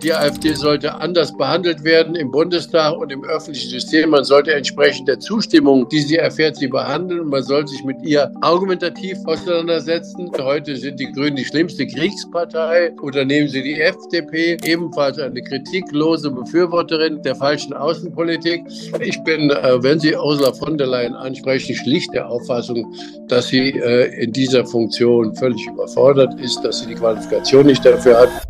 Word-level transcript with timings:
Die 0.00 0.14
AfD 0.14 0.54
sollte 0.54 0.94
anders 0.94 1.36
behandelt 1.36 1.82
werden 1.82 2.14
im 2.14 2.30
Bundestag 2.30 2.96
und 2.96 3.10
im 3.10 3.24
öffentlichen 3.24 3.70
System. 3.70 4.10
Man 4.10 4.22
sollte 4.22 4.54
entsprechend 4.54 5.08
der 5.08 5.18
Zustimmung, 5.18 5.88
die 5.88 5.98
sie 5.98 6.14
erfährt, 6.14 6.54
sie 6.54 6.68
behandeln. 6.68 7.26
Man 7.26 7.42
sollte 7.42 7.72
sich 7.72 7.82
mit 7.82 8.00
ihr 8.04 8.30
argumentativ 8.40 9.18
auseinandersetzen. 9.24 10.30
Heute 10.38 10.76
sind 10.76 11.00
die 11.00 11.10
Grünen 11.10 11.34
die 11.34 11.44
schlimmste 11.44 11.84
Kriegspartei. 11.84 12.92
Oder 13.02 13.24
nehmen 13.24 13.48
Sie 13.48 13.60
die 13.60 13.80
FDP, 13.80 14.58
ebenfalls 14.62 15.18
eine 15.18 15.42
kritiklose 15.42 16.30
Befürworterin 16.30 17.20
der 17.24 17.34
falschen 17.34 17.72
Außenpolitik. 17.72 18.62
Ich 19.00 19.20
bin, 19.24 19.50
äh, 19.50 19.82
wenn 19.82 19.98
Sie 19.98 20.14
Ursula 20.14 20.52
von 20.52 20.78
der 20.78 20.86
Leyen 20.86 21.14
ansprechen, 21.14 21.74
schlicht 21.74 22.14
der 22.14 22.28
Auffassung, 22.28 22.94
dass 23.26 23.48
sie 23.48 23.70
äh, 23.70 24.22
in 24.22 24.32
dieser 24.32 24.64
Funktion 24.64 25.34
völlig 25.34 25.66
überfordert 25.66 26.38
ist, 26.40 26.62
dass 26.62 26.82
sie 26.82 26.86
die 26.86 26.94
Qualifikation 26.94 27.66
nicht 27.66 27.84
dafür 27.84 28.20
hat. 28.20 28.48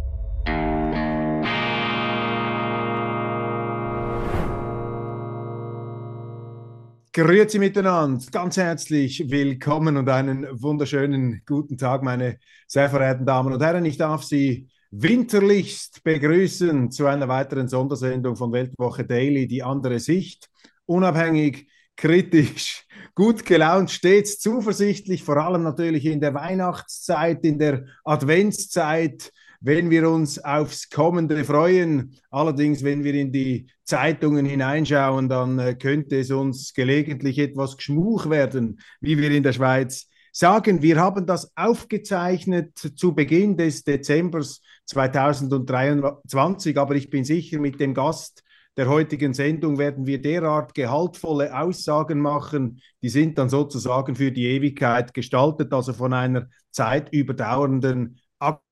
Grüezi 7.18 7.58
miteinander, 7.58 8.24
ganz 8.30 8.56
herzlich 8.58 9.28
willkommen 9.28 9.96
und 9.96 10.08
einen 10.08 10.46
wunderschönen 10.62 11.42
guten 11.44 11.76
Tag, 11.76 12.04
meine 12.04 12.38
sehr 12.68 12.88
verehrten 12.88 13.26
Damen 13.26 13.52
und 13.52 13.60
Herren. 13.60 13.84
Ich 13.86 13.96
darf 13.96 14.22
Sie 14.22 14.68
winterlichst 14.92 16.04
begrüßen 16.04 16.92
zu 16.92 17.06
einer 17.06 17.26
weiteren 17.26 17.66
Sondersendung 17.66 18.36
von 18.36 18.52
Weltwoche 18.52 19.04
Daily, 19.04 19.48
die 19.48 19.64
andere 19.64 19.98
Sicht. 19.98 20.48
Unabhängig, 20.86 21.66
kritisch, 21.96 22.86
gut 23.16 23.44
gelaunt, 23.44 23.90
stets 23.90 24.38
zuversichtlich, 24.38 25.24
vor 25.24 25.38
allem 25.38 25.64
natürlich 25.64 26.06
in 26.06 26.20
der 26.20 26.34
Weihnachtszeit, 26.34 27.44
in 27.44 27.58
der 27.58 27.86
Adventszeit 28.04 29.32
wenn 29.60 29.90
wir 29.90 30.08
uns 30.08 30.38
aufs 30.38 30.88
Kommende 30.88 31.44
freuen. 31.44 32.14
Allerdings, 32.30 32.84
wenn 32.84 33.04
wir 33.04 33.14
in 33.14 33.32
die 33.32 33.68
Zeitungen 33.84 34.46
hineinschauen, 34.46 35.28
dann 35.28 35.58
äh, 35.58 35.74
könnte 35.74 36.18
es 36.18 36.30
uns 36.30 36.72
gelegentlich 36.72 37.38
etwas 37.38 37.76
geschmuch 37.76 38.30
werden, 38.30 38.80
wie 39.00 39.18
wir 39.18 39.30
in 39.30 39.42
der 39.42 39.52
Schweiz 39.52 40.08
sagen. 40.32 40.82
Wir 40.82 41.00
haben 41.00 41.26
das 41.26 41.50
aufgezeichnet 41.56 42.78
zu 42.78 43.14
Beginn 43.14 43.56
des 43.56 43.82
Dezembers 43.82 44.60
2023, 44.86 46.78
aber 46.78 46.94
ich 46.94 47.10
bin 47.10 47.24
sicher, 47.24 47.58
mit 47.58 47.80
dem 47.80 47.94
Gast 47.94 48.44
der 48.76 48.88
heutigen 48.88 49.34
Sendung 49.34 49.76
werden 49.76 50.06
wir 50.06 50.22
derart 50.22 50.72
gehaltvolle 50.72 51.58
Aussagen 51.58 52.20
machen, 52.20 52.80
die 53.02 53.08
sind 53.08 53.36
dann 53.36 53.48
sozusagen 53.48 54.14
für 54.14 54.30
die 54.30 54.46
Ewigkeit 54.46 55.12
gestaltet, 55.12 55.72
also 55.72 55.92
von 55.92 56.12
einer 56.12 56.48
zeitüberdauernden 56.70 58.20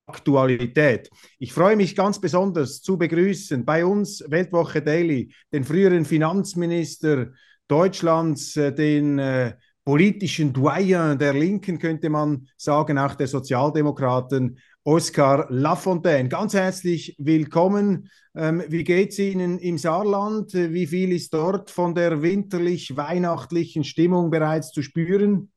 Aktualität. 0.06 1.10
Ich 1.38 1.52
freue 1.52 1.76
mich 1.76 1.96
ganz 1.96 2.20
besonders 2.20 2.80
zu 2.80 2.96
begrüßen 2.96 3.64
bei 3.64 3.84
uns 3.84 4.24
Weltwoche 4.28 4.80
Daily 4.80 5.32
den 5.52 5.64
früheren 5.64 6.04
Finanzminister 6.04 7.32
Deutschlands, 7.66 8.56
äh, 8.56 8.72
den 8.72 9.18
äh, 9.18 9.54
politischen 9.84 10.52
Doyen 10.52 11.18
der 11.18 11.32
Linken, 11.32 11.78
könnte 11.78 12.08
man 12.08 12.48
sagen, 12.56 12.98
auch 12.98 13.14
der 13.14 13.26
Sozialdemokraten, 13.26 14.58
Oskar 14.84 15.46
Lafontaine. 15.50 16.28
Ganz 16.28 16.54
herzlich 16.54 17.16
willkommen. 17.18 18.08
Ähm, 18.36 18.62
wie 18.68 18.84
es 18.84 19.18
Ihnen 19.18 19.58
im 19.58 19.78
Saarland? 19.78 20.54
Wie 20.54 20.86
viel 20.86 21.12
ist 21.12 21.34
dort 21.34 21.70
von 21.70 21.94
der 21.94 22.22
winterlich-weihnachtlichen 22.22 23.82
Stimmung 23.82 24.30
bereits 24.30 24.70
zu 24.70 24.82
spüren? 24.82 25.50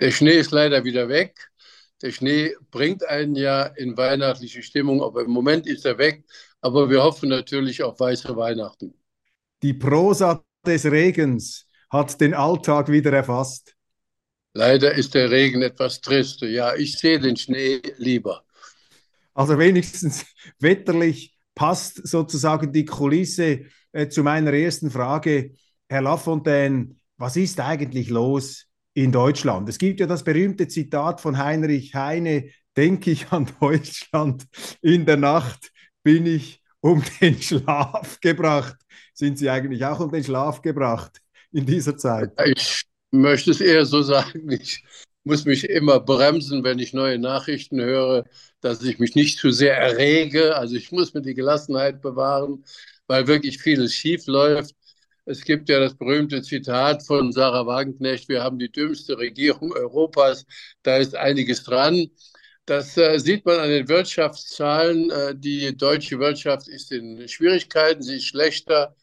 Der 0.00 0.10
Schnee 0.10 0.34
ist 0.34 0.50
leider 0.50 0.84
wieder 0.84 1.08
weg. 1.08 1.50
Der 2.02 2.10
Schnee 2.10 2.54
bringt 2.70 3.06
einen 3.08 3.36
ja 3.36 3.64
in 3.64 3.96
weihnachtliche 3.96 4.62
Stimmung, 4.62 5.02
aber 5.02 5.22
im 5.22 5.30
Moment 5.30 5.66
ist 5.66 5.86
er 5.86 5.96
weg. 5.98 6.24
Aber 6.60 6.90
wir 6.90 7.02
hoffen 7.02 7.28
natürlich 7.28 7.82
auf 7.82 8.00
weiße 8.00 8.36
Weihnachten. 8.36 8.94
Die 9.62 9.72
Prosa 9.72 10.44
des 10.66 10.84
Regens 10.84 11.66
hat 11.90 12.20
den 12.20 12.34
Alltag 12.34 12.90
wieder 12.90 13.12
erfasst. 13.12 13.74
Leider 14.52 14.94
ist 14.94 15.14
der 15.14 15.30
Regen 15.30 15.62
etwas 15.62 16.00
trist. 16.00 16.42
Ja, 16.42 16.74
ich 16.74 16.98
sehe 16.98 17.20
den 17.20 17.36
Schnee 17.36 17.80
lieber. 17.96 18.44
Also 19.34 19.58
wenigstens 19.58 20.24
wetterlich 20.58 21.36
passt 21.54 22.06
sozusagen 22.06 22.72
die 22.72 22.84
Kulisse 22.84 23.66
äh, 23.92 24.08
zu 24.08 24.22
meiner 24.22 24.52
ersten 24.52 24.90
Frage. 24.90 25.52
Herr 25.88 26.02
Lafontaine, 26.02 26.96
was 27.16 27.36
ist 27.36 27.60
eigentlich 27.60 28.08
los 28.08 28.65
in 28.96 29.12
Deutschland. 29.12 29.68
Es 29.68 29.76
gibt 29.76 30.00
ja 30.00 30.06
das 30.06 30.24
berühmte 30.24 30.68
Zitat 30.68 31.20
von 31.20 31.36
Heinrich 31.36 31.94
Heine, 31.94 32.48
denke 32.78 33.10
ich 33.10 33.30
an 33.30 33.46
Deutschland, 33.60 34.44
in 34.80 35.04
der 35.04 35.18
Nacht 35.18 35.70
bin 36.02 36.24
ich 36.24 36.62
um 36.80 37.02
den 37.20 37.40
Schlaf 37.40 38.18
gebracht. 38.20 38.76
Sind 39.12 39.38
Sie 39.38 39.50
eigentlich 39.50 39.84
auch 39.84 40.00
um 40.00 40.10
den 40.10 40.24
Schlaf 40.24 40.62
gebracht 40.62 41.18
in 41.52 41.66
dieser 41.66 41.98
Zeit? 41.98 42.32
Ich 42.46 42.84
möchte 43.10 43.50
es 43.50 43.60
eher 43.60 43.84
so 43.84 44.00
sagen, 44.00 44.50
ich 44.50 44.82
muss 45.24 45.44
mich 45.44 45.68
immer 45.68 46.00
bremsen, 46.00 46.64
wenn 46.64 46.78
ich 46.78 46.94
neue 46.94 47.18
Nachrichten 47.18 47.80
höre, 47.82 48.24
dass 48.62 48.82
ich 48.82 48.98
mich 48.98 49.14
nicht 49.14 49.38
zu 49.38 49.50
sehr 49.50 49.76
errege. 49.76 50.56
Also 50.56 50.74
ich 50.76 50.90
muss 50.90 51.12
mir 51.12 51.20
die 51.20 51.34
Gelassenheit 51.34 52.00
bewahren, 52.00 52.64
weil 53.08 53.26
wirklich 53.26 53.58
vieles 53.58 53.92
schief 53.92 54.26
läuft. 54.26 54.74
Es 55.26 55.44
gibt 55.44 55.68
ja 55.68 55.80
das 55.80 55.96
berühmte 55.96 56.40
Zitat 56.42 57.04
von 57.04 57.32
Sarah 57.32 57.66
Wagenknecht, 57.66 58.28
wir 58.28 58.44
haben 58.44 58.58
die 58.60 58.70
dümmste 58.70 59.18
Regierung 59.18 59.72
Europas, 59.72 60.46
da 60.82 60.98
ist 60.98 61.16
einiges 61.16 61.64
dran. 61.64 62.08
Das 62.64 62.96
äh, 62.96 63.18
sieht 63.18 63.44
man 63.44 63.58
an 63.60 63.68
den 63.68 63.88
Wirtschaftszahlen. 63.88 65.10
Äh, 65.10 65.34
die 65.36 65.76
deutsche 65.76 66.18
Wirtschaft 66.20 66.68
ist 66.68 66.92
in 66.92 67.28
Schwierigkeiten, 67.28 68.02
sie 68.02 68.16
ist 68.16 68.26
schlechter 68.26 68.94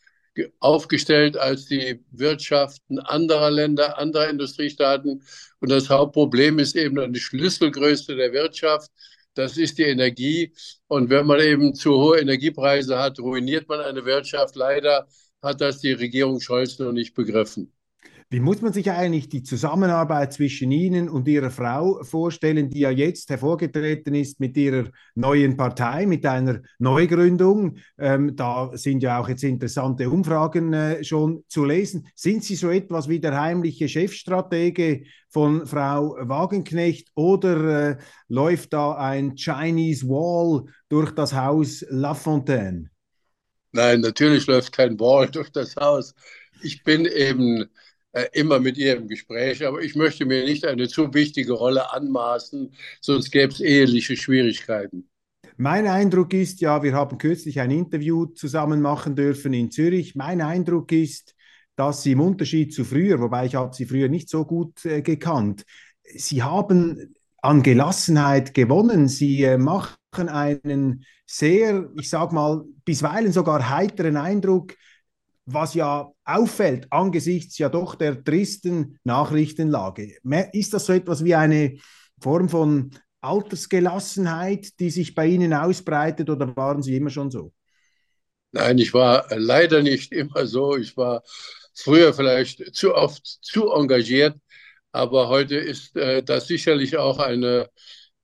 aufgestellt 0.60 1.38
als 1.38 1.66
die 1.66 2.04
Wirtschaften 2.12 3.00
anderer 3.00 3.52
Länder, 3.52 3.98
anderer 4.00 4.30
Industriestaaten. 4.30 5.24
Und 5.60 5.72
das 5.72 5.90
Hauptproblem 5.90 6.60
ist 6.60 6.76
eben 6.76 7.00
eine 7.00 7.18
Schlüsselgröße 7.20 8.16
der 8.16 8.34
Wirtschaft. 8.34 8.90
Das 9.34 9.58
ist 9.58 9.78
die 9.78 9.84
Energie. 9.84 10.54
Und 10.88 11.10
wenn 11.10 11.26
man 11.26 11.40
eben 11.42 11.76
zu 11.76 11.94
hohe 11.96 12.20
Energiepreise 12.20 12.98
hat, 13.00 13.20
ruiniert 13.20 13.68
man 13.68 13.82
eine 13.82 14.06
Wirtschaft 14.06 14.56
leider 14.56 15.08
hat 15.44 15.62
das 15.62 15.80
die 15.80 15.92
Regierung 15.92 16.40
Scholz 16.40 16.80
noch 16.80 16.94
nicht 16.94 17.14
begriffen. 17.14 17.72
Wie 18.34 18.40
muss 18.40 18.64
man 18.64 18.74
sich 18.74 18.90
eigentlich 18.90 19.30
die 19.30 19.44
Zusammenarbeit 19.44 20.34
zwischen 20.34 20.72
Ihnen 20.72 21.08
und 21.08 21.28
Ihrer 21.28 21.52
Frau 21.52 22.04
vorstellen, 22.04 22.68
die 22.68 22.80
ja 22.80 22.90
jetzt 22.90 23.30
hervorgetreten 23.30 24.16
ist 24.16 24.40
mit 24.40 24.58
ihrer 24.58 24.86
neuen 25.14 25.56
Partei, 25.56 26.08
mit 26.08 26.26
einer 26.26 26.62
Neugründung? 26.80 27.78
Ähm, 28.00 28.36
da 28.36 28.72
sind 28.74 29.04
ja 29.04 29.20
auch 29.20 29.30
jetzt 29.30 29.44
interessante 29.44 30.10
Umfragen 30.10 30.74
äh, 30.74 31.04
schon 31.04 31.44
zu 31.48 31.64
lesen. 31.64 32.08
Sind 32.16 32.44
Sie 32.44 32.56
so 32.56 32.72
etwas 32.72 33.08
wie 33.08 33.20
der 33.20 33.40
heimliche 33.40 33.88
Chefstratege 33.88 35.04
von 35.30 35.68
Frau 35.68 36.16
Wagenknecht 36.20 37.10
oder 37.14 37.92
äh, 37.92 37.98
läuft 38.30 38.74
da 38.74 38.94
ein 38.94 39.36
Chinese 39.36 40.08
Wall 40.08 40.66
durch 40.90 41.12
das 41.12 41.36
Haus 41.36 41.86
Lafontaine? 41.88 42.93
Nein, 43.74 44.02
natürlich 44.02 44.46
läuft 44.48 44.72
kein 44.72 45.00
Wall 45.00 45.28
durch 45.32 45.50
das 45.50 45.76
Haus. 45.76 46.14
Ich 46.62 46.84
bin 46.84 47.06
eben 47.06 47.66
äh, 48.14 48.26
immer 48.34 48.60
mit 48.60 48.78
ihr 48.78 48.96
im 48.98 49.08
Gespräch, 49.08 49.66
aber 49.66 49.82
ich 49.82 49.96
möchte 49.96 50.26
mir 50.26 50.46
nicht 50.46 50.66
eine 50.66 50.88
zu 50.88 51.14
wichtige 51.14 51.54
Rolle 51.54 51.92
anmaßen, 51.92 52.72
sonst 53.02 53.32
gäbe 53.32 53.52
es 53.52 53.60
eheliche 53.60 54.16
Schwierigkeiten. 54.16 55.10
Mein 55.58 55.88
Eindruck 55.88 56.34
ist 56.34 56.62
ja, 56.62 56.82
wir 56.82 56.94
haben 56.94 57.18
kürzlich 57.18 57.60
ein 57.60 57.72
Interview 57.72 58.26
zusammen 58.28 58.82
machen 58.82 59.16
dürfen 59.16 59.54
in 59.54 59.70
Zürich. 59.70 60.16
Mein 60.16 60.42
Eindruck 60.42 60.92
ist, 60.92 61.36
dass 61.76 62.04
Sie 62.04 62.14
im 62.14 62.22
Unterschied 62.22 62.74
zu 62.74 62.84
früher, 62.86 63.20
wobei 63.20 63.46
ich 63.46 63.56
habe 63.56 63.76
Sie 63.76 63.86
früher 63.86 64.08
nicht 64.08 64.30
so 64.30 64.46
gut 64.46 64.86
äh, 64.86 65.02
gekannt, 65.02 65.66
Sie 66.04 66.44
haben 66.44 67.16
an 67.42 67.64
Gelassenheit 67.64 68.54
gewonnen. 68.54 69.08
Sie 69.08 69.44
äh, 69.44 69.58
machen 69.58 69.98
einen 70.30 71.06
sehr, 71.38 71.90
ich 71.96 72.10
sag 72.10 72.32
mal, 72.32 72.64
bisweilen 72.86 73.32
sogar 73.32 73.70
heiteren 73.70 74.18
Eindruck, 74.18 74.76
was 75.46 75.74
ja 75.74 76.12
auffällt 76.24 76.88
angesichts 76.92 77.58
ja 77.58 77.70
doch 77.70 77.96
der 77.96 78.24
tristen 78.24 79.00
Nachrichtenlage. 79.04 80.18
Ist 80.54 80.74
das 80.74 80.86
so 80.86 80.94
etwas 80.94 81.24
wie 81.24 81.36
eine 81.36 81.78
Form 82.22 82.50
von 82.50 82.92
Altersgelassenheit, 83.22 84.80
die 84.80 84.90
sich 84.90 85.16
bei 85.16 85.28
Ihnen 85.28 85.54
ausbreitet 85.54 86.30
oder 86.30 86.56
waren 86.56 86.84
Sie 86.84 86.96
immer 86.96 87.10
schon 87.10 87.32
so? 87.32 87.52
Nein, 88.52 88.78
ich 88.78 88.94
war 88.94 89.26
leider 89.36 89.82
nicht 89.82 90.12
immer 90.12 90.46
so. 90.46 90.78
Ich 90.78 90.96
war 90.96 91.24
früher 91.74 92.14
vielleicht 92.14 92.76
zu 92.76 92.94
oft 92.94 93.26
zu 93.26 93.72
engagiert, 93.72 94.38
aber 94.92 95.30
heute 95.30 95.56
ist 95.56 95.96
äh, 95.96 96.22
das 96.22 96.48
sicherlich 96.48 96.98
auch 96.98 97.18
eine 97.18 97.70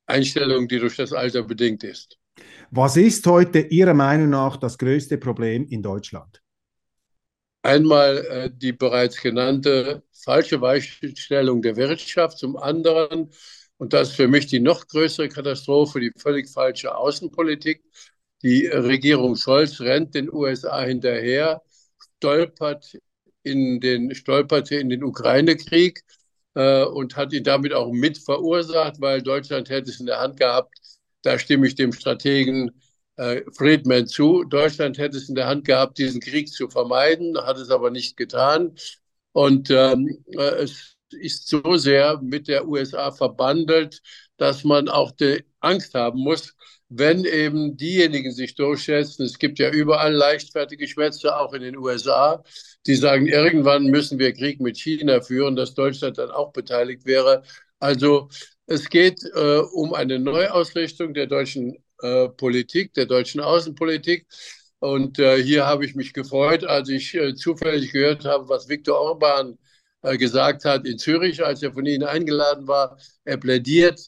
Einstellung, 0.06 0.68
die 0.68 0.78
durch 0.78 0.98
das 0.98 1.14
Alter 1.14 1.44
bedingt 1.44 1.84
ist. 1.84 2.19
Was 2.72 2.98
ist 2.98 3.26
heute 3.26 3.60
Ihrer 3.60 3.96
Meinung 3.96 4.30
nach 4.30 4.58
das 4.58 4.78
größte 4.78 5.18
Problem 5.18 5.66
in 5.68 5.82
Deutschland? 5.82 6.44
Einmal 7.64 8.18
äh, 8.18 8.50
die 8.54 8.74
bereits 8.74 9.20
genannte 9.20 10.04
falsche 10.14 10.62
Weichstellung 10.62 11.62
der 11.64 11.76
Wirtschaft, 11.76 12.38
zum 12.38 12.58
anderen, 12.58 13.32
und 13.78 13.94
das 13.94 14.10
ist 14.10 14.16
für 14.16 14.28
mich 14.28 14.46
die 14.46 14.60
noch 14.60 14.88
größere 14.88 15.30
Katastrophe, 15.30 16.00
die 16.00 16.12
völlig 16.16 16.50
falsche 16.50 16.96
Außenpolitik. 16.96 17.84
Die 18.44 18.68
Regierung 18.68 19.36
Scholz 19.36 19.80
rennt 19.82 20.14
den 20.14 20.32
USA 20.32 20.82
hinterher, 20.84 21.62
stolpert 22.18 22.98
in 23.44 23.80
den, 23.80 24.14
stolperte 24.14 24.76
in 24.76 24.90
den 24.90 25.04
Ukraine-Krieg 25.04 26.04
äh, 26.54 26.84
und 26.84 27.16
hat 27.18 27.34
ihn 27.34 27.44
damit 27.44 27.74
auch 27.74 27.92
mit 27.92 28.18
verursacht, 28.18 29.02
weil 29.02 29.22
Deutschland 29.22 29.70
hätte 29.70 29.90
es 29.90 30.00
in 30.00 30.06
der 30.06 30.20
Hand 30.20 30.38
gehabt. 30.40 30.79
Da 31.22 31.38
stimme 31.40 31.68
ich 31.68 31.76
dem 31.76 31.94
Strategen 31.94 32.72
äh, 33.18 33.42
Friedman 33.58 34.08
zu. 34.08 34.44
Deutschland 34.46 34.98
hätte 34.98 35.18
es 35.18 35.30
in 35.30 35.36
der 35.36 35.48
Hand 35.48 35.66
gehabt, 35.66 35.98
diesen 35.98 36.22
Krieg 36.22 36.50
zu 36.50 36.70
vermeiden, 36.70 37.38
hat 37.38 37.58
es 37.58 37.70
aber 37.70 37.92
nicht 37.92 38.18
getan. 38.18 38.76
Und 39.34 39.70
ähm, 39.72 40.24
äh, 40.32 40.64
es 40.64 40.96
ist 41.12 41.48
so 41.48 41.76
sehr 41.78 42.20
mit 42.22 42.48
der 42.48 42.68
USA 42.68 43.12
verbandelt, 43.12 44.02
dass 44.38 44.64
man 44.64 44.90
auch 44.90 45.12
die 45.12 45.44
Angst 45.60 45.94
haben 45.96 46.20
muss, 46.20 46.56
wenn 46.90 47.24
eben 47.26 47.78
diejenigen 47.78 48.32
sich 48.32 48.56
durchsetzen, 48.56 49.26
es 49.26 49.38
gibt 49.38 49.60
ja 49.60 49.70
überall 49.70 50.14
leichtfertige 50.14 50.88
Schwätze, 50.88 51.36
auch 51.38 51.54
in 51.54 51.62
den 51.62 51.78
USA, 51.78 52.44
die 52.88 52.96
sagen, 52.96 53.28
irgendwann 53.28 53.86
müssen 53.86 54.18
wir 54.18 54.34
Krieg 54.34 54.60
mit 54.60 54.78
China 54.78 55.22
führen, 55.22 55.56
dass 55.56 55.76
Deutschland 55.76 56.18
dann 56.18 56.32
auch 56.32 56.52
beteiligt 56.52 57.06
wäre. 57.06 57.44
Also 57.80 58.30
es 58.70 58.90
geht 58.90 59.24
äh, 59.36 59.60
um 59.74 59.94
eine 59.96 60.20
Neuausrichtung 60.20 61.14
der 61.14 61.26
deutschen 61.26 61.76
äh, 62.02 62.30
Politik, 62.30 62.94
der 62.94 63.08
deutschen 63.08 63.42
Außenpolitik. 63.42 64.28
Und 64.80 65.18
äh, 65.20 65.42
hier 65.42 65.66
habe 65.66 65.86
ich 65.86 65.96
mich 65.96 66.14
gefreut, 66.14 66.64
als 66.64 66.88
ich 66.90 67.16
äh, 67.16 67.34
zufällig 67.34 67.92
gehört 67.92 68.26
habe, 68.26 68.48
was 68.48 68.70
Viktor 68.70 69.00
Orban 69.00 69.58
äh, 70.04 70.18
gesagt 70.18 70.66
hat 70.66 70.86
in 70.86 71.00
Zürich, 71.00 71.44
als 71.44 71.64
er 71.64 71.74
von 71.74 71.86
Ihnen 71.86 72.04
eingeladen 72.04 72.68
war. 72.68 72.98
Er 73.26 73.38
plädiert 73.38 74.00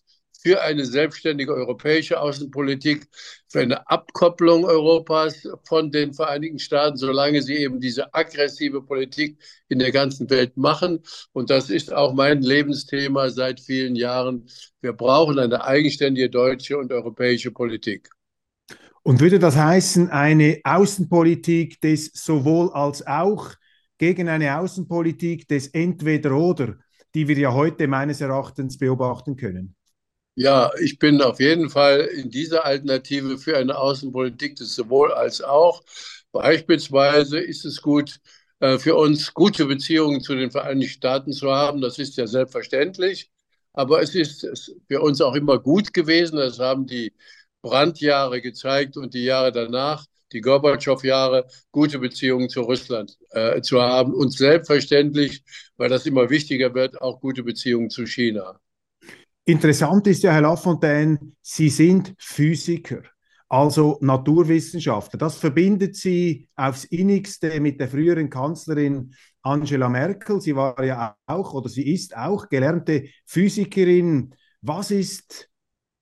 für 0.42 0.62
eine 0.62 0.86
selbstständige 0.86 1.54
europäische 1.54 2.19
Außenpolitik, 2.22 3.07
für 3.51 3.59
eine 3.59 3.89
Abkopplung 3.89 4.63
Europas 4.63 5.45
von 5.65 5.92
den 5.92 6.13
Vereinigten 6.13 6.59
Staaten, 6.59 6.95
solange 6.95 7.42
sie 7.42 7.57
eben 7.57 7.81
diese 7.81 8.13
aggressive 8.13 8.81
Politik 8.81 9.38
in 9.68 9.80
der 9.80 9.92
ganzen 9.92 10.30
Welt 10.30 10.56
machen. 10.56 11.01
Und 11.33 11.50
das 11.50 11.69
ist 11.69 11.92
auch 11.92 12.13
mein 12.13 12.42
Lebensthema 12.42 13.30
seit 13.30 13.59
vielen 13.59 13.95
Jahren. 13.95 14.48
Wir 14.80 14.94
brauchen 14.94 15.38
eine 15.38 15.65
eigenständige 15.65 16.30
deutsche 16.30 16.77
und 16.77 16.94
europäische 16.94 17.51
Politik. 17.51 18.09
Und 19.03 19.19
würde 19.19 19.39
das 19.39 19.57
heißen, 19.57 20.09
eine 20.09 20.62
Außenpolitik 20.63 21.81
des 21.81 22.12
sowohl 22.13 22.71
als 22.71 23.06
auch 23.06 23.50
gegen 23.97 24.30
eine 24.30 24.59
Außenpolitik 24.59 25.47
des 25.47 25.68
Entweder 25.68 26.31
oder, 26.31 26.77
die 27.13 27.27
wir 27.27 27.38
ja 27.38 27.54
heute 27.54 27.88
meines 27.88 28.21
Erachtens 28.21 28.77
beobachten 28.77 29.36
können? 29.36 29.75
Ja, 30.44 30.72
ich 30.82 30.98
bin 30.98 31.22
auf 31.22 31.40
jeden 31.40 31.70
Fall 31.70 32.00
in 32.02 32.32
dieser 32.32 32.66
Alternative 32.66 33.38
für 33.38 33.58
eine 33.58 33.78
Außenpolitik 33.78 34.56
des 34.56 34.74
sowohl 34.76 35.14
als 35.14 35.42
auch. 35.42 35.84
Beispielsweise 36.32 37.40
ist 37.40 37.64
es 37.66 37.82
gut, 37.82 38.20
äh, 38.60 38.80
für 38.80 38.96
uns 38.96 39.34
gute 39.36 39.66
Beziehungen 39.66 40.22
zu 40.22 40.34
den 40.36 40.50
Vereinigten 40.50 40.90
Staaten 40.92 41.32
zu 41.32 41.52
haben. 41.52 41.80
Das 41.82 42.00
ist 42.00 42.18
ja 42.18 42.26
selbstverständlich. 42.28 43.30
Aber 43.74 44.02
es 44.02 44.16
ist 44.16 44.48
für 44.88 45.02
uns 45.02 45.22
auch 45.22 45.36
immer 45.36 45.60
gut 45.60 45.94
gewesen. 45.94 46.38
Das 46.38 46.58
haben 46.60 46.88
die 46.88 47.14
Brandjahre 47.62 48.42
gezeigt 48.42 48.98
und 48.98 49.14
die 49.14 49.24
Jahre 49.26 49.52
danach, 49.52 50.06
die 50.32 50.42
Gorbatschow-Jahre, 50.42 51.48
gute 51.72 52.00
Beziehungen 52.00 52.50
zu 52.50 52.62
Russland 52.62 53.16
äh, 53.32 53.62
zu 53.62 53.80
haben. 53.82 54.14
Und 54.16 54.32
selbstverständlich, 54.34 55.44
weil 55.78 55.90
das 55.90 56.06
immer 56.08 56.30
wichtiger 56.32 56.74
wird, 56.74 57.00
auch 57.02 57.20
gute 57.22 57.44
Beziehungen 57.44 57.90
zu 57.92 58.08
China. 58.08 58.60
Interessant 59.46 60.06
ist 60.08 60.22
ja, 60.24 60.34
Herr 60.34 60.42
Lafontaine, 60.42 61.18
Sie 61.42 61.70
sind 61.70 62.14
Physiker, 62.20 63.02
also 63.50 63.98
Naturwissenschaftler. 64.02 65.18
Das 65.18 65.38
verbindet 65.38 65.96
Sie 65.96 66.48
aufs 66.56 66.84
innigste 66.86 67.60
mit 67.60 67.80
der 67.80 67.88
früheren 67.88 68.30
Kanzlerin 68.30 69.16
Angela 69.42 69.90
Merkel. 69.90 70.40
Sie 70.42 70.56
war 70.56 70.82
ja 70.84 71.16
auch 71.26 71.54
oder 71.54 71.70
sie 71.70 71.92
ist 71.92 72.16
auch 72.16 72.50
gelernte 72.50 73.06
Physikerin. 73.26 74.36
Was 74.62 74.92
ist 74.92 75.50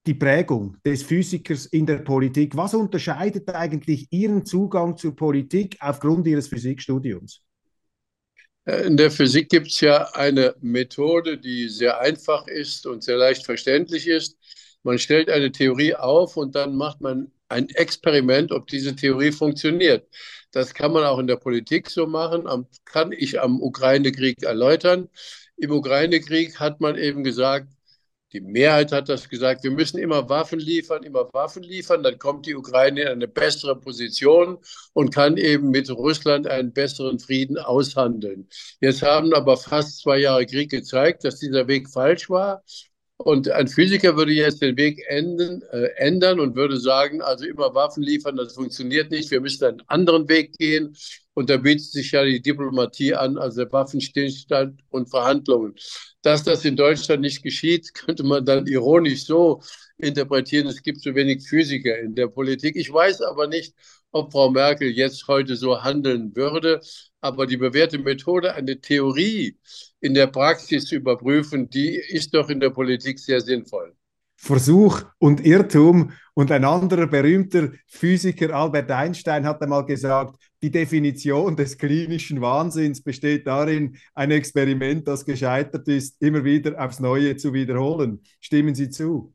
die 0.05 0.15
Prägung 0.15 0.75
des 0.85 1.03
Physikers 1.03 1.65
in 1.67 1.85
der 1.85 1.99
Politik? 1.99 2.57
Was 2.57 2.73
unterscheidet 2.73 3.49
eigentlich 3.55 4.11
Ihren 4.11 4.45
Zugang 4.45 4.97
zur 4.97 5.15
Politik 5.15 5.77
aufgrund 5.79 6.27
Ihres 6.27 6.49
Physikstudiums? 6.49 7.41
In 8.69 8.97
der 8.97 9.09
Physik 9.09 9.49
gibt 9.49 9.67
es 9.67 9.81
ja 9.81 10.11
eine 10.13 10.55
Methode, 10.61 11.37
die 11.37 11.69
sehr 11.69 11.99
einfach 11.99 12.45
ist 12.47 12.85
und 12.85 13.03
sehr 13.03 13.17
leicht 13.17 13.45
verständlich 13.45 14.07
ist. 14.07 14.37
Man 14.83 14.99
stellt 14.99 15.29
eine 15.29 15.51
Theorie 15.51 15.95
auf 15.95 16.37
und 16.37 16.55
dann 16.55 16.75
macht 16.75 17.01
man 17.01 17.31
ein 17.47 17.67
Experiment, 17.69 18.51
ob 18.51 18.67
diese 18.67 18.95
Theorie 18.95 19.31
funktioniert. 19.31 20.07
Das 20.51 20.73
kann 20.73 20.91
man 20.91 21.03
auch 21.03 21.19
in 21.19 21.27
der 21.27 21.37
Politik 21.37 21.89
so 21.89 22.05
machen, 22.05 22.45
kann 22.85 23.11
ich 23.11 23.41
am 23.41 23.61
Ukraine-Krieg 23.61 24.43
erläutern. 24.43 25.09
Im 25.57 25.71
Ukraine-Krieg 25.71 26.59
hat 26.59 26.79
man 26.79 26.97
eben 26.97 27.23
gesagt, 27.23 27.67
die 28.33 28.41
Mehrheit 28.41 28.91
hat 28.91 29.09
das 29.09 29.27
gesagt, 29.27 29.63
wir 29.63 29.71
müssen 29.71 29.97
immer 29.97 30.29
Waffen 30.29 30.59
liefern, 30.59 31.03
immer 31.03 31.29
Waffen 31.33 31.63
liefern, 31.63 32.03
dann 32.03 32.19
kommt 32.19 32.45
die 32.45 32.55
Ukraine 32.55 33.01
in 33.01 33.07
eine 33.07 33.27
bessere 33.27 33.75
Position 33.79 34.59
und 34.93 35.13
kann 35.13 35.37
eben 35.37 35.71
mit 35.71 35.89
Russland 35.89 36.47
einen 36.47 36.71
besseren 36.73 37.19
Frieden 37.19 37.57
aushandeln. 37.57 38.47
Jetzt 38.81 39.01
haben 39.01 39.33
aber 39.33 39.57
fast 39.57 39.99
zwei 39.99 40.19
Jahre 40.19 40.45
Krieg 40.45 40.69
gezeigt, 40.69 41.23
dass 41.23 41.39
dieser 41.39 41.67
Weg 41.67 41.89
falsch 41.89 42.29
war. 42.29 42.63
Und 43.21 43.49
ein 43.49 43.67
Physiker 43.67 44.15
würde 44.15 44.31
jetzt 44.31 44.61
den 44.61 44.77
Weg 44.77 45.03
enden, 45.09 45.61
äh, 45.73 45.89
ändern 45.97 46.39
und 46.39 46.55
würde 46.55 46.79
sagen, 46.79 47.21
also 47.21 47.45
immer 47.45 47.75
Waffen 47.75 48.01
liefern, 48.01 48.37
das 48.37 48.53
funktioniert 48.53 49.11
nicht, 49.11 49.29
wir 49.29 49.41
müssen 49.41 49.65
einen 49.65 49.83
anderen 49.87 50.29
Weg 50.29 50.57
gehen. 50.57 50.95
Und 51.33 51.49
da 51.49 51.57
bietet 51.57 51.85
sich 51.91 52.11
ja 52.11 52.23
die 52.23 52.41
Diplomatie 52.41 53.13
an, 53.15 53.37
also 53.37 53.63
der 53.63 53.71
Waffenstillstand 53.73 54.79
und 54.89 55.09
Verhandlungen. 55.09 55.75
Dass 56.21 56.43
das 56.43 56.63
in 56.63 56.77
Deutschland 56.77 57.21
nicht 57.21 57.43
geschieht, 57.43 57.93
könnte 57.93 58.23
man 58.23 58.45
dann 58.45 58.67
ironisch 58.67 59.25
so 59.25 59.61
interpretieren, 59.97 60.67
es 60.67 60.81
gibt 60.81 61.01
zu 61.01 61.13
wenig 61.13 61.45
Physiker 61.45 61.99
in 61.99 62.15
der 62.15 62.27
Politik. 62.27 62.77
Ich 62.77 62.91
weiß 62.91 63.21
aber 63.21 63.47
nicht, 63.47 63.73
ob 64.11 64.31
Frau 64.31 64.49
Merkel 64.49 64.89
jetzt 64.89 65.27
heute 65.27 65.55
so 65.55 65.83
handeln 65.83 66.35
würde. 66.35 66.81
Aber 67.21 67.45
die 67.45 67.57
bewährte 67.57 67.97
Methode, 67.97 68.53
eine 68.53 68.79
Theorie 68.79 69.57
in 69.99 70.13
der 70.13 70.27
Praxis 70.27 70.85
zu 70.85 70.95
überprüfen, 70.95 71.69
die 71.69 71.95
ist 71.95 72.33
doch 72.33 72.49
in 72.49 72.59
der 72.59 72.69
Politik 72.69 73.19
sehr 73.19 73.41
sinnvoll. 73.41 73.93
Versuch 74.41 75.03
und 75.17 75.45
Irrtum. 75.45 76.13
Und 76.33 76.51
ein 76.51 76.63
anderer 76.63 77.07
berühmter 77.07 77.73
Physiker, 77.87 78.55
Albert 78.55 78.89
Einstein, 78.89 79.45
hat 79.45 79.61
einmal 79.61 79.85
gesagt, 79.85 80.39
die 80.61 80.71
Definition 80.71 81.57
des 81.57 81.77
klinischen 81.77 82.39
Wahnsinns 82.39 83.03
besteht 83.03 83.45
darin, 83.45 83.97
ein 84.13 84.31
Experiment, 84.31 85.05
das 85.05 85.25
gescheitert 85.25 85.85
ist, 85.89 86.21
immer 86.21 86.45
wieder 86.45 86.81
aufs 86.81 87.01
Neue 87.01 87.35
zu 87.35 87.53
wiederholen. 87.53 88.21
Stimmen 88.39 88.73
Sie 88.73 88.89
zu? 88.89 89.33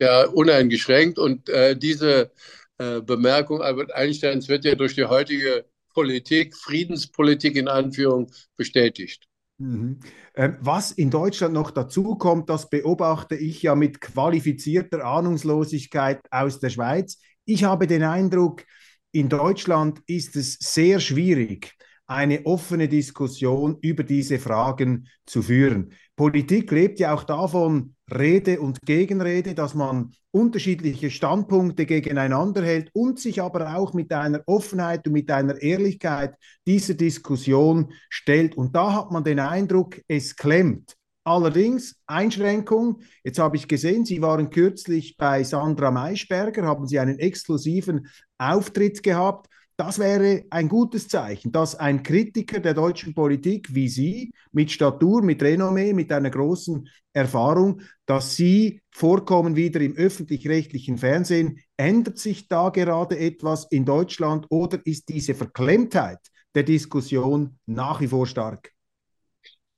Ja, 0.00 0.26
uneingeschränkt. 0.26 1.18
Und 1.18 1.48
äh, 1.48 1.76
diese 1.76 2.30
äh, 2.78 3.00
Bemerkung 3.00 3.62
Albert 3.62 3.94
Einsteins 3.94 4.48
wird 4.48 4.64
ja 4.64 4.74
durch 4.74 4.94
die 4.94 5.04
heutige 5.04 5.64
Politik, 5.94 6.54
Friedenspolitik 6.54 7.56
in 7.56 7.68
Anführung, 7.68 8.30
bestätigt. 8.56 9.26
Mhm. 9.58 10.00
Ähm, 10.34 10.58
was 10.60 10.92
in 10.92 11.10
Deutschland 11.10 11.54
noch 11.54 11.70
dazu 11.70 12.16
kommt, 12.16 12.50
das 12.50 12.68
beobachte 12.68 13.34
ich 13.34 13.62
ja 13.62 13.74
mit 13.74 14.00
qualifizierter 14.00 15.04
Ahnungslosigkeit 15.04 16.20
aus 16.30 16.60
der 16.60 16.70
Schweiz. 16.70 17.18
Ich 17.46 17.64
habe 17.64 17.86
den 17.86 18.02
Eindruck, 18.02 18.64
in 19.12 19.30
Deutschland 19.30 20.00
ist 20.06 20.36
es 20.36 20.58
sehr 20.60 21.00
schwierig, 21.00 21.72
eine 22.06 22.44
offene 22.44 22.88
Diskussion 22.88 23.78
über 23.80 24.04
diese 24.04 24.38
Fragen 24.38 25.08
zu 25.24 25.42
führen. 25.42 25.92
Politik 26.16 26.70
lebt 26.70 26.98
ja 26.98 27.14
auch 27.14 27.24
davon, 27.24 27.94
Rede 28.12 28.60
und 28.60 28.80
Gegenrede, 28.82 29.54
dass 29.54 29.74
man 29.74 30.12
unterschiedliche 30.30 31.10
Standpunkte 31.10 31.86
gegeneinander 31.86 32.62
hält 32.64 32.90
und 32.94 33.18
sich 33.18 33.42
aber 33.42 33.76
auch 33.76 33.92
mit 33.92 34.12
einer 34.12 34.42
Offenheit 34.46 35.06
und 35.06 35.12
mit 35.12 35.30
einer 35.30 35.60
Ehrlichkeit 35.60 36.34
dieser 36.66 36.94
Diskussion 36.94 37.92
stellt. 38.08 38.56
Und 38.56 38.74
da 38.74 38.94
hat 38.94 39.10
man 39.10 39.24
den 39.24 39.40
Eindruck, 39.40 40.00
es 40.08 40.36
klemmt 40.36 40.96
Allerdings, 41.26 41.96
Einschränkung, 42.06 43.00
jetzt 43.24 43.40
habe 43.40 43.56
ich 43.56 43.66
gesehen, 43.66 44.04
Sie 44.04 44.22
waren 44.22 44.48
kürzlich 44.48 45.16
bei 45.16 45.42
Sandra 45.42 45.90
Maischberger, 45.90 46.62
haben 46.62 46.86
Sie 46.86 47.00
einen 47.00 47.18
exklusiven 47.18 48.06
Auftritt 48.38 49.02
gehabt. 49.02 49.48
Das 49.78 49.98
wäre 49.98 50.44
ein 50.48 50.68
gutes 50.70 51.06
Zeichen, 51.06 51.52
dass 51.52 51.74
ein 51.74 52.02
Kritiker 52.02 52.60
der 52.60 52.72
deutschen 52.72 53.14
Politik 53.14 53.74
wie 53.74 53.88
Sie, 53.88 54.32
mit 54.52 54.72
Statur, 54.72 55.22
mit 55.22 55.42
Renommee, 55.42 55.92
mit 55.92 56.10
einer 56.12 56.30
großen 56.30 56.88
Erfahrung, 57.12 57.82
dass 58.06 58.36
Sie 58.36 58.80
vorkommen 58.90 59.54
wieder 59.54 59.80
im 59.80 59.94
öffentlich-rechtlichen 59.94 60.96
Fernsehen. 60.96 61.60
Ändert 61.76 62.18
sich 62.18 62.48
da 62.48 62.70
gerade 62.70 63.18
etwas 63.18 63.66
in 63.70 63.84
Deutschland 63.84 64.46
oder 64.48 64.78
ist 64.86 65.10
diese 65.10 65.34
Verklemmtheit 65.34 66.20
der 66.54 66.62
Diskussion 66.62 67.58
nach 67.66 68.00
wie 68.00 68.08
vor 68.08 68.26
stark? 68.26 68.72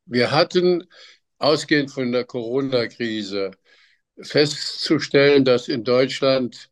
Wir 0.07 0.31
hatten 0.31 0.85
ausgehend 1.39 1.91
von 1.91 2.13
der 2.13 2.25
Corona-Krise 2.25 3.51
festzustellen, 4.21 5.45
dass 5.45 5.67
in 5.67 5.83
Deutschland 5.83 6.71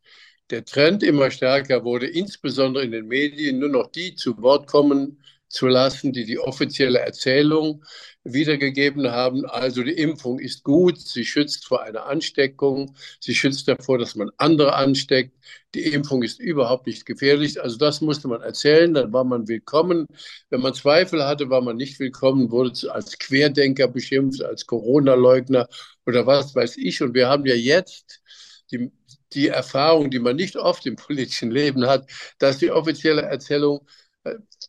der 0.49 0.65
Trend 0.65 1.03
immer 1.03 1.31
stärker 1.31 1.83
wurde, 1.83 2.07
insbesondere 2.07 2.83
in 2.83 2.91
den 2.91 3.07
Medien, 3.07 3.59
nur 3.59 3.69
noch 3.69 3.91
die 3.91 4.15
zu 4.15 4.41
Wort 4.41 4.67
kommen 4.67 5.19
zu 5.49 5.67
lassen, 5.67 6.11
die 6.11 6.25
die 6.25 6.39
offizielle 6.39 6.99
Erzählung 6.99 7.83
wiedergegeben 8.23 9.09
haben. 9.11 9.45
Also 9.45 9.83
die 9.83 9.93
Impfung 9.93 10.39
ist 10.39 10.63
gut, 10.63 10.99
sie 10.99 11.25
schützt 11.25 11.65
vor 11.65 11.83
einer 11.83 12.05
Ansteckung, 12.05 12.95
sie 13.19 13.33
schützt 13.33 13.67
davor, 13.67 13.97
dass 13.97 14.15
man 14.15 14.29
andere 14.37 14.73
ansteckt. 14.75 15.33
Die 15.73 15.83
Impfung 15.83 16.23
ist 16.23 16.39
überhaupt 16.39 16.87
nicht 16.87 17.05
gefährlich. 17.05 17.61
Also 17.61 17.77
das 17.77 18.01
musste 18.01 18.27
man 18.27 18.41
erzählen, 18.41 18.93
dann 18.93 19.13
war 19.13 19.23
man 19.23 19.47
willkommen. 19.47 20.05
Wenn 20.49 20.61
man 20.61 20.73
Zweifel 20.73 21.23
hatte, 21.25 21.49
war 21.49 21.61
man 21.61 21.77
nicht 21.77 21.99
willkommen, 21.99 22.51
wurde 22.51 22.73
als 22.91 23.17
Querdenker 23.17 23.87
beschimpft, 23.87 24.43
als 24.43 24.65
Corona-Leugner 24.65 25.67
oder 26.05 26.25
was 26.27 26.55
weiß 26.55 26.77
ich. 26.77 27.01
Und 27.01 27.13
wir 27.13 27.29
haben 27.29 27.45
ja 27.45 27.55
jetzt 27.55 28.21
die, 28.71 28.91
die 29.33 29.47
Erfahrung, 29.47 30.09
die 30.09 30.19
man 30.19 30.35
nicht 30.35 30.55
oft 30.55 30.85
im 30.85 30.95
politischen 30.95 31.51
Leben 31.51 31.87
hat, 31.87 32.09
dass 32.39 32.57
die 32.57 32.71
offizielle 32.71 33.23
Erzählung 33.23 33.85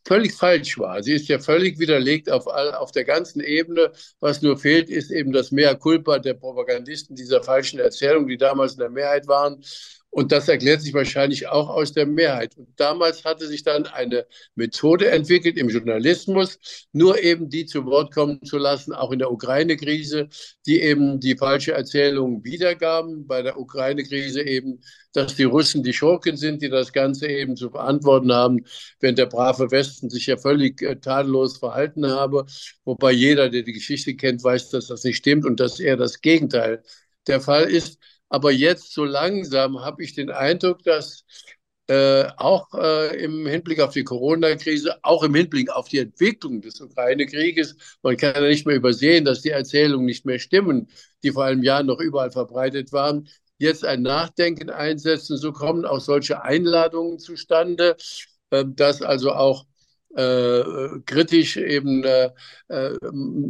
völlig 0.05 0.33
falsch 0.33 0.77
war. 0.77 1.03
Sie 1.03 1.13
ist 1.13 1.27
ja 1.27 1.39
völlig 1.39 1.79
widerlegt 1.79 2.31
auf, 2.31 2.47
all, 2.47 2.73
auf 2.73 2.91
der 2.91 3.03
ganzen 3.05 3.41
Ebene. 3.41 3.91
Was 4.19 4.41
nur 4.41 4.57
fehlt, 4.57 4.89
ist 4.89 5.11
eben 5.11 5.31
das 5.31 5.51
Mea 5.51 5.75
culpa 5.75 6.19
der 6.19 6.33
Propagandisten 6.33 7.15
dieser 7.15 7.43
falschen 7.43 7.79
Erzählung, 7.79 8.27
die 8.27 8.37
damals 8.37 8.73
in 8.73 8.79
der 8.79 8.89
Mehrheit 8.89 9.27
waren. 9.27 9.61
Und 10.11 10.31
das 10.31 10.47
erklärt 10.47 10.81
sich 10.81 10.93
wahrscheinlich 10.93 11.47
auch 11.47 11.69
aus 11.69 11.93
der 11.93 12.07
Mehrheit. 12.07 12.57
Und 12.57 12.67
damals 12.79 13.25
hatte 13.25 13.47
sich 13.47 13.63
dann 13.63 13.85
eine 13.85 14.25
Methode 14.55 15.09
entwickelt 15.11 15.55
im 15.57 15.69
Journalismus, 15.69 16.57
nur 16.91 17.21
eben 17.21 17.49
die 17.49 17.65
zu 17.65 17.85
Wort 17.85 18.13
kommen 18.13 18.43
zu 18.43 18.57
lassen, 18.57 18.93
auch 18.93 19.11
in 19.11 19.19
der 19.19 19.31
Ukraine-Krise, 19.31 20.29
die 20.65 20.81
eben 20.81 21.19
die 21.19 21.37
falsche 21.37 21.73
Erzählung 21.73 22.43
wiedergaben. 22.43 23.27
Bei 23.27 23.43
der 23.43 23.59
Ukraine-Krise 23.59 24.41
eben, 24.41 24.81
dass 25.13 25.35
die 25.35 25.43
Russen 25.43 25.83
die 25.83 25.93
Schurken 25.93 26.37
sind, 26.37 26.61
die 26.63 26.69
das 26.69 26.91
Ganze 26.91 27.27
eben 27.27 27.55
zu 27.55 27.69
verantworten 27.69 28.31
haben, 28.31 28.65
während 28.99 29.19
der 29.19 29.27
brave 29.27 29.69
Westen 29.71 30.09
sich 30.09 30.25
ja 30.25 30.37
völlig 30.37 30.81
äh, 30.81 30.95
tadellos 30.95 31.57
verhalten 31.57 32.07
habe. 32.07 32.45
Wobei 32.83 33.11
jeder, 33.11 33.49
der 33.49 33.61
die 33.61 33.73
Geschichte 33.73 34.15
kennt, 34.15 34.43
weiß, 34.43 34.69
dass 34.69 34.87
das 34.87 35.03
nicht 35.03 35.17
stimmt 35.17 35.45
und 35.45 35.59
dass 35.59 35.79
eher 35.79 35.97
das 35.97 36.21
Gegenteil 36.21 36.83
der 37.27 37.41
Fall 37.41 37.65
ist. 37.65 37.99
Aber 38.29 38.51
jetzt 38.51 38.93
so 38.93 39.05
langsam 39.05 39.79
habe 39.81 40.03
ich 40.03 40.13
den 40.13 40.29
Eindruck, 40.29 40.83
dass 40.83 41.25
äh, 41.87 42.27
auch 42.37 42.71
äh, 42.75 43.23
im 43.23 43.47
Hinblick 43.47 43.79
auf 43.79 43.93
die 43.93 44.03
Corona-Krise, 44.03 44.99
auch 45.03 45.23
im 45.23 45.33
Hinblick 45.33 45.71
auf 45.71 45.89
die 45.89 45.97
Entwicklung 45.97 46.61
des 46.61 46.79
Ukraine-Krieges, 46.79 47.75
man 48.03 48.15
kann 48.15 48.35
ja 48.35 48.41
nicht 48.41 48.67
mehr 48.67 48.75
übersehen, 48.75 49.25
dass 49.25 49.41
die 49.41 49.49
Erzählungen 49.49 50.05
nicht 50.05 50.23
mehr 50.25 50.37
stimmen, 50.37 50.87
die 51.23 51.31
vor 51.31 51.45
einem 51.45 51.63
Jahr 51.63 51.81
noch 51.81 51.99
überall 51.99 52.29
verbreitet 52.29 52.93
waren, 52.93 53.27
jetzt 53.57 53.83
ein 53.85 54.03
Nachdenken 54.03 54.69
einsetzen. 54.69 55.37
So 55.37 55.51
kommen 55.51 55.85
auch 55.85 55.99
solche 55.99 56.43
Einladungen 56.43 57.17
zustande, 57.17 57.97
äh, 58.51 58.65
dass 58.67 59.01
also 59.01 59.33
auch 59.33 59.65
äh, 60.15 60.63
kritisch 61.05 61.57
eben 61.57 62.03
äh, 62.03 62.31
äh, 62.67 62.95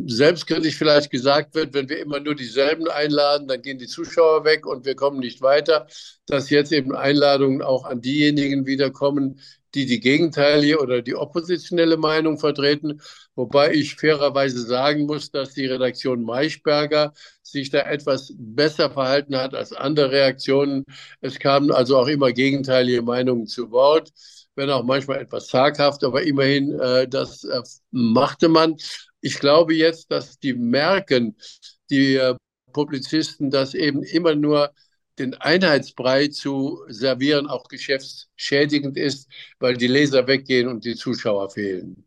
selbstkritisch 0.07 0.75
vielleicht 0.75 1.09
gesagt 1.09 1.55
wird, 1.55 1.73
wenn 1.73 1.89
wir 1.89 1.99
immer 1.99 2.19
nur 2.19 2.35
dieselben 2.35 2.89
einladen, 2.89 3.47
dann 3.47 3.61
gehen 3.61 3.77
die 3.77 3.87
Zuschauer 3.87 4.43
weg 4.43 4.65
und 4.65 4.85
wir 4.85 4.95
kommen 4.95 5.19
nicht 5.19 5.41
weiter, 5.41 5.87
dass 6.25 6.49
jetzt 6.49 6.71
eben 6.71 6.95
Einladungen 6.95 7.61
auch 7.61 7.85
an 7.85 8.01
diejenigen 8.01 8.65
wiederkommen, 8.65 9.39
die 9.75 9.85
die 9.85 9.99
gegenteilige 9.99 10.79
oder 10.79 11.01
die 11.01 11.15
oppositionelle 11.15 11.97
Meinung 11.97 12.39
vertreten, 12.39 13.01
wobei 13.35 13.71
ich 13.73 13.95
fairerweise 13.95 14.61
sagen 14.61 15.05
muss, 15.05 15.31
dass 15.31 15.53
die 15.53 15.67
Redaktion 15.67 16.23
Maischberger 16.23 17.13
sich 17.43 17.69
da 17.69 17.79
etwas 17.81 18.33
besser 18.37 18.89
verhalten 18.89 19.37
hat 19.37 19.53
als 19.53 19.71
andere 19.73 20.11
Reaktionen. 20.11 20.85
Es 21.21 21.39
kamen 21.39 21.71
also 21.71 21.97
auch 21.97 22.07
immer 22.07 22.31
gegenteilige 22.31 23.01
Meinungen 23.03 23.47
zu 23.47 23.71
Wort 23.71 24.11
wenn 24.59 24.69
auch 24.69 24.83
manchmal 24.83 25.21
etwas 25.21 25.47
zaghaft, 25.47 26.03
aber 26.03 26.21
immerhin, 26.23 26.77
äh, 26.79 27.07
das 27.07 27.45
äh, 27.45 27.61
machte 27.91 28.49
man. 28.49 28.75
Ich 29.21 29.39
glaube 29.39 29.73
jetzt, 29.73 30.11
dass 30.11 30.37
die 30.37 30.53
merken, 30.53 31.37
die 31.89 32.15
äh, 32.15 32.35
Publizisten, 32.73 33.49
dass 33.49 33.73
eben 33.73 34.03
immer 34.03 34.35
nur 34.35 34.71
den 35.17 35.33
Einheitsbrei 35.33 36.27
zu 36.27 36.79
servieren 36.89 37.47
auch 37.47 37.67
geschäftsschädigend 37.69 38.97
ist, 38.97 39.29
weil 39.59 39.75
die 39.77 39.87
Leser 39.87 40.27
weggehen 40.27 40.67
und 40.67 40.83
die 40.83 40.95
Zuschauer 40.95 41.49
fehlen. 41.49 42.05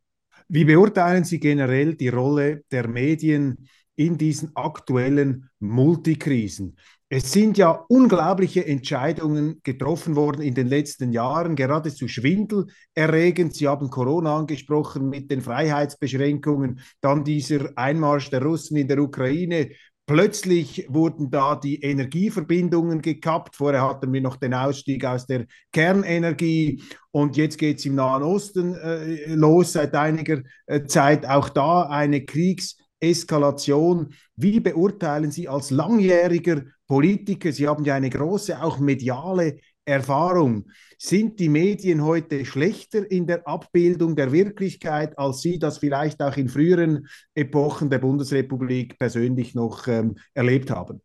Wie 0.48 0.64
beurteilen 0.64 1.24
Sie 1.24 1.40
generell 1.40 1.94
die 1.94 2.08
Rolle 2.10 2.64
der 2.70 2.86
Medien 2.86 3.68
in 3.96 4.18
diesen 4.18 4.54
aktuellen 4.54 5.48
Multikrisen? 5.58 6.76
Es 7.14 7.30
sind 7.30 7.58
ja 7.58 7.72
unglaubliche 7.88 8.64
Entscheidungen 8.66 9.60
getroffen 9.64 10.16
worden 10.16 10.40
in 10.40 10.54
den 10.54 10.66
letzten 10.66 11.12
Jahren, 11.12 11.56
geradezu 11.56 12.08
schwindelerregend. 12.08 13.54
Sie 13.54 13.68
haben 13.68 13.90
Corona 13.90 14.38
angesprochen 14.38 15.10
mit 15.10 15.30
den 15.30 15.42
Freiheitsbeschränkungen, 15.42 16.80
dann 17.02 17.22
dieser 17.22 17.68
Einmarsch 17.76 18.30
der 18.30 18.40
Russen 18.42 18.78
in 18.78 18.88
der 18.88 18.98
Ukraine. 18.98 19.72
Plötzlich 20.06 20.86
wurden 20.88 21.30
da 21.30 21.54
die 21.54 21.82
Energieverbindungen 21.82 23.02
gekappt. 23.02 23.56
Vorher 23.56 23.86
hatten 23.86 24.10
wir 24.10 24.22
noch 24.22 24.36
den 24.36 24.54
Ausstieg 24.54 25.04
aus 25.04 25.26
der 25.26 25.44
Kernenergie 25.70 26.82
und 27.10 27.36
jetzt 27.36 27.58
geht 27.58 27.78
es 27.78 27.84
im 27.84 27.96
Nahen 27.96 28.22
Osten 28.22 28.74
äh, 28.74 29.34
los 29.34 29.74
seit 29.74 29.94
einiger 29.94 30.40
äh, 30.64 30.84
Zeit. 30.84 31.28
Auch 31.28 31.50
da 31.50 31.82
eine 31.82 32.24
Kriegseskalation. 32.24 34.14
Wie 34.34 34.60
beurteilen 34.60 35.30
Sie 35.30 35.46
als 35.46 35.70
langjähriger 35.70 36.62
Politiker, 36.92 37.52
Sie 37.52 37.66
haben 37.66 37.86
ja 37.86 37.94
eine 37.94 38.10
große, 38.10 38.62
auch 38.62 38.78
mediale 38.78 39.60
Erfahrung. 39.86 40.70
Sind 40.98 41.40
die 41.40 41.48
Medien 41.48 42.04
heute 42.04 42.44
schlechter 42.44 43.10
in 43.10 43.26
der 43.26 43.48
Abbildung 43.48 44.14
der 44.14 44.30
Wirklichkeit, 44.30 45.18
als 45.18 45.40
Sie 45.40 45.58
das 45.58 45.78
vielleicht 45.78 46.20
auch 46.20 46.36
in 46.36 46.50
früheren 46.50 47.08
Epochen 47.34 47.88
der 47.88 47.98
Bundesrepublik 47.98 48.98
persönlich 48.98 49.54
noch 49.54 49.88
ähm, 49.88 50.18
erlebt 50.34 50.70
haben? 50.70 51.00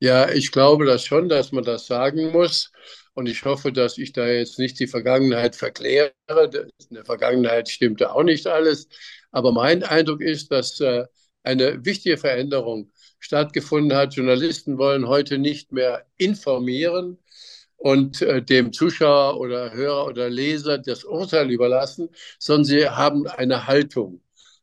Ja, 0.00 0.28
ich 0.28 0.50
glaube 0.50 0.86
das 0.86 1.04
schon, 1.04 1.28
dass 1.28 1.52
man 1.52 1.62
das 1.62 1.86
sagen 1.86 2.32
muss. 2.32 2.72
Und 3.14 3.28
ich 3.28 3.44
hoffe, 3.44 3.70
dass 3.70 3.96
ich 3.96 4.12
da 4.12 4.26
jetzt 4.26 4.58
nicht 4.58 4.80
die 4.80 4.88
Vergangenheit 4.88 5.54
verkläre. 5.54 6.10
In 6.26 6.96
der 6.96 7.04
Vergangenheit 7.04 7.68
stimmte 7.68 8.12
auch 8.12 8.24
nicht 8.24 8.48
alles. 8.48 8.88
Aber 9.30 9.52
mein 9.52 9.84
Eindruck 9.84 10.20
ist, 10.20 10.50
dass 10.50 10.80
äh, 10.80 11.04
eine 11.44 11.84
wichtige 11.84 12.18
Veränderung 12.18 12.90
stattgefunden 13.20 13.96
hat. 13.96 14.14
Journalisten 14.14 14.78
wollen 14.78 15.06
heute 15.06 15.38
nicht 15.38 15.72
mehr 15.72 16.06
informieren 16.16 17.18
und 17.76 18.20
äh, 18.22 18.42
dem 18.42 18.72
Zuschauer 18.72 19.38
oder 19.40 19.72
Hörer 19.72 20.06
oder 20.06 20.28
Leser 20.28 20.78
das 20.78 21.04
Urteil 21.04 21.50
überlassen, 21.50 22.10
sondern 22.38 22.64
sie 22.64 22.88
haben 22.88 23.26
eine 23.26 23.66
Haltung. 23.66 24.20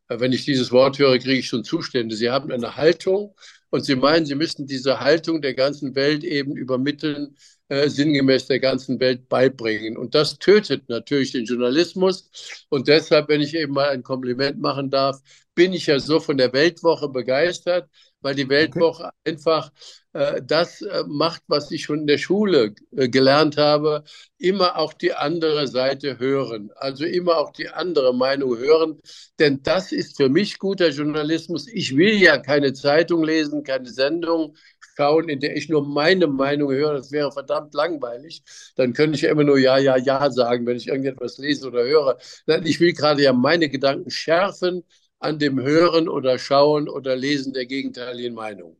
Äh, 0.09 0.19
wenn 0.19 0.33
ich 0.33 0.45
dieses 0.45 0.71
Wort 0.71 0.99
höre, 0.99 1.17
kriege 1.17 1.39
ich 1.39 1.47
schon 1.47 1.63
Zustände. 1.63 2.15
Sie 2.15 2.29
haben 2.29 2.51
eine 2.51 2.75
Haltung 2.75 3.35
und 3.69 3.85
sie 3.85 3.95
meinen, 3.95 4.25
sie 4.25 4.35
müssten 4.35 4.67
diese 4.67 4.99
Haltung 4.99 5.41
der 5.41 5.53
ganzen 5.53 5.95
Welt 5.95 6.23
eben 6.23 6.55
übermitteln, 6.55 7.35
äh, 7.69 7.89
sinngemäß 7.89 8.47
der 8.47 8.59
ganzen 8.59 8.99
Welt 8.99 9.27
beibringen. 9.29 9.97
Und 9.97 10.15
das 10.15 10.39
tötet 10.39 10.87
natürlich 10.87 11.31
den 11.31 11.45
Journalismus. 11.45 12.29
Und 12.69 12.87
deshalb, 12.87 13.29
wenn 13.29 13.41
ich 13.41 13.53
eben 13.55 13.73
mal 13.73 13.89
ein 13.89 14.03
Kompliment 14.03 14.59
machen 14.59 14.89
darf, 14.89 15.21
bin 15.55 15.73
ich 15.73 15.87
ja 15.87 15.99
so 15.99 16.19
von 16.19 16.37
der 16.37 16.53
Weltwoche 16.53 17.09
begeistert, 17.09 17.89
weil 18.21 18.35
die 18.35 18.49
Weltwoche 18.49 19.05
okay. 19.05 19.11
einfach 19.25 19.71
äh, 20.13 20.41
das 20.43 20.81
äh, 20.81 21.03
macht, 21.07 21.43
was 21.47 21.71
ich 21.71 21.83
schon 21.83 22.01
in 22.01 22.07
der 22.07 22.17
Schule 22.17 22.73
äh, 22.95 23.07
gelernt 23.09 23.57
habe, 23.57 24.03
immer 24.37 24.77
auch 24.77 24.93
die 24.93 25.13
andere 25.13 25.67
Seite 25.67 26.19
hören, 26.19 26.71
also 26.75 27.05
immer 27.05 27.37
auch 27.37 27.51
die 27.51 27.69
andere 27.69 28.13
Meinung 28.15 28.57
hören, 28.57 28.99
denn 29.39 29.61
das 29.63 29.91
ist 29.91 30.17
für 30.17 30.29
mich 30.29 30.59
guter 30.59 30.89
Journalismus. 30.89 31.67
Ich 31.67 31.95
will 31.95 32.15
ja 32.15 32.37
keine 32.37 32.73
Zeitung 32.73 33.23
lesen, 33.23 33.63
keine 33.63 33.89
Sendung 33.89 34.55
schauen, 34.95 35.29
in 35.29 35.39
der 35.39 35.55
ich 35.55 35.69
nur 35.69 35.85
meine 35.87 36.27
Meinung 36.27 36.71
höre, 36.71 36.93
das 36.93 37.11
wäre 37.11 37.31
verdammt 37.31 37.73
langweilig. 37.73 38.41
Dann 38.75 38.93
könnte 38.93 39.15
ich 39.15 39.21
ja 39.21 39.29
immer 39.31 39.43
nur 39.43 39.59
Ja, 39.59 39.77
Ja, 39.77 39.97
Ja 39.97 40.29
sagen, 40.31 40.65
wenn 40.65 40.77
ich 40.77 40.87
irgendetwas 40.87 41.37
lese 41.37 41.67
oder 41.67 41.83
höre. 41.83 42.17
Nein, 42.47 42.65
ich 42.65 42.79
will 42.79 42.93
gerade 42.93 43.21
ja 43.23 43.33
meine 43.33 43.69
Gedanken 43.69 44.09
schärfen, 44.09 44.83
an 45.19 45.39
dem 45.39 45.59
Hören 45.59 46.07
oder 46.07 46.37
Schauen 46.37 46.89
oder 46.89 47.15
Lesen 47.15 47.53
der 47.53 47.65
gegenteiligen 47.65 48.33
Meinung. 48.33 48.77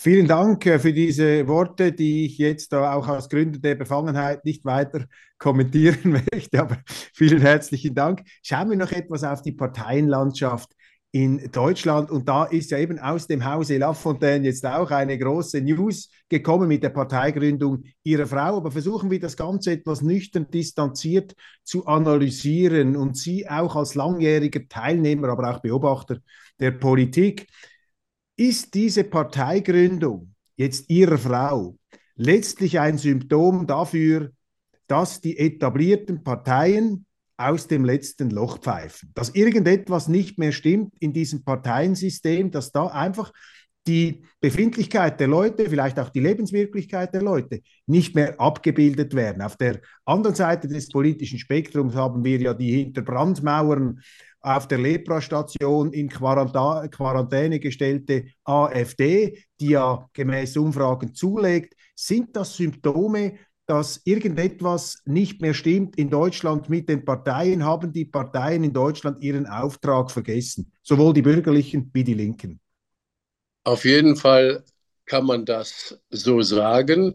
Vielen 0.00 0.28
Dank 0.28 0.64
äh, 0.66 0.78
für 0.78 0.92
diese 0.92 1.48
Worte, 1.48 1.92
die 1.92 2.26
ich 2.26 2.38
jetzt 2.38 2.72
auch 2.72 3.08
aus 3.08 3.28
Gründen 3.28 3.60
der 3.60 3.74
Befangenheit 3.74 4.44
nicht 4.44 4.64
weiter 4.64 5.06
kommentieren 5.38 6.22
möchte, 6.32 6.60
aber 6.60 6.78
vielen 6.86 7.40
herzlichen 7.40 7.96
Dank. 7.96 8.22
Schauen 8.44 8.70
wir 8.70 8.76
noch 8.76 8.92
etwas 8.92 9.24
auf 9.24 9.42
die 9.42 9.52
Parteienlandschaft 9.52 10.72
in 11.10 11.50
Deutschland. 11.52 12.10
Und 12.10 12.28
da 12.28 12.44
ist 12.44 12.70
ja 12.70 12.78
eben 12.78 12.98
aus 12.98 13.26
dem 13.26 13.44
Hause 13.44 13.78
Lafontaine 13.78 14.46
jetzt 14.46 14.64
auch 14.66 14.90
eine 14.90 15.18
große 15.18 15.60
News 15.60 16.10
gekommen 16.28 16.68
mit 16.68 16.82
der 16.82 16.90
Parteigründung 16.90 17.84
ihrer 18.02 18.26
Frau. 18.26 18.58
Aber 18.58 18.70
versuchen 18.70 19.10
wir 19.10 19.18
das 19.18 19.36
Ganze 19.36 19.72
etwas 19.72 20.02
nüchtern 20.02 20.50
distanziert 20.50 21.34
zu 21.64 21.86
analysieren 21.86 22.96
und 22.96 23.16
Sie 23.16 23.48
auch 23.48 23.76
als 23.76 23.94
langjähriger 23.94 24.68
Teilnehmer, 24.68 25.28
aber 25.28 25.50
auch 25.50 25.60
Beobachter 25.60 26.18
der 26.60 26.72
Politik. 26.72 27.46
Ist 28.36 28.74
diese 28.74 29.04
Parteigründung 29.04 30.34
jetzt 30.56 30.90
Ihrer 30.90 31.18
Frau 31.18 31.76
letztlich 32.14 32.78
ein 32.78 32.98
Symptom 32.98 33.66
dafür, 33.66 34.30
dass 34.86 35.20
die 35.20 35.38
etablierten 35.38 36.22
Parteien 36.22 37.06
aus 37.38 37.68
dem 37.68 37.84
letzten 37.84 38.30
Loch 38.30 38.58
pfeifen. 38.58 39.12
Dass 39.14 39.30
irgendetwas 39.30 40.08
nicht 40.08 40.38
mehr 40.38 40.52
stimmt 40.52 40.94
in 41.00 41.12
diesem 41.12 41.44
Parteiensystem, 41.44 42.50
dass 42.50 42.72
da 42.72 42.88
einfach 42.88 43.32
die 43.86 44.22
Befindlichkeit 44.40 45.18
der 45.18 45.28
Leute, 45.28 45.70
vielleicht 45.70 45.98
auch 45.98 46.10
die 46.10 46.20
Lebenswirklichkeit 46.20 47.14
der 47.14 47.22
Leute 47.22 47.62
nicht 47.86 48.14
mehr 48.14 48.38
abgebildet 48.38 49.14
werden. 49.14 49.40
Auf 49.40 49.56
der 49.56 49.80
anderen 50.04 50.36
Seite 50.36 50.68
des 50.68 50.90
politischen 50.90 51.38
Spektrums 51.38 51.94
haben 51.94 52.22
wir 52.22 52.38
ja 52.38 52.52
die 52.52 52.72
hinter 52.72 53.00
Brandmauern 53.00 54.00
auf 54.40 54.68
der 54.68 54.78
Lepra-Station 54.78 55.92
in 55.92 56.08
Quarantäne 56.08 57.60
gestellte 57.60 58.26
AfD, 58.44 59.44
die 59.58 59.70
ja 59.70 60.06
gemäß 60.12 60.56
Umfragen 60.56 61.14
zulegt. 61.14 61.74
Sind 61.94 62.36
das 62.36 62.56
Symptome 62.56 63.38
dass 63.68 64.00
irgendetwas 64.04 65.02
nicht 65.04 65.42
mehr 65.42 65.52
stimmt 65.52 65.98
in 65.98 66.08
Deutschland 66.08 66.70
mit 66.70 66.88
den 66.88 67.04
Parteien, 67.04 67.62
haben 67.64 67.92
die 67.92 68.06
Parteien 68.06 68.64
in 68.64 68.72
Deutschland 68.72 69.22
ihren 69.22 69.46
Auftrag 69.46 70.10
vergessen, 70.10 70.72
sowohl 70.82 71.12
die 71.12 71.20
bürgerlichen 71.20 71.90
wie 71.92 72.02
die 72.02 72.14
Linken. 72.14 72.60
Auf 73.64 73.84
jeden 73.84 74.16
Fall 74.16 74.64
kann 75.04 75.26
man 75.26 75.44
das 75.44 76.00
so 76.08 76.40
sagen. 76.40 77.14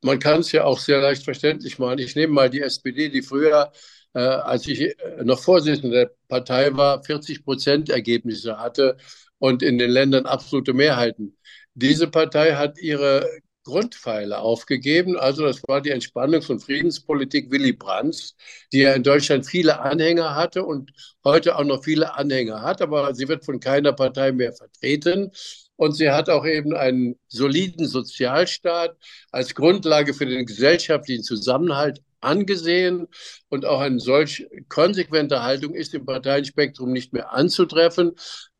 Man 0.00 0.18
kann 0.18 0.40
es 0.40 0.50
ja 0.50 0.64
auch 0.64 0.80
sehr 0.80 1.00
leicht 1.00 1.22
verständlich 1.22 1.78
machen. 1.78 2.00
Ich 2.00 2.16
nehme 2.16 2.32
mal 2.32 2.50
die 2.50 2.62
SPD, 2.62 3.08
die 3.08 3.22
früher, 3.22 3.70
äh, 4.14 4.18
als 4.18 4.66
ich 4.66 4.80
äh, 4.80 5.22
noch 5.22 5.38
Vorsitzender 5.38 6.06
der 6.06 6.10
Partei 6.26 6.76
war, 6.76 7.04
40 7.04 7.44
Prozent 7.44 7.90
Ergebnisse 7.90 8.58
hatte 8.58 8.96
und 9.38 9.62
in 9.62 9.78
den 9.78 9.90
Ländern 9.90 10.26
absolute 10.26 10.72
Mehrheiten. 10.72 11.36
Diese 11.74 12.08
Partei 12.08 12.54
hat 12.54 12.80
ihre 12.80 13.24
Grundpfeiler 13.64 14.40
aufgegeben. 14.42 15.16
Also 15.16 15.44
das 15.44 15.62
war 15.68 15.80
die 15.80 15.92
Entspannungs- 15.92 16.50
und 16.50 16.60
Friedenspolitik 16.60 17.50
Willy 17.50 17.72
Brandts, 17.72 18.34
die 18.72 18.80
ja 18.80 18.92
in 18.92 19.02
Deutschland 19.02 19.46
viele 19.46 19.80
Anhänger 19.80 20.34
hatte 20.34 20.64
und 20.64 20.92
heute 21.24 21.56
auch 21.56 21.64
noch 21.64 21.84
viele 21.84 22.14
Anhänger 22.14 22.62
hat, 22.62 22.82
aber 22.82 23.14
sie 23.14 23.28
wird 23.28 23.44
von 23.44 23.60
keiner 23.60 23.92
Partei 23.92 24.32
mehr 24.32 24.52
vertreten. 24.52 25.30
Und 25.76 25.92
sie 25.96 26.10
hat 26.10 26.28
auch 26.30 26.44
eben 26.44 26.74
einen 26.76 27.18
soliden 27.28 27.86
Sozialstaat 27.88 28.96
als 29.30 29.54
Grundlage 29.54 30.14
für 30.14 30.26
den 30.26 30.46
gesellschaftlichen 30.46 31.24
Zusammenhalt 31.24 32.00
angesehen 32.20 33.08
und 33.48 33.64
auch 33.64 33.80
eine 33.80 33.98
solch 33.98 34.46
konsequente 34.68 35.42
Haltung 35.42 35.74
ist 35.74 35.94
im 35.94 36.06
Parteienspektrum 36.06 36.92
nicht 36.92 37.12
mehr 37.12 37.32
anzutreffen. 37.32 38.12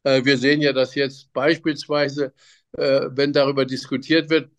Äh, 0.02 0.24
wir 0.24 0.36
sehen 0.36 0.60
ja, 0.60 0.72
dass 0.72 0.94
jetzt 0.94 1.32
beispielsweise, 1.32 2.32
äh, 2.72 3.02
wenn 3.10 3.32
darüber 3.32 3.64
diskutiert 3.66 4.30
wird, 4.30 4.50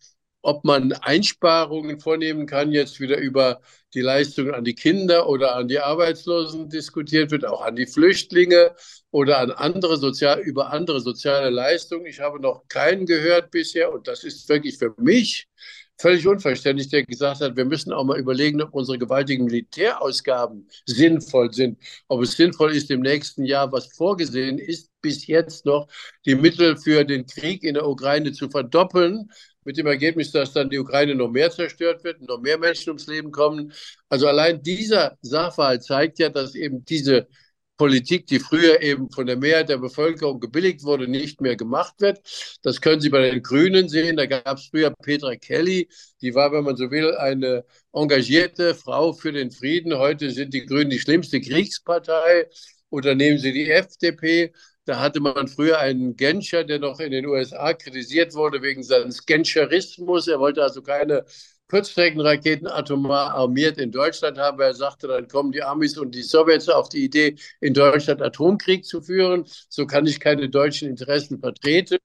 ob 0.44 0.62
man 0.62 0.92
Einsparungen 0.92 1.98
vornehmen 1.98 2.46
kann, 2.46 2.70
jetzt 2.70 3.00
wieder 3.00 3.16
über 3.16 3.60
die 3.94 4.02
Leistungen 4.02 4.54
an 4.54 4.64
die 4.64 4.74
Kinder 4.74 5.26
oder 5.26 5.56
an 5.56 5.68
die 5.68 5.78
Arbeitslosen 5.78 6.68
diskutiert 6.68 7.30
wird, 7.30 7.46
auch 7.46 7.62
an 7.62 7.76
die 7.76 7.86
Flüchtlinge 7.86 8.74
oder 9.10 9.38
an 9.38 9.50
andere 9.50 9.96
sozial, 9.96 10.40
über 10.40 10.70
andere 10.70 11.00
soziale 11.00 11.48
Leistungen. 11.48 12.04
Ich 12.04 12.20
habe 12.20 12.40
noch 12.40 12.68
keinen 12.68 13.06
gehört 13.06 13.50
bisher 13.50 13.90
und 13.90 14.06
das 14.06 14.22
ist 14.22 14.46
wirklich 14.48 14.76
für 14.76 14.94
mich 14.98 15.48
völlig 15.96 16.26
unverständlich, 16.26 16.88
der 16.88 17.04
gesagt 17.04 17.40
hat, 17.40 17.56
wir 17.56 17.64
müssen 17.64 17.92
auch 17.92 18.04
mal 18.04 18.18
überlegen, 18.18 18.60
ob 18.60 18.74
unsere 18.74 18.98
gewaltigen 18.98 19.44
Militärausgaben 19.44 20.68
sinnvoll 20.84 21.52
sind, 21.52 21.78
ob 22.08 22.22
es 22.22 22.32
sinnvoll 22.32 22.74
ist, 22.74 22.90
im 22.90 23.00
nächsten 23.00 23.44
Jahr, 23.44 23.70
was 23.72 23.86
vorgesehen 23.96 24.58
ist, 24.58 24.90
bis 25.00 25.26
jetzt 25.26 25.64
noch 25.64 25.86
die 26.26 26.34
Mittel 26.34 26.76
für 26.76 27.04
den 27.04 27.26
Krieg 27.26 27.62
in 27.62 27.74
der 27.74 27.86
Ukraine 27.86 28.32
zu 28.32 28.50
verdoppeln 28.50 29.30
mit 29.64 29.76
dem 29.76 29.86
Ergebnis, 29.86 30.30
dass 30.30 30.52
dann 30.52 30.70
die 30.70 30.78
Ukraine 30.78 31.14
noch 31.14 31.30
mehr 31.30 31.50
zerstört 31.50 32.04
wird, 32.04 32.20
noch 32.22 32.40
mehr 32.40 32.58
Menschen 32.58 32.90
ums 32.90 33.06
Leben 33.06 33.30
kommen. 33.30 33.72
Also 34.08 34.28
allein 34.28 34.62
dieser 34.62 35.16
Sachverhalt 35.22 35.84
zeigt 35.84 36.18
ja, 36.18 36.28
dass 36.28 36.54
eben 36.54 36.84
diese 36.84 37.28
Politik, 37.76 38.26
die 38.28 38.38
früher 38.38 38.80
eben 38.82 39.10
von 39.10 39.26
der 39.26 39.36
Mehrheit 39.36 39.68
der 39.68 39.78
Bevölkerung 39.78 40.38
gebilligt 40.38 40.84
wurde, 40.84 41.08
nicht 41.08 41.40
mehr 41.40 41.56
gemacht 41.56 41.94
wird. 41.98 42.20
Das 42.62 42.80
können 42.80 43.00
Sie 43.00 43.08
bei 43.08 43.30
den 43.30 43.42
Grünen 43.42 43.88
sehen. 43.88 44.16
Da 44.16 44.26
gab 44.26 44.58
es 44.58 44.66
früher 44.66 44.90
Petra 44.90 45.34
Kelly, 45.36 45.88
die 46.20 46.34
war, 46.34 46.52
wenn 46.52 46.64
man 46.64 46.76
so 46.76 46.90
will, 46.90 47.16
eine 47.16 47.64
engagierte 47.92 48.74
Frau 48.74 49.12
für 49.12 49.32
den 49.32 49.50
Frieden. 49.50 49.98
Heute 49.98 50.30
sind 50.30 50.54
die 50.54 50.66
Grünen 50.66 50.90
die 50.90 51.00
schlimmste 51.00 51.40
Kriegspartei. 51.40 52.48
Oder 52.90 53.16
nehmen 53.16 53.38
Sie 53.38 53.52
die 53.52 53.68
FDP. 53.70 54.52
Da 54.86 55.00
hatte 55.00 55.20
man 55.20 55.48
früher 55.48 55.78
einen 55.78 56.16
Genscher, 56.16 56.62
der 56.64 56.78
noch 56.78 57.00
in 57.00 57.10
den 57.10 57.26
USA 57.26 57.72
kritisiert 57.72 58.34
wurde 58.34 58.60
wegen 58.62 58.82
seines 58.82 59.24
Genscherismus. 59.24 60.28
Er 60.28 60.40
wollte 60.40 60.62
also 60.62 60.82
keine 60.82 61.24
Kurzstreckenraketen 61.68 62.66
atomar 62.66 63.34
armiert 63.34 63.78
in 63.78 63.90
Deutschland 63.90 64.36
haben. 64.38 64.60
Er 64.60 64.74
sagte, 64.74 65.08
dann 65.08 65.26
kommen 65.28 65.52
die 65.52 65.62
Amis 65.62 65.96
und 65.96 66.14
die 66.14 66.22
Sowjets 66.22 66.68
auf 66.68 66.90
die 66.90 67.04
Idee, 67.04 67.36
in 67.60 67.72
Deutschland 67.72 68.20
Atomkrieg 68.20 68.84
zu 68.84 69.00
führen. 69.00 69.44
So 69.70 69.86
kann 69.86 70.06
ich 70.06 70.20
keine 70.20 70.50
deutschen 70.50 70.88
Interessen 70.90 71.40
vertreten. 71.40 71.96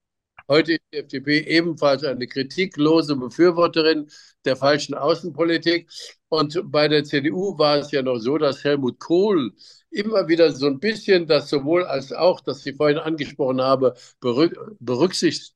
Heute 0.47 0.73
ist 0.73 0.81
die 0.93 0.97
FDP 0.97 1.39
ebenfalls 1.41 2.03
eine 2.03 2.27
kritiklose 2.27 3.15
Befürworterin 3.17 4.09
der 4.45 4.55
falschen 4.55 4.95
Außenpolitik. 4.95 5.89
Und 6.29 6.61
bei 6.71 6.87
der 6.87 7.03
CDU 7.03 7.57
war 7.57 7.77
es 7.77 7.91
ja 7.91 8.01
noch 8.01 8.17
so, 8.17 8.37
dass 8.37 8.63
Helmut 8.63 8.99
Kohl 8.99 9.51
immer 9.91 10.28
wieder 10.28 10.52
so 10.52 10.67
ein 10.67 10.80
bisschen 10.80 11.28
das 11.28 11.49
sowohl 11.49 11.86
als 11.86 12.12
auch, 12.13 12.41
das 12.41 12.65
ich 12.65 12.75
vorhin 12.78 12.97
angesprochen 12.99 13.62
habe, 13.62 13.95
berücksichtigt 14.80 15.56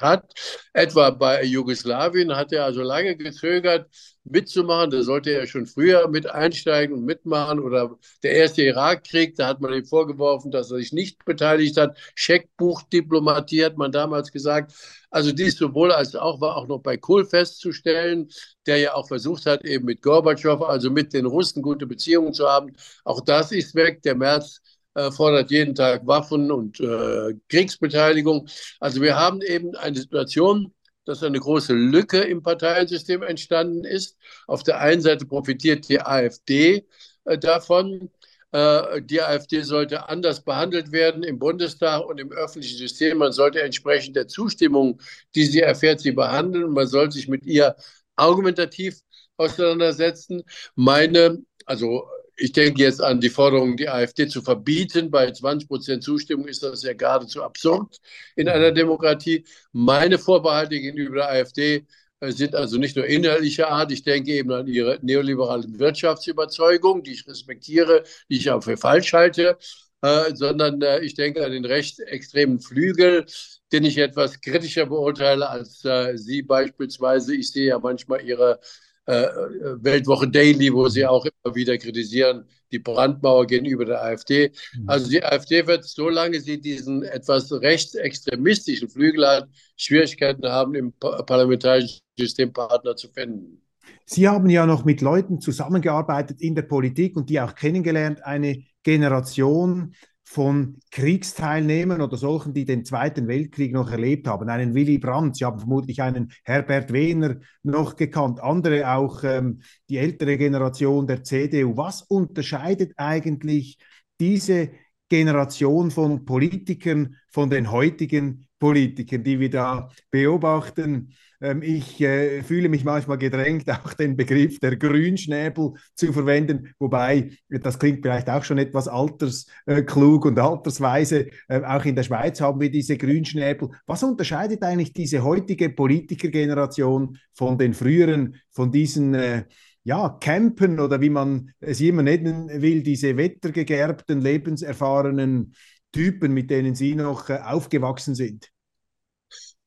hat. 0.00 0.32
Etwa 0.72 1.10
bei 1.10 1.44
Jugoslawien 1.44 2.34
hat 2.36 2.52
er 2.52 2.64
also 2.64 2.82
lange 2.82 3.16
gezögert, 3.16 3.88
mitzumachen. 4.24 4.90
Da 4.90 5.02
sollte 5.02 5.30
er 5.30 5.46
schon 5.46 5.66
früher 5.66 6.08
mit 6.08 6.28
einsteigen 6.28 6.96
und 6.96 7.04
mitmachen. 7.04 7.60
Oder 7.60 7.96
der 8.22 8.32
erste 8.32 8.62
Irakkrieg, 8.62 9.36
da 9.36 9.46
hat 9.48 9.60
man 9.60 9.72
ihm 9.72 9.84
vorgeworfen, 9.84 10.50
dass 10.50 10.70
er 10.70 10.78
sich 10.78 10.92
nicht 10.92 11.24
beteiligt 11.24 11.76
hat. 11.76 11.96
Scheckbuchdiplomatie 12.14 13.64
hat 13.64 13.76
man 13.76 13.92
damals 13.92 14.32
gesagt. 14.32 14.72
Also 15.10 15.32
dies 15.32 15.56
sowohl 15.56 15.92
als 15.92 16.14
auch 16.14 16.40
war 16.40 16.56
auch 16.56 16.68
noch 16.68 16.78
bei 16.78 16.96
Kohl 16.96 17.24
festzustellen, 17.26 18.28
der 18.66 18.78
ja 18.78 18.94
auch 18.94 19.08
versucht 19.08 19.46
hat, 19.46 19.64
eben 19.64 19.84
mit 19.86 20.02
Gorbatschow, 20.02 20.62
also 20.62 20.90
mit 20.90 21.12
den 21.12 21.26
Russen 21.26 21.62
gute 21.62 21.86
Beziehungen 21.86 22.32
zu 22.32 22.48
haben. 22.48 22.72
Auch 23.04 23.20
das 23.20 23.50
ist 23.52 23.74
weg. 23.74 24.02
Der 24.02 24.14
März 24.14 24.60
äh, 24.94 25.10
fordert 25.10 25.50
jeden 25.50 25.74
Tag 25.74 26.06
Waffen 26.06 26.50
und 26.50 26.80
äh, 26.80 27.34
Kriegsbeteiligung. 27.48 28.48
Also 28.80 29.00
wir 29.00 29.16
haben 29.16 29.40
eben 29.42 29.76
eine 29.76 29.96
Situation, 29.96 30.72
dass 31.04 31.22
eine 31.22 31.40
große 31.40 31.72
Lücke 31.72 32.18
im 32.20 32.42
Parteiensystem 32.42 33.22
entstanden 33.22 33.84
ist. 33.84 34.16
Auf 34.46 34.62
der 34.62 34.80
einen 34.80 35.00
Seite 35.00 35.26
profitiert 35.26 35.88
die 35.88 36.00
AfD 36.00 36.86
äh, 37.24 37.38
davon. 37.38 38.10
Äh, 38.52 39.02
die 39.02 39.22
AfD 39.22 39.62
sollte 39.62 40.08
anders 40.08 40.42
behandelt 40.44 40.92
werden 40.92 41.22
im 41.22 41.38
Bundestag 41.38 42.04
und 42.04 42.18
im 42.18 42.32
öffentlichen 42.32 42.78
System. 42.78 43.18
Man 43.18 43.32
sollte 43.32 43.62
entsprechend 43.62 44.16
der 44.16 44.28
Zustimmung, 44.28 45.00
die 45.34 45.44
sie 45.44 45.60
erfährt, 45.60 46.00
sie 46.00 46.12
behandeln. 46.12 46.72
Man 46.72 46.86
sollte 46.86 47.14
sich 47.14 47.28
mit 47.28 47.46
ihr 47.46 47.76
argumentativ 48.16 49.00
auseinandersetzen. 49.36 50.42
Meine, 50.74 51.42
also 51.66 52.04
ich 52.40 52.52
denke 52.52 52.82
jetzt 52.82 53.02
an 53.02 53.20
die 53.20 53.28
Forderung, 53.28 53.76
die 53.76 53.88
AfD 53.88 54.26
zu 54.26 54.40
verbieten. 54.42 55.10
Bei 55.10 55.30
20 55.30 55.68
Prozent 55.68 56.02
Zustimmung 56.02 56.48
ist 56.48 56.62
das 56.62 56.82
ja 56.82 56.94
geradezu 56.94 57.42
absurd 57.42 57.98
in 58.34 58.48
einer 58.48 58.72
Demokratie. 58.72 59.44
Meine 59.72 60.18
Vorbehalte 60.18 60.80
gegenüber 60.80 61.16
der 61.16 61.30
AfD 61.30 61.86
äh, 62.20 62.32
sind 62.32 62.54
also 62.54 62.78
nicht 62.78 62.96
nur 62.96 63.06
inhaltlicher 63.06 63.68
Art. 63.68 63.92
Ich 63.92 64.02
denke 64.02 64.32
eben 64.32 64.52
an 64.52 64.66
ihre 64.66 64.98
neoliberale 65.02 65.66
Wirtschaftsüberzeugung, 65.78 67.02
die 67.02 67.12
ich 67.12 67.26
respektiere, 67.26 68.04
die 68.30 68.36
ich 68.38 68.50
auch 68.50 68.62
für 68.62 68.78
falsch 68.78 69.12
halte, 69.12 69.58
äh, 70.02 70.34
sondern 70.34 70.80
äh, 70.80 71.00
ich 71.00 71.14
denke 71.14 71.44
an 71.44 71.52
den 71.52 71.66
rechtsextremen 71.66 72.60
Flügel, 72.60 73.26
den 73.72 73.84
ich 73.84 73.98
etwas 73.98 74.40
kritischer 74.40 74.86
beurteile 74.86 75.48
als 75.50 75.84
äh, 75.84 76.16
Sie 76.16 76.42
beispielsweise. 76.42 77.34
Ich 77.34 77.50
sehe 77.50 77.68
ja 77.68 77.78
manchmal 77.78 78.22
Ihre 78.24 78.60
Weltwoche 79.06 80.28
Daily, 80.28 80.72
wo 80.72 80.88
sie 80.88 81.04
auch 81.04 81.24
immer 81.24 81.54
wieder 81.54 81.76
kritisieren, 81.78 82.44
die 82.70 82.78
Brandmauer 82.78 83.46
gegenüber 83.46 83.84
der 83.84 84.02
AfD. 84.02 84.52
Mhm. 84.74 84.88
Also 84.88 85.10
die 85.10 85.24
AfD 85.24 85.66
wird, 85.66 85.84
solange 85.84 86.40
sie 86.40 86.60
diesen 86.60 87.02
etwas 87.02 87.50
rechtsextremistischen 87.50 88.88
Flügel 88.88 89.26
hat, 89.26 89.48
Schwierigkeiten 89.76 90.46
haben, 90.46 90.74
im 90.74 90.92
parlamentarischen 90.92 92.00
System 92.16 92.52
Partner 92.52 92.94
zu 92.94 93.08
finden. 93.08 93.62
Sie 94.04 94.28
haben 94.28 94.48
ja 94.50 94.66
noch 94.66 94.84
mit 94.84 95.00
Leuten 95.00 95.40
zusammengearbeitet 95.40 96.40
in 96.40 96.54
der 96.54 96.62
Politik 96.62 97.16
und 97.16 97.30
die 97.30 97.40
auch 97.40 97.54
kennengelernt, 97.54 98.24
eine 98.24 98.62
Generation 98.82 99.94
von 100.30 100.78
Kriegsteilnehmern 100.92 102.00
oder 102.00 102.16
solchen, 102.16 102.54
die 102.54 102.64
den 102.64 102.84
Zweiten 102.84 103.26
Weltkrieg 103.26 103.72
noch 103.72 103.90
erlebt 103.90 104.28
haben. 104.28 104.48
Einen 104.48 104.76
Willy 104.76 104.98
Brandt, 104.98 105.34
Sie 105.34 105.44
haben 105.44 105.58
vermutlich 105.58 106.02
einen 106.02 106.30
Herbert 106.44 106.92
Wehner 106.92 107.40
noch 107.64 107.96
gekannt, 107.96 108.38
andere 108.38 108.94
auch 108.94 109.24
ähm, 109.24 109.60
die 109.88 109.96
ältere 109.96 110.38
Generation 110.38 111.08
der 111.08 111.24
CDU. 111.24 111.76
Was 111.76 112.02
unterscheidet 112.02 112.92
eigentlich 112.96 113.76
diese 114.20 114.70
Generation 115.08 115.90
von 115.90 116.24
Politikern 116.24 117.16
von 117.28 117.50
den 117.50 117.72
heutigen 117.72 118.46
Politikern, 118.60 119.24
die 119.24 119.40
wir 119.40 119.50
da 119.50 119.90
beobachten? 120.12 121.12
Ähm, 121.40 121.62
ich 121.62 122.00
äh, 122.00 122.42
fühle 122.42 122.68
mich 122.68 122.84
manchmal 122.84 123.18
gedrängt, 123.18 123.68
auch 123.70 123.94
den 123.94 124.16
Begriff 124.16 124.58
der 124.60 124.76
Grünschnäbel 124.76 125.72
zu 125.94 126.12
verwenden, 126.12 126.74
wobei 126.78 127.30
das 127.48 127.78
klingt 127.78 128.02
vielleicht 128.02 128.28
auch 128.28 128.44
schon 128.44 128.58
etwas 128.58 128.88
altersklug 128.88 130.26
und 130.26 130.38
altersweise. 130.38 131.28
Äh, 131.48 131.62
auch 131.62 131.84
in 131.84 131.96
der 131.96 132.02
Schweiz 132.02 132.40
haben 132.40 132.60
wir 132.60 132.70
diese 132.70 132.96
Grünschnäbel. 132.96 133.70
Was 133.86 134.02
unterscheidet 134.02 134.62
eigentlich 134.62 134.92
diese 134.92 135.24
heutige 135.24 135.70
Politikergeneration 135.70 137.18
von 137.32 137.56
den 137.56 137.74
früheren, 137.74 138.36
von 138.50 138.70
diesen 138.70 139.14
äh, 139.14 139.44
ja, 139.82 140.18
Campen 140.20 140.78
oder 140.78 141.00
wie 141.00 141.10
man 141.10 141.52
es 141.60 141.80
immer 141.80 142.02
nennen 142.02 142.50
will, 142.60 142.82
diese 142.82 143.16
wettergegerbten, 143.16 144.20
lebenserfahrenen 144.20 145.54
Typen, 145.92 146.32
mit 146.34 146.50
denen 146.50 146.74
Sie 146.74 146.94
noch 146.94 147.30
aufgewachsen 147.30 148.14
sind? 148.14 148.50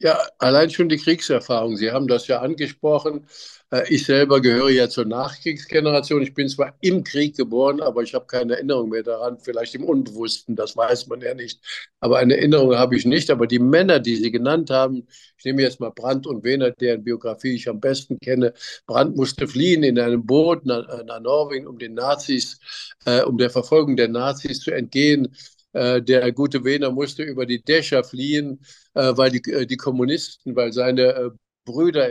Ja, 0.04 0.20
allein 0.38 0.70
schon 0.70 0.90
die 0.90 0.98
Kriegserfahrung. 0.98 1.78
Sie 1.78 1.90
haben 1.92 2.08
das 2.10 2.28
ja 2.28 2.42
angesprochen. 2.42 3.26
Äh, 3.72 3.84
ich 3.88 4.06
selber 4.06 4.42
gehöre 4.42 4.70
ja 4.70 4.90
zur 4.90 5.06
Nachkriegsgeneration. 5.06 6.22
Ich 6.22 6.34
bin 6.34 6.50
zwar 6.50 6.76
im 6.82 7.06
Krieg 7.06 7.38
geboren, 7.38 7.80
aber 7.80 8.04
ich 8.04 8.14
habe 8.14 8.26
keine 8.26 8.56
Erinnerung 8.56 8.90
mehr 8.90 9.04
daran. 9.04 9.40
Vielleicht 9.40 9.76
im 9.76 9.86
Unbewussten, 9.86 10.58
das 10.58 10.76
weiß 10.76 11.08
man 11.08 11.22
ja 11.22 11.34
nicht. 11.34 11.62
Aber 12.02 12.18
eine 12.18 12.36
Erinnerung 12.36 12.76
habe 12.76 12.98
ich 12.98 13.06
nicht. 13.06 13.32
Aber 13.32 13.48
die 13.48 13.60
Männer, 13.60 14.02
die 14.02 14.18
Sie 14.18 14.30
genannt 14.30 14.70
haben, 14.72 15.08
ich 15.38 15.46
nehme 15.46 15.62
jetzt 15.62 15.80
mal 15.80 15.92
Brandt 15.92 16.28
und 16.28 16.44
Wehner, 16.44 16.72
deren 16.72 17.06
Biografie 17.06 17.56
ich 17.56 17.70
am 17.70 17.80
besten 17.80 18.20
kenne. 18.20 18.54
Brandt 18.86 19.16
musste 19.16 19.48
fliehen 19.48 19.84
in 19.84 19.98
einem 19.98 20.26
Boot 20.26 20.66
nach, 20.66 20.86
nach 21.06 21.22
Norwegen, 21.22 21.66
um 21.66 21.80
den 21.80 21.94
Nazis, 21.94 22.60
äh, 23.06 23.22
um 23.22 23.38
der 23.38 23.50
Verfolgung 23.50 23.96
der 23.96 24.10
Nazis 24.10 24.60
zu 24.60 24.72
entgehen. 24.72 25.34
Äh, 25.74 26.02
der 26.02 26.32
gute 26.32 26.64
Wehner 26.64 26.92
musste 26.92 27.24
über 27.24 27.46
die 27.46 27.62
Dächer 27.64 28.04
fliehen, 28.04 28.62
äh, 28.94 29.12
weil 29.16 29.32
die, 29.32 29.52
äh, 29.52 29.66
die 29.66 29.78
Kommunisten, 29.78 30.56
weil 30.56 30.72
seine 30.72 31.32
Brüder, 31.66 32.10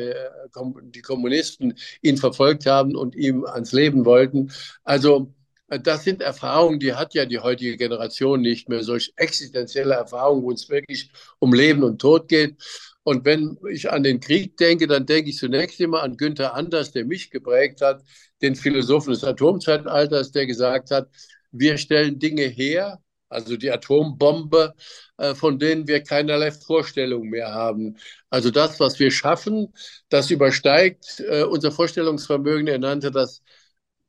die 0.83 1.03
Kommunisten, 1.03 1.75
ihn 2.01 2.17
verfolgt 2.17 2.65
haben 2.65 2.97
und 2.97 3.15
ihm 3.15 3.45
ans 3.45 3.73
Leben 3.73 4.07
wollten. 4.07 4.51
Also 4.83 5.35
das 5.69 6.05
sind 6.05 6.23
Erfahrungen, 6.23 6.81
die 6.81 6.95
hat 6.95 7.15
ja 7.15 7.27
die 7.27 7.39
heutige 7.39 7.77
Generation 7.77 8.41
nicht 8.41 8.69
mehr. 8.71 8.83
Solch 8.83 9.13
existenzielle 9.17 9.95
Erfahrungen, 9.95 10.43
wo 10.43 10.53
es 10.53 10.69
wirklich 10.71 11.11
um 11.39 11.53
Leben 11.53 11.83
und 11.83 12.01
Tod 12.01 12.29
geht. 12.29 12.57
Und 13.05 13.25
wenn 13.25 13.59
ich 13.71 13.91
an 13.91 14.03
den 14.03 14.21
Krieg 14.21 14.57
denke, 14.57 14.87
dann 14.87 15.07
denke 15.07 15.31
ich 15.31 15.39
zunächst 15.39 15.81
immer 15.81 16.03
an 16.03 16.17
Günther 16.17 16.55
Anders, 16.55 16.93
der 16.93 17.05
mich 17.05 17.31
geprägt 17.31 17.81
hat, 17.81 18.03
den 18.43 18.55
Philosophen 18.55 19.13
des 19.13 19.25
Atomzeitalters, 19.25 20.33
der 20.33 20.47
gesagt 20.47 20.91
hat, 20.91 21.09
wir 21.51 21.79
stellen 21.79 22.19
Dinge 22.19 22.45
her, 22.45 23.01
also 23.33 23.57
die 23.57 23.71
Atombombe, 23.71 24.75
äh, 25.19 25.35
von 25.35 25.59
denen 25.59 25.89
wir 25.89 26.03
keinerlei 26.03 26.53
Vorstellung 26.53 27.29
mehr 27.29 27.53
haben. 27.53 27.97
Also 28.31 28.51
das, 28.51 28.79
was 28.81 28.99
wir 28.99 29.11
schaffen, 29.11 29.73
das 30.09 30.31
übersteigt 30.31 31.21
äh, 31.29 31.45
unser 31.45 31.73
Vorstellungsvermögen. 31.73 32.69
Er 32.69 32.79
nannte 32.79 33.11
das 33.11 33.43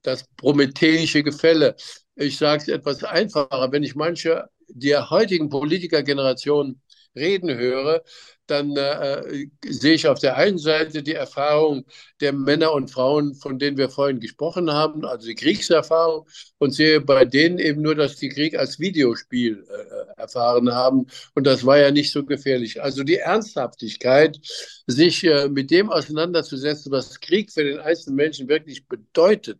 das 0.03 0.25
prometheische 0.37 1.23
Gefälle. 1.23 1.75
Ich 2.15 2.37
sage 2.37 2.61
es 2.61 2.67
etwas 2.67 3.03
einfacher. 3.03 3.71
Wenn 3.71 3.83
ich 3.83 3.95
manche 3.95 4.49
der 4.67 5.09
heutigen 5.09 5.49
Politikergeneration 5.49 6.81
reden 7.15 7.55
höre, 7.55 8.03
dann 8.47 8.75
äh, 8.75 9.47
sehe 9.65 9.93
ich 9.93 10.07
auf 10.07 10.19
der 10.19 10.35
einen 10.35 10.57
Seite 10.57 11.01
die 11.01 11.13
Erfahrung 11.13 11.85
der 12.19 12.33
Männer 12.33 12.73
und 12.73 12.91
Frauen, 12.91 13.35
von 13.35 13.57
denen 13.57 13.77
wir 13.77 13.89
vorhin 13.89 14.19
gesprochen 14.19 14.71
haben, 14.71 15.05
also 15.05 15.27
die 15.27 15.35
Kriegserfahrung, 15.35 16.27
und 16.57 16.71
sehe 16.71 16.99
bei 16.99 17.25
denen 17.25 17.57
eben 17.59 17.81
nur, 17.81 17.95
dass 17.95 18.17
die 18.17 18.29
Krieg 18.29 18.57
als 18.57 18.79
Videospiel 18.79 19.65
äh, 19.69 20.21
erfahren 20.21 20.73
haben. 20.73 21.07
Und 21.35 21.47
das 21.47 21.65
war 21.65 21.77
ja 21.77 21.91
nicht 21.91 22.11
so 22.11 22.25
gefährlich. 22.25 22.81
Also 22.81 23.03
die 23.03 23.17
Ernsthaftigkeit, 23.17 24.39
sich 24.87 25.23
äh, 25.23 25.47
mit 25.47 25.71
dem 25.71 25.89
auseinanderzusetzen, 25.89 26.91
was 26.91 27.19
Krieg 27.21 27.51
für 27.51 27.63
den 27.63 27.79
einzelnen 27.79 28.17
Menschen 28.17 28.49
wirklich 28.49 28.87
bedeutet, 28.87 29.59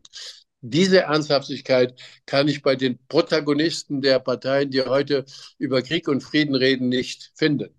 diese 0.64 1.02
Ernsthaftigkeit 1.02 1.94
kann 2.26 2.48
ich 2.48 2.62
bei 2.62 2.76
den 2.76 2.98
Protagonisten 3.08 4.02
der 4.02 4.20
Parteien, 4.20 4.72
die 4.72 4.82
heute 4.82 5.26
über 5.58 5.82
Krieg 5.82 6.08
und 6.08 6.24
Frieden 6.24 6.56
reden, 6.56 6.88
nicht 6.88 7.32
finden. 7.36 7.70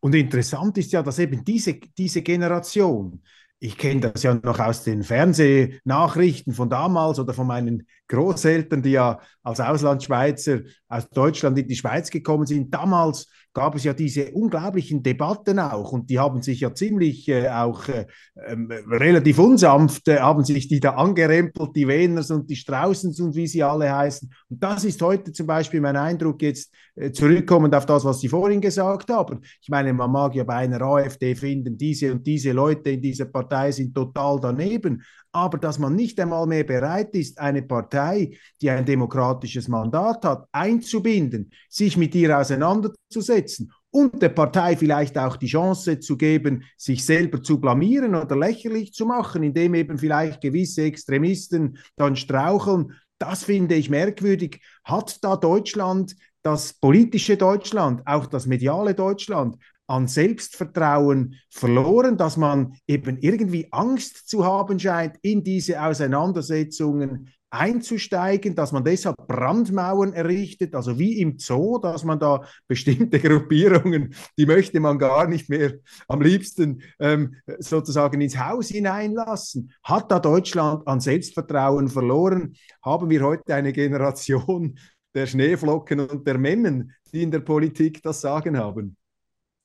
Und 0.00 0.14
interessant 0.14 0.76
ist 0.78 0.92
ja, 0.92 1.02
dass 1.02 1.18
eben 1.18 1.44
diese, 1.44 1.80
diese 1.96 2.22
Generation, 2.22 3.22
ich 3.58 3.76
kenne 3.76 4.12
das 4.12 4.22
ja 4.22 4.34
noch 4.34 4.58
aus 4.58 4.84
den 4.84 5.02
Fernsehnachrichten 5.02 6.52
von 6.52 6.70
damals 6.70 7.18
oder 7.18 7.34
von 7.34 7.46
meinen 7.46 7.86
Großeltern, 8.08 8.82
die 8.82 8.92
ja 8.92 9.20
als 9.42 9.60
Auslandschweizer 9.60 10.60
aus 10.88 11.08
Deutschland 11.10 11.58
in 11.58 11.68
die 11.68 11.76
Schweiz 11.76 12.10
gekommen 12.10 12.46
sind. 12.46 12.72
Damals 12.72 13.28
gab 13.52 13.74
es 13.74 13.84
ja 13.84 13.92
diese 13.92 14.30
unglaublichen 14.32 15.02
Debatten 15.02 15.58
auch 15.58 15.92
und 15.92 16.08
die 16.08 16.18
haben 16.18 16.40
sich 16.42 16.60
ja 16.60 16.72
ziemlich 16.74 17.28
äh, 17.28 17.48
auch 17.48 17.88
äh, 17.88 18.06
äh, 18.34 18.56
relativ 18.88 19.38
unsanft, 19.38 20.06
äh, 20.08 20.18
haben 20.18 20.44
sich 20.44 20.68
die 20.68 20.78
da 20.78 20.90
angerempelt, 20.90 21.74
die 21.74 21.88
Weners 21.88 22.30
und 22.30 22.48
die 22.48 22.56
Straußens 22.56 23.18
und 23.20 23.34
wie 23.34 23.46
sie 23.46 23.62
alle 23.62 23.94
heißen. 23.94 24.32
Und 24.48 24.62
das 24.62 24.84
ist 24.84 25.02
heute 25.02 25.32
zum 25.32 25.46
Beispiel 25.46 25.80
mein 25.80 25.96
Eindruck 25.96 26.42
jetzt 26.42 26.72
äh, 26.94 27.10
zurückkommend 27.10 27.74
auf 27.74 27.86
das, 27.86 28.04
was 28.04 28.20
Sie 28.20 28.28
vorhin 28.28 28.60
gesagt 28.60 29.10
haben. 29.10 29.40
Ich 29.60 29.68
meine, 29.68 29.92
man 29.92 30.12
mag 30.12 30.34
ja 30.34 30.44
bei 30.44 30.56
einer 30.56 30.80
AfD 30.82 31.34
finden, 31.34 31.76
diese 31.76 32.12
und 32.12 32.26
diese 32.26 32.52
Leute 32.52 32.90
in 32.90 33.02
dieser 33.02 33.24
Partei 33.24 33.72
sind 33.72 33.94
total 33.94 34.38
daneben, 34.40 35.02
aber 35.32 35.58
dass 35.58 35.78
man 35.78 35.94
nicht 35.94 36.18
einmal 36.18 36.46
mehr 36.46 36.64
bereit 36.64 37.14
ist, 37.14 37.38
eine 37.38 37.62
Partei, 37.62 38.36
die 38.60 38.70
ein 38.70 38.84
demokratisches 38.84 39.68
Mandat 39.68 40.24
hat, 40.24 40.46
einzubinden, 40.52 41.52
sich 41.68 41.96
mit 41.96 42.14
ihr 42.14 42.36
auseinanderzusetzen 42.36 43.72
und 43.90 44.22
der 44.22 44.28
Partei 44.30 44.76
vielleicht 44.76 45.18
auch 45.18 45.36
die 45.36 45.46
Chance 45.46 46.00
zu 46.00 46.16
geben, 46.16 46.64
sich 46.76 47.04
selber 47.04 47.42
zu 47.42 47.60
blamieren 47.60 48.14
oder 48.14 48.36
lächerlich 48.36 48.92
zu 48.92 49.06
machen, 49.06 49.42
indem 49.42 49.74
eben 49.74 49.98
vielleicht 49.98 50.40
gewisse 50.40 50.82
Extremisten 50.82 51.78
dann 51.96 52.16
straucheln. 52.16 52.92
Das 53.18 53.44
finde 53.44 53.74
ich 53.74 53.90
merkwürdig. 53.90 54.60
Hat 54.84 55.22
da 55.22 55.36
Deutschland, 55.36 56.14
das 56.42 56.72
politische 56.72 57.36
Deutschland, 57.36 58.02
auch 58.06 58.26
das 58.26 58.46
mediale 58.46 58.94
Deutschland, 58.94 59.56
an 59.90 60.06
Selbstvertrauen 60.06 61.34
verloren, 61.50 62.16
dass 62.16 62.36
man 62.36 62.74
eben 62.86 63.18
irgendwie 63.18 63.66
Angst 63.72 64.28
zu 64.28 64.44
haben 64.44 64.78
scheint, 64.78 65.16
in 65.20 65.42
diese 65.42 65.82
Auseinandersetzungen 65.82 67.28
einzusteigen, 67.50 68.54
dass 68.54 68.70
man 68.70 68.84
deshalb 68.84 69.16
Brandmauern 69.26 70.12
errichtet, 70.12 70.76
also 70.76 70.96
wie 71.00 71.20
im 71.20 71.40
Zoo, 71.40 71.78
dass 71.78 72.04
man 72.04 72.20
da 72.20 72.44
bestimmte 72.68 73.18
Gruppierungen, 73.20 74.14
die 74.38 74.46
möchte 74.46 74.78
man 74.78 74.96
gar 74.96 75.26
nicht 75.26 75.48
mehr 75.48 75.74
am 76.06 76.22
liebsten 76.22 76.82
ähm, 77.00 77.34
sozusagen 77.58 78.20
ins 78.20 78.38
Haus 78.38 78.68
hineinlassen. 78.68 79.72
Hat 79.82 80.12
da 80.12 80.20
Deutschland 80.20 80.86
an 80.86 81.00
Selbstvertrauen 81.00 81.88
verloren? 81.88 82.54
Haben 82.84 83.10
wir 83.10 83.22
heute 83.22 83.56
eine 83.56 83.72
Generation 83.72 84.78
der 85.12 85.26
Schneeflocken 85.26 85.98
und 85.98 86.24
der 86.28 86.38
Memmen, 86.38 86.92
die 87.12 87.24
in 87.24 87.32
der 87.32 87.40
Politik 87.40 88.00
das 88.04 88.20
Sagen 88.20 88.56
haben? 88.56 88.96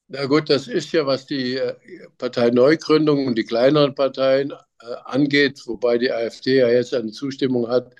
Na 0.07 0.25
gut, 0.25 0.49
das 0.49 0.67
ist 0.67 0.91
ja, 0.91 1.05
was 1.07 1.25
die 1.25 1.55
äh, 1.57 1.75
Parteineugründung 2.17 3.25
und 3.25 3.35
die 3.37 3.43
kleineren 3.43 3.95
Parteien 3.95 4.51
äh, 4.51 4.85
angeht, 5.05 5.61
wobei 5.65 5.97
die 5.97 6.11
AfD 6.11 6.57
ja 6.57 6.69
jetzt 6.69 6.93
eine 6.93 7.11
Zustimmung 7.11 7.67
hat, 7.67 7.95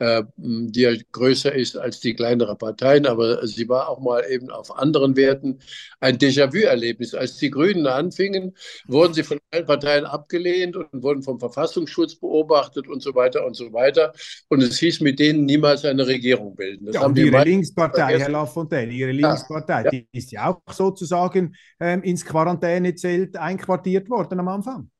die 0.00 0.80
ja 0.80 0.92
größer 1.10 1.52
ist 1.52 1.76
als 1.76 1.98
die 1.98 2.14
kleineren 2.14 2.56
Parteien, 2.56 3.06
aber 3.06 3.44
sie 3.46 3.68
war 3.68 3.88
auch 3.88 3.98
mal 3.98 4.24
eben 4.30 4.48
auf 4.50 4.76
anderen 4.78 5.16
Werten 5.16 5.58
ein 5.98 6.18
Déjà-vu-Erlebnis. 6.18 7.14
Als 7.14 7.36
die 7.38 7.50
Grünen 7.50 7.86
anfingen, 7.86 8.54
wurden 8.86 9.14
sie 9.14 9.24
von 9.24 9.38
allen 9.50 9.66
Parteien 9.66 10.04
abgelehnt 10.04 10.76
und 10.76 11.02
wurden 11.02 11.22
vom 11.22 11.40
Verfassungsschutz 11.40 12.14
beobachtet 12.14 12.86
und 12.86 13.02
so 13.02 13.14
weiter 13.14 13.44
und 13.44 13.56
so 13.56 13.72
weiter. 13.72 14.12
Und 14.48 14.62
es 14.62 14.78
hieß 14.78 15.00
mit 15.00 15.18
denen 15.18 15.46
niemals 15.46 15.84
eine 15.84 16.06
Regierung 16.06 16.54
bilden. 16.54 16.86
Das 16.86 16.94
ja, 16.94 17.04
und 17.04 17.18
Ihre 17.18 17.42
Linkspartei, 17.42 18.18
Herr 18.18 18.28
Lafontaine, 18.28 18.92
Ihre 18.92 19.12
Linkspartei, 19.12 19.82
ja. 19.84 19.90
die 19.90 20.06
ist 20.12 20.30
ja 20.30 20.46
auch 20.46 20.72
sozusagen 20.72 21.56
ähm, 21.80 22.02
ins 22.02 22.24
Quarantänezelt 22.24 23.36
einquartiert 23.36 24.08
worden 24.08 24.38
am 24.38 24.48
Anfang. 24.48 24.90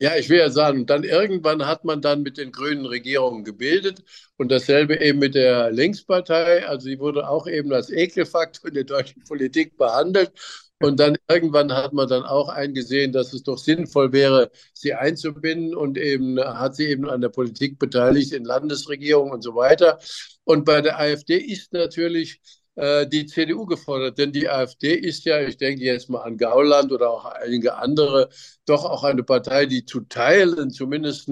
Ja, 0.00 0.16
ich 0.16 0.28
will 0.28 0.38
ja 0.38 0.50
sagen, 0.50 0.86
dann 0.86 1.04
irgendwann 1.04 1.66
hat 1.66 1.84
man 1.84 2.02
dann 2.02 2.22
mit 2.22 2.36
den 2.36 2.50
grünen 2.52 2.84
Regierungen 2.84 3.44
gebildet 3.44 4.02
und 4.36 4.50
dasselbe 4.50 5.00
eben 5.00 5.20
mit 5.20 5.34
der 5.34 5.70
Linkspartei. 5.70 6.66
Also 6.66 6.86
sie 6.88 6.98
wurde 6.98 7.28
auch 7.28 7.46
eben 7.46 7.72
als 7.72 7.90
Ekelfaktor 7.90 8.68
in 8.68 8.74
der 8.74 8.84
deutschen 8.84 9.22
Politik 9.24 9.76
behandelt. 9.76 10.32
Und 10.80 10.98
dann 11.00 11.16
irgendwann 11.28 11.72
hat 11.72 11.92
man 11.92 12.08
dann 12.08 12.24
auch 12.24 12.48
eingesehen, 12.48 13.12
dass 13.12 13.32
es 13.32 13.44
doch 13.44 13.56
sinnvoll 13.56 14.12
wäre, 14.12 14.50
sie 14.74 14.92
einzubinden 14.92 15.74
und 15.74 15.96
eben 15.96 16.38
hat 16.40 16.74
sie 16.76 16.86
eben 16.88 17.08
an 17.08 17.20
der 17.20 17.28
Politik 17.30 17.78
beteiligt, 17.78 18.32
in 18.32 18.44
Landesregierungen 18.44 19.32
und 19.32 19.42
so 19.42 19.54
weiter. 19.54 19.98
Und 20.42 20.64
bei 20.64 20.80
der 20.82 20.98
AfD 20.98 21.36
ist 21.38 21.72
natürlich 21.72 22.40
die 22.76 23.26
CDU 23.26 23.66
gefordert. 23.66 24.18
Denn 24.18 24.32
die 24.32 24.48
AfD 24.48 24.94
ist 24.94 25.24
ja, 25.24 25.40
ich 25.40 25.56
denke 25.56 25.84
jetzt 25.84 26.10
mal 26.10 26.22
an 26.22 26.36
Gauland 26.36 26.90
oder 26.90 27.08
auch 27.08 27.24
einige 27.24 27.76
andere, 27.76 28.28
doch 28.66 28.84
auch 28.84 29.04
eine 29.04 29.22
Partei, 29.22 29.66
die 29.66 29.84
zu 29.84 30.00
Teilen 30.00 30.70
zumindest 30.70 31.30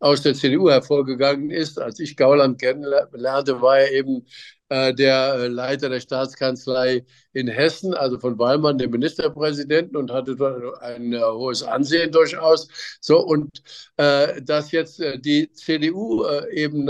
aus 0.00 0.20
der 0.22 0.34
CDU 0.34 0.68
hervorgegangen 0.68 1.50
ist. 1.50 1.80
Als 1.80 1.98
ich 2.00 2.16
Gauland 2.16 2.60
kennenlernte, 2.60 3.62
war 3.62 3.78
er 3.78 3.92
eben 3.92 4.26
äh, 4.68 4.94
der 4.94 5.34
äh, 5.34 5.48
Leiter 5.48 5.88
der 5.90 6.00
Staatskanzlei 6.00 7.04
in 7.34 7.46
Hessen, 7.46 7.94
also 7.94 8.18
von 8.18 8.38
Weimar, 8.38 8.74
dem 8.74 8.90
Ministerpräsidenten, 8.90 9.96
und 9.96 10.10
hatte 10.10 10.34
dort 10.34 10.80
ein 10.82 11.12
äh, 11.12 11.20
hohes 11.20 11.62
Ansehen 11.62 12.10
durchaus. 12.10 12.68
So, 13.00 13.20
und 13.20 13.62
äh, 13.98 14.42
dass 14.42 14.72
jetzt 14.72 14.98
äh, 15.00 15.18
die 15.18 15.52
CDU 15.52 16.24
eben, 16.50 16.88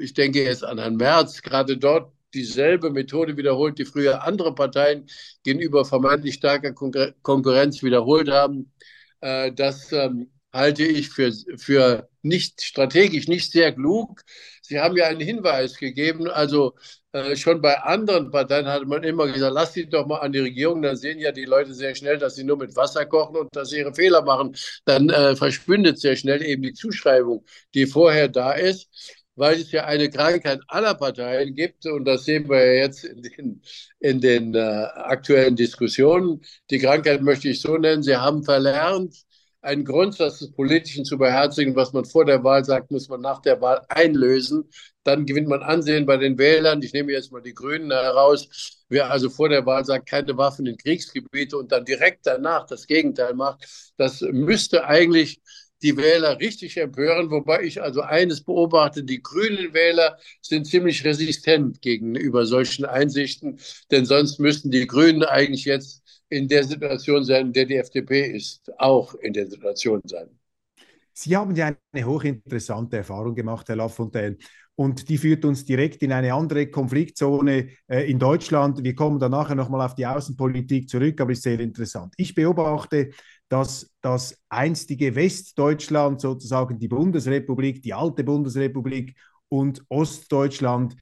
ich 0.00 0.14
denke 0.14 0.42
jetzt 0.42 0.64
an 0.64 0.78
Herrn 0.78 0.96
Merz, 0.96 1.42
gerade 1.42 1.76
dort 1.78 2.12
dieselbe 2.34 2.90
Methode 2.90 3.36
wiederholt, 3.36 3.78
die 3.78 3.84
früher 3.84 4.24
andere 4.24 4.54
Parteien 4.54 5.06
gegenüber 5.42 5.84
vermeintlich 5.84 6.34
starker 6.34 6.72
Konkurrenz 6.72 7.82
wiederholt 7.82 8.30
haben. 8.30 8.72
Äh, 9.20 9.52
das 9.52 9.92
ähm, 9.92 10.30
halte 10.52 10.84
ich 10.84 11.10
für, 11.10 11.32
für 11.56 12.08
nicht 12.22 12.62
strategisch, 12.62 13.28
nicht 13.28 13.52
sehr 13.52 13.72
klug. 13.72 14.22
Sie 14.62 14.78
haben 14.80 14.96
ja 14.96 15.06
einen 15.06 15.20
Hinweis 15.20 15.76
gegeben, 15.76 16.28
also 16.28 16.74
äh, 17.12 17.34
schon 17.34 17.60
bei 17.60 17.76
anderen 17.80 18.30
Parteien 18.30 18.66
hatte 18.66 18.86
man 18.86 19.02
immer 19.02 19.26
gesagt, 19.26 19.54
lass 19.54 19.72
sie 19.72 19.88
doch 19.88 20.06
mal 20.06 20.18
an 20.18 20.32
die 20.32 20.38
Regierung, 20.40 20.82
dann 20.82 20.96
sehen 20.96 21.18
ja 21.18 21.32
die 21.32 21.44
Leute 21.44 21.74
sehr 21.74 21.94
schnell, 21.94 22.18
dass 22.18 22.36
sie 22.36 22.44
nur 22.44 22.56
mit 22.56 22.76
Wasser 22.76 23.06
kochen 23.06 23.36
und 23.36 23.48
dass 23.54 23.70
sie 23.70 23.78
ihre 23.78 23.94
Fehler 23.94 24.22
machen. 24.22 24.54
Dann 24.84 25.08
äh, 25.10 25.34
verschwindet 25.34 25.98
sehr 25.98 26.16
schnell 26.16 26.42
eben 26.42 26.62
die 26.62 26.72
Zuschreibung, 26.72 27.44
die 27.74 27.86
vorher 27.86 28.28
da 28.28 28.52
ist 28.52 28.88
weil 29.36 29.60
es 29.60 29.72
ja 29.72 29.84
eine 29.84 30.10
Krankheit 30.10 30.60
aller 30.68 30.94
Parteien 30.94 31.54
gibt 31.54 31.86
und 31.86 32.04
das 32.04 32.24
sehen 32.24 32.48
wir 32.48 32.64
ja 32.64 32.84
jetzt 32.84 33.04
in 33.04 33.22
den, 33.22 33.62
in 34.00 34.20
den 34.20 34.54
äh, 34.54 34.58
aktuellen 34.58 35.56
Diskussionen. 35.56 36.42
Die 36.70 36.78
Krankheit 36.78 37.22
möchte 37.22 37.48
ich 37.48 37.60
so 37.60 37.76
nennen, 37.76 38.02
sie 38.02 38.16
haben 38.16 38.44
verlernt, 38.44 39.14
einen 39.62 39.84
Grundsatz 39.84 40.38
des 40.38 40.52
Politischen 40.52 41.04
zu 41.04 41.18
beherzigen, 41.18 41.76
was 41.76 41.92
man 41.92 42.04
vor 42.04 42.24
der 42.24 42.42
Wahl 42.44 42.64
sagt, 42.64 42.90
muss 42.90 43.08
man 43.08 43.20
nach 43.20 43.40
der 43.42 43.60
Wahl 43.60 43.82
einlösen. 43.88 44.68
Dann 45.04 45.26
gewinnt 45.26 45.48
man 45.48 45.62
Ansehen 45.62 46.06
bei 46.06 46.16
den 46.16 46.38
Wählern. 46.38 46.82
Ich 46.82 46.92
nehme 46.92 47.12
jetzt 47.12 47.32
mal 47.32 47.42
die 47.42 47.54
Grünen 47.54 47.90
heraus. 47.90 48.82
Wer 48.88 49.10
also 49.10 49.28
vor 49.30 49.48
der 49.48 49.66
Wahl 49.66 49.84
sagt, 49.84 50.08
keine 50.08 50.36
Waffen 50.36 50.66
in 50.66 50.76
Kriegsgebiete 50.76 51.56
und 51.56 51.72
dann 51.72 51.84
direkt 51.84 52.26
danach 52.26 52.66
das 52.66 52.86
Gegenteil 52.86 53.34
macht, 53.34 53.92
das 53.96 54.20
müsste 54.22 54.84
eigentlich 54.86 55.40
die 55.82 55.96
Wähler 55.96 56.38
richtig 56.38 56.76
empören, 56.76 57.30
wobei 57.30 57.62
ich 57.62 57.82
also 57.82 58.02
eines 58.02 58.42
beobachte, 58.42 59.02
die 59.04 59.22
grünen 59.22 59.72
Wähler 59.72 60.18
sind 60.42 60.66
ziemlich 60.66 61.04
resistent 61.04 61.80
gegenüber 61.80 62.46
solchen 62.46 62.84
Einsichten, 62.84 63.58
denn 63.90 64.04
sonst 64.04 64.38
müssten 64.38 64.70
die 64.70 64.86
Grünen 64.86 65.24
eigentlich 65.24 65.64
jetzt 65.64 66.02
in 66.28 66.48
der 66.48 66.64
Situation 66.64 67.24
sein, 67.24 67.46
in 67.46 67.52
der 67.52 67.66
die 67.66 67.76
FDP 67.76 68.30
ist, 68.30 68.70
auch 68.78 69.14
in 69.14 69.32
der 69.32 69.48
Situation 69.48 70.00
sein. 70.04 70.28
Sie 71.12 71.36
haben 71.36 71.54
ja 71.54 71.74
eine 71.92 72.06
hochinteressante 72.06 72.98
Erfahrung 72.98 73.34
gemacht, 73.34 73.68
Herr 73.68 73.76
Lafontaine. 73.76 74.38
Und 74.76 75.10
die 75.10 75.18
führt 75.18 75.44
uns 75.44 75.66
direkt 75.66 76.02
in 76.02 76.12
eine 76.12 76.32
andere 76.32 76.68
Konfliktzone 76.68 77.68
äh, 77.86 78.10
in 78.10 78.18
Deutschland. 78.18 78.82
Wir 78.82 78.94
kommen 78.94 79.18
dann 79.18 79.32
nachher 79.32 79.54
nochmal 79.54 79.84
auf 79.84 79.94
die 79.94 80.06
Außenpolitik 80.06 80.88
zurück, 80.88 81.20
aber 81.20 81.32
ist 81.32 81.42
sehr 81.42 81.60
interessant. 81.60 82.14
Ich 82.16 82.34
beobachte 82.34 83.10
dass 83.50 83.92
das 84.00 84.38
einstige 84.48 85.14
Westdeutschland, 85.16 86.20
sozusagen 86.20 86.78
die 86.78 86.88
Bundesrepublik, 86.88 87.82
die 87.82 87.92
alte 87.92 88.24
Bundesrepublik 88.24 89.16
und 89.48 89.84
Ostdeutschland, 89.88 90.96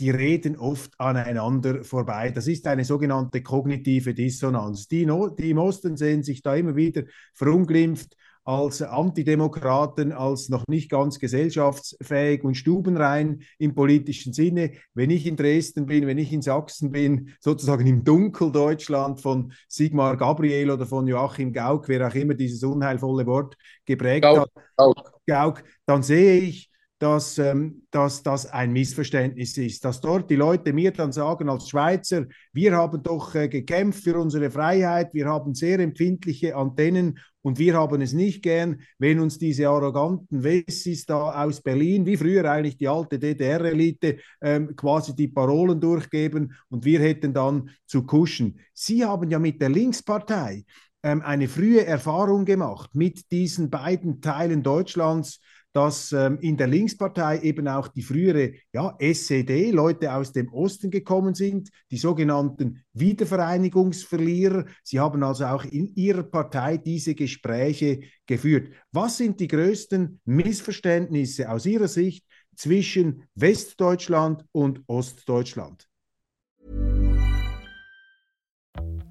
die 0.00 0.08
reden 0.08 0.56
oft 0.56 0.98
aneinander 0.98 1.84
vorbei. 1.84 2.30
Das 2.30 2.46
ist 2.46 2.66
eine 2.66 2.86
sogenannte 2.86 3.42
kognitive 3.42 4.14
Dissonanz. 4.14 4.88
Die, 4.88 5.04
no 5.04 5.28
die 5.28 5.50
im 5.50 5.58
Osten 5.58 5.98
sehen 5.98 6.22
sich 6.22 6.40
da 6.40 6.56
immer 6.56 6.74
wieder 6.74 7.02
verunglimpft 7.34 8.16
als 8.44 8.82
Antidemokraten, 8.82 10.12
als 10.12 10.48
noch 10.48 10.64
nicht 10.66 10.90
ganz 10.90 11.18
gesellschaftsfähig 11.18 12.42
und 12.42 12.56
stubenrein 12.56 13.42
im 13.58 13.74
politischen 13.74 14.32
Sinne. 14.32 14.72
Wenn 14.94 15.10
ich 15.10 15.26
in 15.26 15.36
Dresden 15.36 15.86
bin, 15.86 16.06
wenn 16.06 16.18
ich 16.18 16.32
in 16.32 16.42
Sachsen 16.42 16.90
bin, 16.90 17.34
sozusagen 17.40 17.86
im 17.86 18.04
Dunkeldeutschland 18.04 19.20
von 19.20 19.52
Sigmar 19.68 20.16
Gabriel 20.16 20.70
oder 20.70 20.86
von 20.86 21.06
Joachim 21.06 21.52
Gauck, 21.52 21.88
wer 21.88 22.06
auch 22.08 22.14
immer 22.14 22.34
dieses 22.34 22.62
unheilvolle 22.62 23.26
Wort 23.26 23.56
geprägt 23.84 24.22
Gauck, 24.22 24.38
hat, 24.38 24.50
Gauck. 24.76 25.20
Gauck, 25.26 25.64
dann 25.86 26.02
sehe 26.02 26.40
ich, 26.40 26.70
dass, 27.00 27.38
ähm, 27.38 27.82
dass 27.90 28.22
das 28.22 28.44
ein 28.46 28.72
Missverständnis 28.72 29.56
ist, 29.56 29.84
dass 29.86 30.02
dort 30.02 30.30
die 30.30 30.36
Leute 30.36 30.74
mir 30.74 30.92
dann 30.92 31.12
sagen 31.12 31.48
als 31.48 31.70
Schweizer, 31.70 32.26
wir 32.52 32.76
haben 32.76 33.02
doch 33.02 33.34
äh, 33.34 33.48
gekämpft 33.48 34.04
für 34.04 34.18
unsere 34.18 34.50
Freiheit, 34.50 35.14
wir 35.14 35.26
haben 35.26 35.54
sehr 35.54 35.78
empfindliche 35.78 36.54
Antennen 36.54 37.18
und 37.42 37.58
wir 37.58 37.74
haben 37.74 38.00
es 38.02 38.12
nicht 38.12 38.42
gern, 38.42 38.82
wenn 38.98 39.20
uns 39.20 39.38
diese 39.38 39.68
arroganten 39.68 40.42
Wessis 40.42 41.06
da 41.06 41.44
aus 41.44 41.62
Berlin, 41.62 42.04
wie 42.06 42.16
früher 42.16 42.50
eigentlich 42.50 42.76
die 42.76 42.88
alte 42.88 43.18
DDR-Elite, 43.18 44.18
ähm, 44.42 44.76
quasi 44.76 45.14
die 45.14 45.28
Parolen 45.28 45.80
durchgeben 45.80 46.54
und 46.68 46.84
wir 46.84 47.00
hätten 47.00 47.32
dann 47.32 47.70
zu 47.86 48.04
kuschen. 48.04 48.60
Sie 48.74 49.04
haben 49.04 49.30
ja 49.30 49.38
mit 49.38 49.60
der 49.60 49.70
Linkspartei 49.70 50.64
ähm, 51.02 51.22
eine 51.22 51.48
frühe 51.48 51.84
Erfahrung 51.86 52.44
gemacht 52.44 52.90
mit 52.94 53.30
diesen 53.32 53.70
beiden 53.70 54.20
Teilen 54.20 54.62
Deutschlands, 54.62 55.40
dass 55.72 56.12
ähm, 56.12 56.38
in 56.40 56.56
der 56.56 56.66
Linkspartei 56.66 57.40
eben 57.40 57.68
auch 57.68 57.88
die 57.88 58.02
frühere 58.02 58.52
ja, 58.72 58.96
SED, 58.98 59.70
Leute 59.70 60.12
aus 60.12 60.32
dem 60.32 60.52
Osten 60.52 60.90
gekommen 60.90 61.34
sind, 61.34 61.70
die 61.90 61.98
sogenannten 61.98 62.82
Wiedervereinigungsverlierer. 62.92 64.64
Sie 64.82 64.98
haben 64.98 65.22
also 65.22 65.44
auch 65.46 65.64
in 65.64 65.94
ihrer 65.94 66.24
Partei 66.24 66.76
diese 66.76 67.14
Gespräche 67.14 68.00
geführt. 68.26 68.72
Was 68.92 69.18
sind 69.18 69.38
die 69.40 69.48
größten 69.48 70.20
Missverständnisse 70.24 71.50
aus 71.50 71.66
Ihrer 71.66 71.88
Sicht 71.88 72.24
zwischen 72.56 73.24
Westdeutschland 73.34 74.44
und 74.52 74.82
Ostdeutschland? 74.86 75.86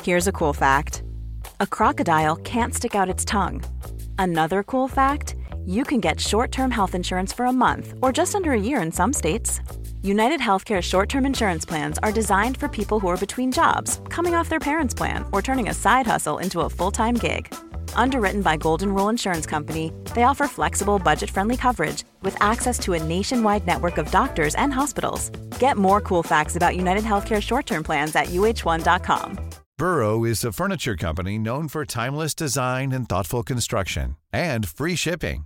Here's 0.03 0.27
a 0.27 0.31
cool 0.31 0.53
fact. 0.53 1.03
A 1.59 1.65
crocodile 1.65 2.37
can't 2.37 2.73
stick 2.73 2.95
out 2.95 3.09
its 3.09 3.25
tongue. 3.25 3.61
Another 4.17 4.63
cool 4.63 4.87
fact. 4.87 5.35
You 5.69 5.83
can 5.83 5.99
get 5.99 6.19
short 6.19 6.51
term 6.51 6.71
health 6.71 6.95
insurance 6.95 7.31
for 7.31 7.45
a 7.45 7.53
month 7.53 7.93
or 8.01 8.11
just 8.11 8.33
under 8.33 8.53
a 8.53 8.59
year 8.59 8.81
in 8.81 8.91
some 8.91 9.13
states. 9.13 9.61
United 10.01 10.39
Healthcare 10.39 10.81
short 10.81 11.09
term 11.09 11.25
insurance 11.25 11.63
plans 11.63 11.99
are 11.99 12.11
designed 12.11 12.57
for 12.57 12.67
people 12.67 12.99
who 12.99 13.07
are 13.07 13.25
between 13.25 13.51
jobs, 13.51 14.01
coming 14.09 14.33
off 14.33 14.49
their 14.49 14.59
parents' 14.59 14.95
plan, 14.95 15.25
or 15.31 15.41
turning 15.41 15.69
a 15.69 15.73
side 15.73 16.07
hustle 16.07 16.39
into 16.39 16.61
a 16.61 16.69
full 16.69 16.91
time 16.91 17.13
gig. 17.13 17.53
Underwritten 17.93 18.41
by 18.41 18.57
Golden 18.57 18.93
Rule 18.93 19.09
Insurance 19.09 19.45
Company, 19.45 19.91
they 20.15 20.23
offer 20.23 20.47
flexible, 20.47 20.97
budget 20.97 21.29
friendly 21.29 21.57
coverage 21.57 22.03
with 22.23 22.35
access 22.41 22.79
to 22.79 22.93
a 22.93 23.03
nationwide 23.03 23.67
network 23.67 23.99
of 23.99 24.09
doctors 24.09 24.55
and 24.55 24.73
hospitals. 24.73 25.29
Get 25.59 25.77
more 25.77 26.01
cool 26.01 26.23
facts 26.23 26.55
about 26.55 26.77
United 26.77 27.03
Healthcare 27.03 27.41
short 27.41 27.67
term 27.67 27.83
plans 27.83 28.15
at 28.15 28.27
uh1.com. 28.27 29.49
Burrow 29.77 30.25
is 30.25 30.43
a 30.43 30.51
furniture 30.51 30.97
company 30.97 31.37
known 31.37 31.67
for 31.67 31.85
timeless 31.85 32.35
design 32.35 32.91
and 32.91 33.07
thoughtful 33.07 33.43
construction 33.43 34.17
and 34.33 34.67
free 34.67 34.95
shipping 34.95 35.45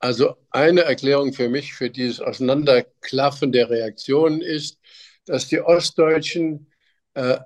Also 0.00 0.36
eine 0.50 0.82
Erklärung 0.82 1.32
für 1.34 1.48
mich 1.48 1.74
für 1.74 1.90
dieses 1.90 2.20
Auseinanderklaffen 2.20 3.52
der 3.52 3.70
Reaktionen 3.70 4.40
ist, 4.40 4.78
dass 5.26 5.48
die 5.48 5.60
Ostdeutschen 5.60 6.72
äh, 7.14 7.38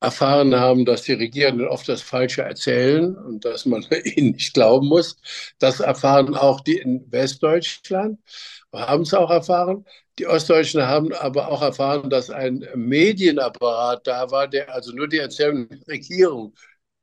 erfahren 0.00 0.54
haben, 0.56 0.84
dass 0.84 1.02
die 1.02 1.14
Regierenden 1.14 1.66
oft 1.68 1.88
das 1.88 2.02
Falsche 2.02 2.42
erzählen 2.42 3.16
und 3.16 3.44
dass 3.44 3.64
man 3.66 3.86
ihnen 4.04 4.32
nicht 4.32 4.52
glauben 4.54 4.88
muss. 4.88 5.16
Das 5.58 5.80
erfahren 5.80 6.34
auch 6.34 6.60
die 6.60 6.78
in 6.78 7.10
Westdeutschland. 7.10 8.18
haben 8.74 9.02
es 9.02 9.14
auch 9.14 9.30
erfahren. 9.30 9.84
Die 10.18 10.26
Ostdeutschen 10.26 10.82
haben 10.82 11.12
aber 11.14 11.48
auch 11.48 11.62
erfahren, 11.62 12.10
dass 12.10 12.28
ein 12.30 12.66
Medienapparat 12.74 14.06
da 14.06 14.30
war, 14.30 14.48
der 14.48 14.72
also 14.74 14.92
nur 14.92 15.08
die 15.08 15.18
Erzählung 15.18 15.68
der 15.68 15.86
Regierung 15.88 16.54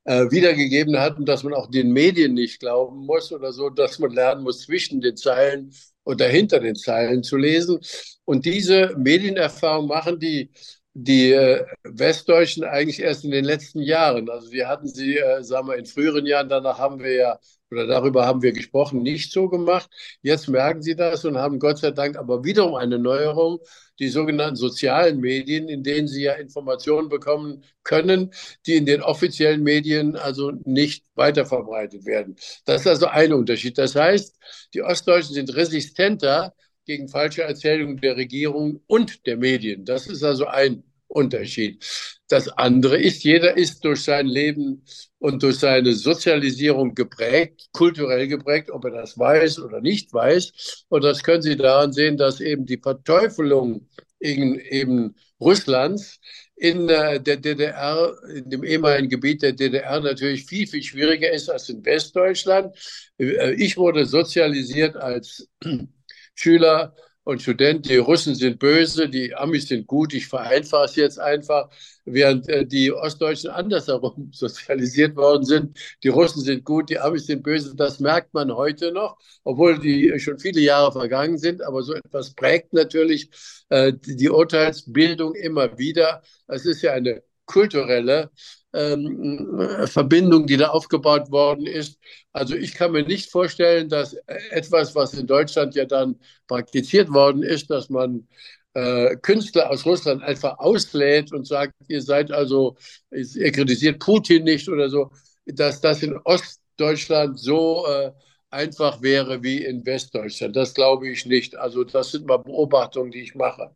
äh, 0.06 0.32
wiedergegeben 0.32 1.00
hat 1.00 1.18
und 1.18 1.26
dass 1.28 1.44
man 1.44 1.54
auch 1.54 1.70
den 1.70 1.92
Medien 1.92 2.34
nicht 2.34 2.60
glauben 2.60 3.06
muss 3.06 3.32
oder 3.32 3.52
so, 3.52 3.70
dass 3.70 4.00
man 4.00 4.12
lernen 4.12 4.44
muss, 4.44 4.62
zwischen 4.62 5.02
den 5.02 5.18
Zeilen 5.18 5.74
oder 6.04 6.28
hinter 6.28 6.60
den 6.60 6.76
Zeilen 6.76 7.24
zu 7.24 7.38
lesen. 7.38 7.80
Und 8.26 8.46
diese 8.46 8.96
Medienerfahrung 8.98 9.88
machen 9.88 10.20
die 10.20 10.52
die 10.94 11.32
äh, 11.32 11.66
Westdeutschen 11.84 12.64
eigentlich 12.64 13.00
erst 13.00 13.24
in 13.24 13.32
den 13.32 13.46
letzten 13.46 13.80
Jahren. 13.82 14.30
Also 14.30 14.52
wir 14.52 14.68
hatten 14.68 14.88
sie, 14.88 15.18
äh, 15.18 15.44
sagen 15.44 15.68
wir, 15.68 15.78
in 15.78 15.86
früheren 15.86 16.26
Jahren, 16.26 16.50
danach 16.50 16.78
haben 16.80 17.00
wir 17.02 17.14
ja, 17.14 17.40
oder 17.72 17.88
darüber 17.88 18.26
haben 18.26 18.42
wir 18.42 18.52
gesprochen, 18.52 19.02
nicht 19.02 19.32
so 19.32 19.50
gemacht. 19.50 19.90
Jetzt 20.22 20.48
merken 20.48 20.82
sie 20.82 20.96
das 20.96 21.26
und 21.26 21.38
haben 21.38 21.60
Gott 21.60 21.80
sei 21.80 21.92
Dank 21.92 22.18
aber 22.18 22.44
wiederum 22.44 22.76
eine 22.76 23.00
Neuerung, 23.00 23.60
die 24.00 24.08
sogenannten 24.10 24.56
sozialen 24.56 25.20
Medien, 25.20 25.68
in 25.70 25.84
denen 25.84 26.08
sie 26.08 26.24
ja 26.24 26.34
Informationen 26.34 27.10
bekommen 27.10 27.64
können, 27.84 28.32
die 28.66 28.76
in 28.76 28.86
den 28.86 29.02
offiziellen 29.02 29.62
Medien 29.64 30.16
also 30.16 30.52
nicht 30.66 31.06
weiterverbreitet 31.16 32.06
werden. 32.06 32.36
Das 32.66 32.82
ist 32.82 32.88
also 32.88 33.08
ein 33.08 33.34
Unterschied. 33.34 33.78
Das 33.78 33.96
heißt, 33.96 34.38
die 34.74 34.82
Ostdeutschen 34.82 35.36
sind 35.36 35.56
resistenter 35.56 36.54
gegen 36.86 37.08
falsche 37.08 37.44
Erzählungen 37.44 37.98
der 37.98 38.18
Regierung 38.18 38.82
und 38.88 39.26
der 39.28 39.38
Medien. 39.38 39.86
Das 39.86 40.08
ist 40.08 40.24
also 40.24 40.48
ein 40.48 40.84
Unterschied. 41.08 41.84
Das 42.30 42.48
andere 42.48 43.02
ist, 43.02 43.24
jeder 43.24 43.58
ist 43.58 43.84
durch 43.84 44.04
sein 44.04 44.28
Leben 44.28 44.84
und 45.18 45.42
durch 45.42 45.58
seine 45.58 45.94
Sozialisierung 45.94 46.94
geprägt, 46.94 47.70
kulturell 47.72 48.28
geprägt, 48.28 48.70
ob 48.70 48.86
er 48.86 48.92
das 48.92 49.18
weiß 49.18 49.60
oder 49.60 49.82
nicht 49.82 50.14
weiß. 50.14 50.86
Und 50.90 51.04
das 51.04 51.24
können 51.24 51.42
Sie 51.42 51.58
daran 51.58 51.92
sehen, 51.92 52.18
dass 52.18 52.40
eben 52.40 52.68
die 52.68 52.78
Verteufelung 52.78 53.88
in, 54.20 54.60
eben 54.60 55.16
Russlands 55.42 56.20
in 56.56 56.88
der 56.88 57.18
DDR, 57.20 58.16
in 58.36 58.50
dem 58.50 58.64
ehemaligen 58.64 59.10
Gebiet 59.10 59.42
der 59.42 59.54
DDR 59.54 60.00
natürlich 60.00 60.46
viel, 60.46 60.68
viel 60.68 60.84
schwieriger 60.84 61.32
ist 61.32 61.50
als 61.50 61.70
in 61.70 61.84
Westdeutschland. 61.84 62.76
Ich 63.18 63.76
wurde 63.76 64.06
sozialisiert 64.06 64.96
als 64.98 65.48
Schüler 66.36 66.94
und 67.24 67.42
Studenten, 67.42 67.84
die 67.84 67.98
Russen 67.98 68.34
sind 68.34 68.60
böse, 68.60 69.08
die 69.10 69.36
Amis 69.36 69.68
sind 69.68 69.86
gut, 69.88 70.14
ich 70.14 70.28
vereinfache 70.28 70.86
es 70.86 70.96
jetzt 70.96 71.20
einfach, 71.20 71.70
während 72.06 72.50
äh, 72.50 72.66
die 72.66 72.92
Ostdeutschen 72.92 73.52
andersherum 73.52 74.30
sozialisiert 74.34 75.16
worden 75.16 75.46
sind. 75.46 75.78
Die 76.04 76.08
Russen 76.08 76.42
sind 76.42 76.64
gut, 76.66 76.90
die 76.90 76.98
Amis 77.00 77.28
sind 77.28 77.44
böse, 77.44 77.76
das 77.76 78.00
merkt 78.00 78.34
man 78.34 78.52
heute 78.56 78.92
noch, 78.92 79.18
obwohl 79.44 79.78
die 79.80 80.20
schon 80.20 80.40
viele 80.40 80.62
Jahre 80.62 80.92
vergangen 80.92 81.38
sind, 81.38 81.62
aber 81.62 81.84
so 81.84 81.94
etwas 81.94 82.34
prägt 82.34 82.74
natürlich 82.74 83.30
äh, 83.70 83.94
die 83.94 84.30
Urteilsbildung 84.30 85.36
immer 85.36 85.78
wieder. 85.78 86.24
Es 86.48 86.66
ist 86.66 86.82
ja 86.82 86.94
eine 86.94 87.22
kulturelle 87.46 88.32
ähm, 88.74 89.60
Verbindung, 89.86 90.46
die 90.48 90.58
da 90.58 90.70
aufgebaut 90.70 91.32
worden 91.32 91.66
ist. 91.66 92.00
Also 92.34 92.56
ich 92.56 92.74
kann 92.74 92.92
mir 92.92 93.04
nicht 93.04 93.32
vorstellen, 93.32 93.90
dass 93.90 94.14
etwas, 94.52 94.96
was 94.96 95.14
in 95.14 95.28
Deutschland 95.28 95.76
ja 95.76 95.86
dann 95.86 96.20
praktiziert 96.48 97.12
worden 97.12 97.44
ist, 97.44 97.70
dass 97.70 97.90
man 97.90 98.28
äh, 98.74 99.16
Künstler 99.18 99.70
aus 99.70 99.86
Russland 99.86 100.24
einfach 100.24 100.60
auslädt 100.60 101.32
und 101.34 101.48
sagt, 101.48 101.74
ihr 101.88 102.02
seid 102.02 102.32
also, 102.32 102.78
ihr 103.12 103.52
kritisiert 103.52 104.00
Putin 104.00 104.44
nicht 104.44 104.70
oder 104.70 104.90
so, 104.90 105.12
dass 105.46 105.82
das 105.82 106.04
in 106.04 106.18
Ostdeutschland 106.18 107.40
so 107.40 107.86
äh, 107.88 108.12
einfach 108.52 109.02
wäre 109.02 109.44
wie 109.44 109.64
in 109.64 109.86
Westdeutschland. 109.86 110.56
Das 110.56 110.74
glaube 110.74 111.10
ich 111.10 111.26
nicht. 111.26 111.56
Also 111.56 111.84
das 111.84 112.12
sind 112.12 112.26
mal 112.28 112.38
Beobachtungen, 112.38 113.12
die 113.12 113.22
ich 113.22 113.36
mache. 113.36 113.76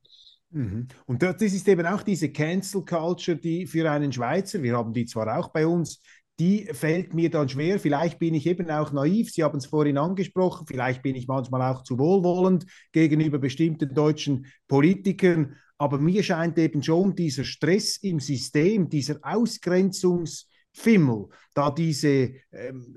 Mhm. 0.53 0.87
Und 1.05 1.23
das 1.23 1.41
ist 1.41 1.67
eben 1.67 1.85
auch 1.85 2.03
diese 2.03 2.31
Cancel 2.31 2.85
Culture, 2.85 3.37
die 3.37 3.65
für 3.65 3.89
einen 3.89 4.13
Schweizer, 4.13 4.61
wir 4.61 4.77
haben 4.77 4.93
die 4.93 5.05
zwar 5.05 5.37
auch 5.37 5.49
bei 5.49 5.65
uns, 5.65 6.01
die 6.39 6.67
fällt 6.71 7.13
mir 7.13 7.29
dann 7.29 7.49
schwer. 7.49 7.79
Vielleicht 7.79 8.19
bin 8.19 8.33
ich 8.33 8.45
eben 8.45 8.69
auch 8.69 8.91
naiv, 8.91 9.31
Sie 9.31 9.43
haben 9.43 9.57
es 9.57 9.65
vorhin 9.65 9.97
angesprochen, 9.97 10.65
vielleicht 10.67 11.01
bin 11.01 11.15
ich 11.15 11.27
manchmal 11.27 11.61
auch 11.73 11.83
zu 11.83 11.97
wohlwollend 11.97 12.65
gegenüber 12.91 13.39
bestimmten 13.39 13.93
deutschen 13.93 14.47
Politikern, 14.67 15.55
aber 15.77 15.97
mir 15.97 16.23
scheint 16.23 16.57
eben 16.57 16.81
schon 16.81 17.15
dieser 17.15 17.43
Stress 17.43 17.97
im 17.97 18.19
System, 18.19 18.89
dieser 18.89 19.17
Ausgrenzungsfimmel, 20.73 21.29
da 21.53 21.71
diese, 21.71 22.33
ähm, 22.51 22.95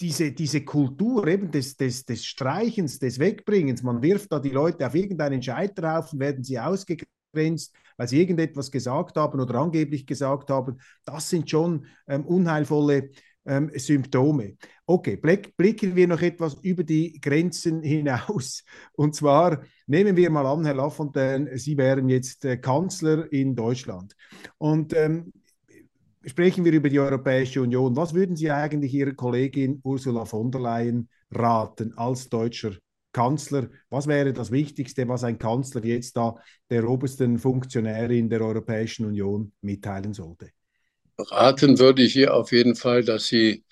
diese, 0.00 0.32
diese 0.32 0.64
Kultur 0.64 1.26
eben 1.26 1.50
des, 1.50 1.76
des, 1.76 2.04
des 2.04 2.24
Streichens, 2.24 2.98
des 2.98 3.18
Wegbringens, 3.18 3.82
man 3.82 4.02
wirft 4.02 4.32
da 4.32 4.38
die 4.38 4.50
Leute 4.50 4.86
auf 4.86 4.94
irgendeinen 4.94 5.42
Scheiterhaufen, 5.42 6.20
werden 6.20 6.44
sie 6.44 6.58
ausgegrenzt, 6.58 7.74
weil 7.96 8.08
sie 8.08 8.20
irgendetwas 8.20 8.70
gesagt 8.70 9.16
haben 9.16 9.40
oder 9.40 9.56
angeblich 9.56 10.06
gesagt 10.06 10.50
haben, 10.50 10.78
das 11.04 11.28
sind 11.28 11.50
schon 11.50 11.86
ähm, 12.06 12.24
unheilvolle 12.24 13.10
ähm, 13.44 13.70
Symptome. 13.74 14.56
Okay, 14.86 15.16
blicken 15.16 15.96
wir 15.96 16.06
noch 16.06 16.20
etwas 16.20 16.54
über 16.62 16.84
die 16.84 17.18
Grenzen 17.20 17.82
hinaus. 17.82 18.62
Und 18.92 19.14
zwar 19.16 19.62
nehmen 19.86 20.16
wir 20.16 20.30
mal 20.30 20.46
an, 20.46 20.64
Herr 20.64 20.74
Lafontaine, 20.74 21.58
Sie 21.58 21.76
wären 21.76 22.08
jetzt 22.08 22.44
äh, 22.44 22.58
Kanzler 22.58 23.30
in 23.32 23.56
Deutschland. 23.56 24.14
Und 24.58 24.94
ähm, 24.94 25.32
sprechen 26.24 26.64
wir 26.64 26.72
über 26.72 26.88
die 26.88 27.00
Europäische 27.00 27.62
Union. 27.62 27.96
Was 27.96 28.14
würden 28.14 28.36
Sie 28.36 28.50
eigentlich 28.50 28.92
Ihrer 28.94 29.12
Kollegin 29.12 29.80
Ursula 29.82 30.24
von 30.24 30.50
der 30.50 30.60
Leyen 30.60 31.08
raten 31.30 31.92
als 31.96 32.28
deutscher 32.28 32.72
Kanzler? 33.12 33.68
Was 33.90 34.06
wäre 34.06 34.32
das 34.32 34.50
Wichtigste, 34.50 35.08
was 35.08 35.24
ein 35.24 35.38
Kanzler 35.38 35.84
jetzt 35.84 36.16
da 36.16 36.34
der 36.70 36.88
obersten 36.88 37.38
Funktionärin 37.38 38.28
der 38.28 38.42
Europäischen 38.42 39.06
Union 39.06 39.52
mitteilen 39.60 40.12
sollte? 40.12 40.50
Raten 41.18 41.78
würde 41.78 42.02
ich 42.02 42.14
ihr 42.16 42.34
auf 42.34 42.52
jeden 42.52 42.76
Fall, 42.76 43.04
dass 43.04 43.26
sie 43.26 43.64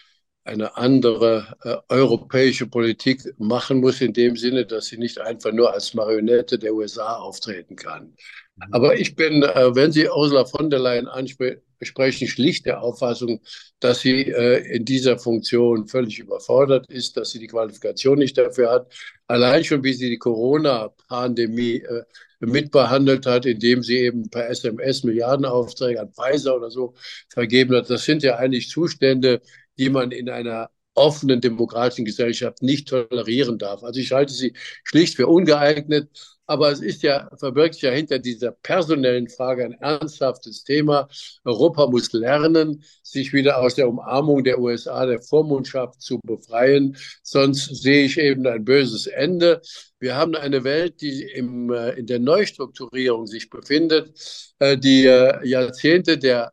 eine 0.46 0.76
andere 0.76 1.56
äh, 1.62 1.76
europäische 1.88 2.66
Politik 2.66 3.22
machen 3.38 3.80
muss, 3.80 4.00
in 4.00 4.12
dem 4.12 4.36
Sinne, 4.36 4.64
dass 4.64 4.86
sie 4.86 4.98
nicht 4.98 5.20
einfach 5.20 5.52
nur 5.52 5.72
als 5.72 5.94
Marionette 5.94 6.58
der 6.58 6.74
USA 6.74 7.16
auftreten 7.16 7.76
kann. 7.76 8.14
Mhm. 8.56 8.64
Aber 8.72 8.98
ich 8.98 9.16
bin, 9.16 9.42
äh, 9.42 9.74
wenn 9.74 9.92
Sie 9.92 10.08
Ursula 10.08 10.44
von 10.44 10.70
der 10.70 10.78
Leyen 10.78 11.08
ansprechen, 11.08 12.28
schlicht 12.28 12.66
der 12.66 12.80
Auffassung, 12.82 13.40
dass 13.80 14.00
sie 14.00 14.30
äh, 14.30 14.74
in 14.74 14.84
dieser 14.84 15.18
Funktion 15.18 15.88
völlig 15.88 16.18
überfordert 16.18 16.88
ist, 16.88 17.16
dass 17.16 17.30
sie 17.30 17.38
die 17.38 17.48
Qualifikation 17.48 18.18
nicht 18.18 18.38
dafür 18.38 18.70
hat. 18.70 18.92
Allein 19.26 19.64
schon, 19.64 19.84
wie 19.84 19.92
sie 19.92 20.08
die 20.08 20.18
Corona-Pandemie 20.18 21.82
äh, 21.82 22.02
mitbehandelt 22.40 23.26
hat, 23.26 23.46
indem 23.46 23.82
sie 23.82 23.98
eben 23.98 24.30
per 24.30 24.48
SMS 24.48 25.04
Milliardenaufträge 25.04 26.00
an 26.00 26.12
Pfizer 26.12 26.56
oder 26.56 26.70
so 26.70 26.94
vergeben 27.28 27.76
hat. 27.76 27.90
Das 27.90 28.04
sind 28.04 28.22
ja 28.22 28.36
eigentlich 28.36 28.68
Zustände, 28.68 29.40
die 29.78 29.90
man 29.90 30.10
in 30.10 30.28
einer 30.28 30.70
offenen 30.94 31.40
demokratischen 31.40 32.04
Gesellschaft 32.04 32.62
nicht 32.62 32.88
tolerieren 32.88 33.58
darf. 33.58 33.82
Also 33.84 34.00
ich 34.00 34.12
halte 34.12 34.32
sie 34.32 34.54
schlicht 34.84 35.16
für 35.16 35.26
ungeeignet. 35.26 36.08
Aber 36.48 36.70
es 36.70 36.80
ist 36.80 37.02
ja, 37.02 37.28
verbirgt 37.38 37.74
sich 37.74 37.82
ja 37.82 37.90
hinter 37.90 38.20
dieser 38.20 38.52
personellen 38.52 39.28
Frage 39.28 39.64
ein 39.64 39.72
ernsthaftes 39.72 40.62
Thema. 40.62 41.08
Europa 41.44 41.88
muss 41.88 42.12
lernen, 42.12 42.84
sich 43.02 43.32
wieder 43.32 43.58
aus 43.58 43.74
der 43.74 43.88
Umarmung 43.88 44.44
der 44.44 44.60
USA, 44.60 45.06
der 45.06 45.20
Vormundschaft 45.20 46.00
zu 46.00 46.20
befreien. 46.22 46.96
Sonst 47.24 47.82
sehe 47.82 48.04
ich 48.04 48.18
eben 48.18 48.46
ein 48.46 48.64
böses 48.64 49.08
Ende. 49.08 49.60
Wir 49.98 50.14
haben 50.14 50.36
eine 50.36 50.62
Welt, 50.62 51.00
die 51.00 51.22
im, 51.22 51.72
äh, 51.72 51.98
in 51.98 52.06
der 52.06 52.20
Neustrukturierung 52.20 53.26
sich 53.26 53.50
befindet, 53.50 54.54
äh, 54.60 54.78
die 54.78 55.04
äh, 55.06 55.46
Jahrzehnte 55.46 56.18
der 56.18 56.52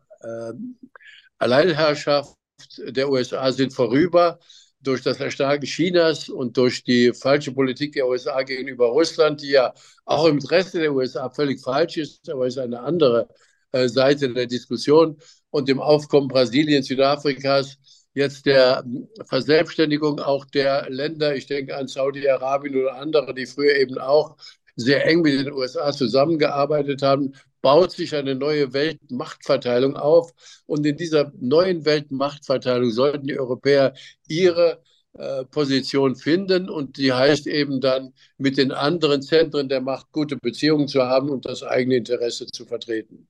Alleinherrschaft 1.38 2.38
der 2.78 3.10
USA 3.10 3.52
sind 3.52 3.74
vorüber 3.74 4.40
durch 4.82 5.02
das 5.02 5.20
Erstarken 5.20 5.66
Chinas 5.66 6.30
und 6.30 6.58
durch 6.58 6.84
die 6.84 7.14
falsche 7.14 7.52
Politik 7.54 7.94
der 7.94 8.08
USA 8.08 8.44
gegenüber 8.44 8.88
Russland, 8.88 9.42
die 9.42 9.52
ja 9.52 9.74
auch 10.06 10.26
im 10.26 10.36
Interesse 10.38 10.80
der 10.80 10.94
USA 10.94 11.30
völlig 11.30 11.62
falsch 11.62 11.98
ist, 11.98 12.30
aber 12.30 12.48
ist 12.48 12.58
eine 12.58 12.82
andere 12.82 13.30
äh, 13.72 13.88
Seite 13.88 14.34
der 14.34 14.46
Diskussion. 14.46 15.18
Und 15.50 15.70
dem 15.70 15.80
Aufkommen 15.80 16.28
Brasiliens, 16.28 16.88
Südafrikas, 16.88 17.78
jetzt 18.14 18.46
der 18.46 18.84
Verselbstständigung 19.26 20.20
auch 20.20 20.46
der 20.46 20.90
Länder, 20.90 21.36
ich 21.36 21.48
denke 21.48 21.76
an 21.78 21.88
Saudi-Arabien 21.88 22.76
oder 22.76 22.96
andere, 22.96 23.34
die 23.34 23.46
früher 23.46 23.76
eben 23.76 23.98
auch 23.98 24.36
sehr 24.76 25.06
eng 25.06 25.22
mit 25.22 25.40
den 25.40 25.54
USA 25.54 25.92
zusammengearbeitet 25.92 27.02
haben, 27.02 27.34
baut 27.64 27.92
sich 27.92 28.14
eine 28.14 28.36
neue 28.36 28.74
Weltmachtverteilung 28.74 29.96
auf. 29.96 30.32
Und 30.68 30.86
in 30.86 30.98
dieser 30.98 31.32
neuen 31.40 31.86
Weltmachtverteilung 31.86 32.92
sollten 32.92 33.26
die 33.26 33.40
Europäer 33.40 33.96
ihre 34.28 34.84
äh, 35.14 35.46
Position 35.46 36.16
finden. 36.16 36.70
Und 36.70 36.98
die 36.98 37.14
heißt 37.14 37.48
eben 37.48 37.82
dann, 37.82 38.14
mit 38.38 38.58
den 38.58 38.72
anderen 38.72 39.22
Zentren 39.22 39.70
der 39.70 39.82
Macht 39.82 40.12
gute 40.12 40.36
Beziehungen 40.38 40.88
zu 40.88 41.02
haben 41.04 41.30
und 41.30 41.46
das 41.46 41.64
eigene 41.64 41.96
Interesse 41.96 42.46
zu 42.48 42.66
vertreten. 42.66 43.28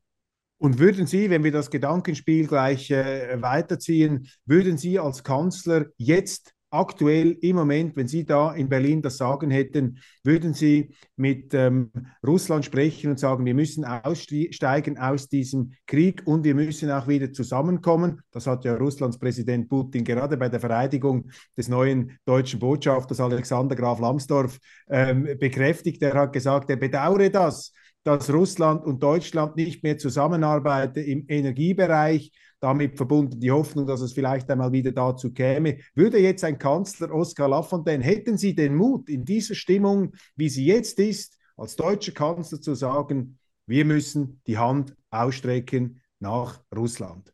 Und 0.57 0.79
würden 0.79 1.05
Sie, 1.05 1.29
wenn 1.29 1.43
wir 1.43 1.51
das 1.51 1.69
Gedankenspiel 1.69 2.47
gleich 2.47 2.89
äh, 2.89 3.39
weiterziehen, 3.41 4.29
würden 4.45 4.77
Sie 4.77 4.97
als 4.97 5.23
Kanzler 5.23 5.87
jetzt 5.97 6.52
aktuell 6.73 7.37
im 7.41 7.55
Moment, 7.55 7.95
wenn 7.95 8.07
Sie 8.07 8.25
da 8.25 8.53
in 8.53 8.67
Berlin 8.67 9.01
das 9.01 9.17
Sagen 9.17 9.51
hätten, 9.51 9.99
würden 10.23 10.53
Sie 10.53 10.95
mit 11.15 11.53
ähm, 11.53 11.91
Russland 12.25 12.65
sprechen 12.65 13.11
und 13.11 13.19
sagen, 13.19 13.45
wir 13.45 13.53
müssen 13.53 13.85
aussteigen 13.85 14.97
aus 14.97 15.29
diesem 15.29 15.73
Krieg 15.85 16.23
und 16.25 16.43
wir 16.43 16.55
müssen 16.55 16.89
auch 16.89 17.07
wieder 17.07 17.31
zusammenkommen. 17.31 18.21
Das 18.31 18.47
hat 18.47 18.65
ja 18.65 18.75
Russlands 18.75 19.19
Präsident 19.19 19.69
Putin 19.69 20.03
gerade 20.03 20.35
bei 20.35 20.49
der 20.49 20.59
Vereidigung 20.59 21.29
des 21.55 21.69
neuen 21.69 22.17
deutschen 22.25 22.59
Botschafters 22.59 23.19
Alexander 23.19 23.75
Graf 23.75 23.99
Lambsdorff 23.99 24.57
ähm, 24.89 25.37
bekräftigt. 25.39 26.01
Er 26.01 26.15
hat 26.15 26.33
gesagt, 26.33 26.69
er 26.71 26.77
bedauere 26.77 27.29
das, 27.29 27.71
dass 28.03 28.33
Russland 28.33 28.83
und 28.83 29.01
Deutschland 29.01 29.55
nicht 29.55 29.83
mehr 29.83 29.97
zusammenarbeiten 29.97 31.03
im 31.03 31.25
Energiebereich 31.27 32.31
damit 32.63 32.95
verbunden 32.95 33.41
die 33.41 33.51
Hoffnung, 33.51 33.85
dass 33.85 33.99
es 33.99 34.13
vielleicht 34.13 34.49
einmal 34.49 34.71
wieder 34.71 34.93
dazu 34.93 35.33
käme. 35.33 35.79
Würde 35.95 36.17
jetzt 36.17 36.45
ein 36.45 36.57
Kanzler 36.57 37.13
Oskar 37.13 37.49
Lafontaine, 37.49 38.01
hätten 38.01 38.37
Sie 38.37 38.55
den 38.55 38.75
Mut, 38.75 39.09
in 39.09 39.25
dieser 39.25 39.53
Stimmung, 39.53 40.13
wie 40.37 40.47
sie 40.47 40.65
jetzt 40.65 40.97
ist, 40.97 41.37
als 41.57 41.75
deutscher 41.75 42.13
Kanzler 42.13 42.61
zu 42.61 42.73
sagen, 42.73 43.37
wir 43.65 43.83
müssen 43.83 44.41
die 44.47 44.57
Hand 44.57 44.95
ausstrecken 45.09 46.01
nach 46.19 46.61
Russland? 46.73 47.33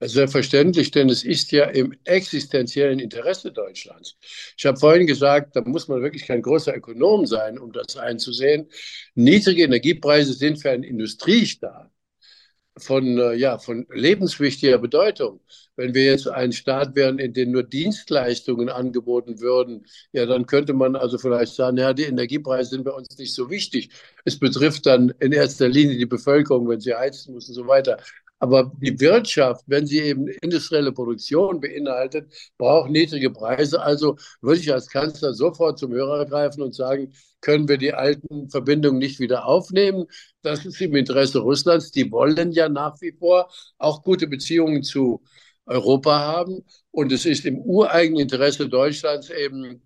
Selbstverständlich, 0.00 0.90
denn 0.90 1.08
es 1.08 1.24
ist 1.24 1.50
ja 1.52 1.66
im 1.66 1.94
existenziellen 2.04 2.98
Interesse 2.98 3.52
Deutschlands. 3.52 4.16
Ich 4.58 4.66
habe 4.66 4.76
vorhin 4.76 5.06
gesagt, 5.06 5.56
da 5.56 5.62
muss 5.62 5.88
man 5.88 6.02
wirklich 6.02 6.26
kein 6.26 6.42
großer 6.42 6.76
Ökonom 6.76 7.24
sein, 7.24 7.58
um 7.58 7.72
das 7.72 7.96
einzusehen. 7.96 8.68
Niedrige 9.14 9.62
Energiepreise 9.62 10.34
sind 10.34 10.60
für 10.60 10.72
einen 10.72 10.82
Industriestaat 10.82 11.91
von, 12.78 13.18
äh, 13.18 13.34
ja, 13.34 13.58
von 13.58 13.86
lebenswichtiger 13.92 14.78
Bedeutung. 14.78 15.40
Wenn 15.76 15.94
wir 15.94 16.04
jetzt 16.04 16.28
ein 16.28 16.52
Staat 16.52 16.94
wären, 16.94 17.18
in 17.18 17.32
dem 17.32 17.50
nur 17.50 17.62
Dienstleistungen 17.62 18.68
angeboten 18.68 19.40
würden, 19.40 19.86
ja, 20.12 20.26
dann 20.26 20.46
könnte 20.46 20.72
man 20.74 20.96
also 20.96 21.18
vielleicht 21.18 21.54
sagen, 21.54 21.76
ja, 21.78 21.92
die 21.92 22.04
Energiepreise 22.04 22.70
sind 22.70 22.84
bei 22.84 22.90
uns 22.92 23.16
nicht 23.18 23.34
so 23.34 23.50
wichtig. 23.50 23.90
Es 24.24 24.38
betrifft 24.38 24.86
dann 24.86 25.12
in 25.20 25.32
erster 25.32 25.68
Linie 25.68 25.96
die 25.98 26.06
Bevölkerung, 26.06 26.68
wenn 26.68 26.80
sie 26.80 26.94
heizen 26.94 27.34
muss 27.34 27.48
und 27.48 27.54
so 27.54 27.66
weiter. 27.66 27.98
Aber 28.42 28.72
die 28.80 28.98
Wirtschaft, 28.98 29.62
wenn 29.68 29.86
sie 29.86 30.00
eben 30.00 30.26
industrielle 30.26 30.90
Produktion 30.90 31.60
beinhaltet, 31.60 32.26
braucht 32.58 32.90
niedrige 32.90 33.30
Preise. 33.30 33.80
Also 33.80 34.16
würde 34.40 34.60
ich 34.60 34.72
als 34.72 34.88
Kanzler 34.88 35.32
sofort 35.32 35.78
zum 35.78 35.92
Hörer 35.92 36.26
greifen 36.26 36.60
und 36.62 36.74
sagen, 36.74 37.12
können 37.40 37.68
wir 37.68 37.78
die 37.78 37.94
alten 37.94 38.50
Verbindungen 38.50 38.98
nicht 38.98 39.20
wieder 39.20 39.46
aufnehmen? 39.46 40.06
Das 40.42 40.64
ist 40.64 40.80
im 40.80 40.96
Interesse 40.96 41.38
Russlands. 41.38 41.92
Die 41.92 42.10
wollen 42.10 42.50
ja 42.50 42.68
nach 42.68 43.00
wie 43.00 43.12
vor 43.12 43.48
auch 43.78 44.02
gute 44.02 44.26
Beziehungen 44.26 44.82
zu 44.82 45.22
Europa 45.64 46.18
haben. 46.18 46.64
Und 46.90 47.12
es 47.12 47.26
ist 47.26 47.46
im 47.46 47.58
ureigenen 47.58 48.22
Interesse 48.22 48.68
Deutschlands 48.68 49.30
eben 49.30 49.84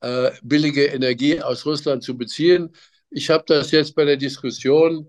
äh, 0.00 0.30
billige 0.42 0.86
Energie 0.86 1.42
aus 1.42 1.66
Russland 1.66 2.02
zu 2.02 2.16
beziehen. 2.16 2.70
Ich 3.10 3.28
habe 3.28 3.44
das 3.46 3.72
jetzt 3.72 3.94
bei 3.94 4.06
der 4.06 4.16
Diskussion 4.16 5.06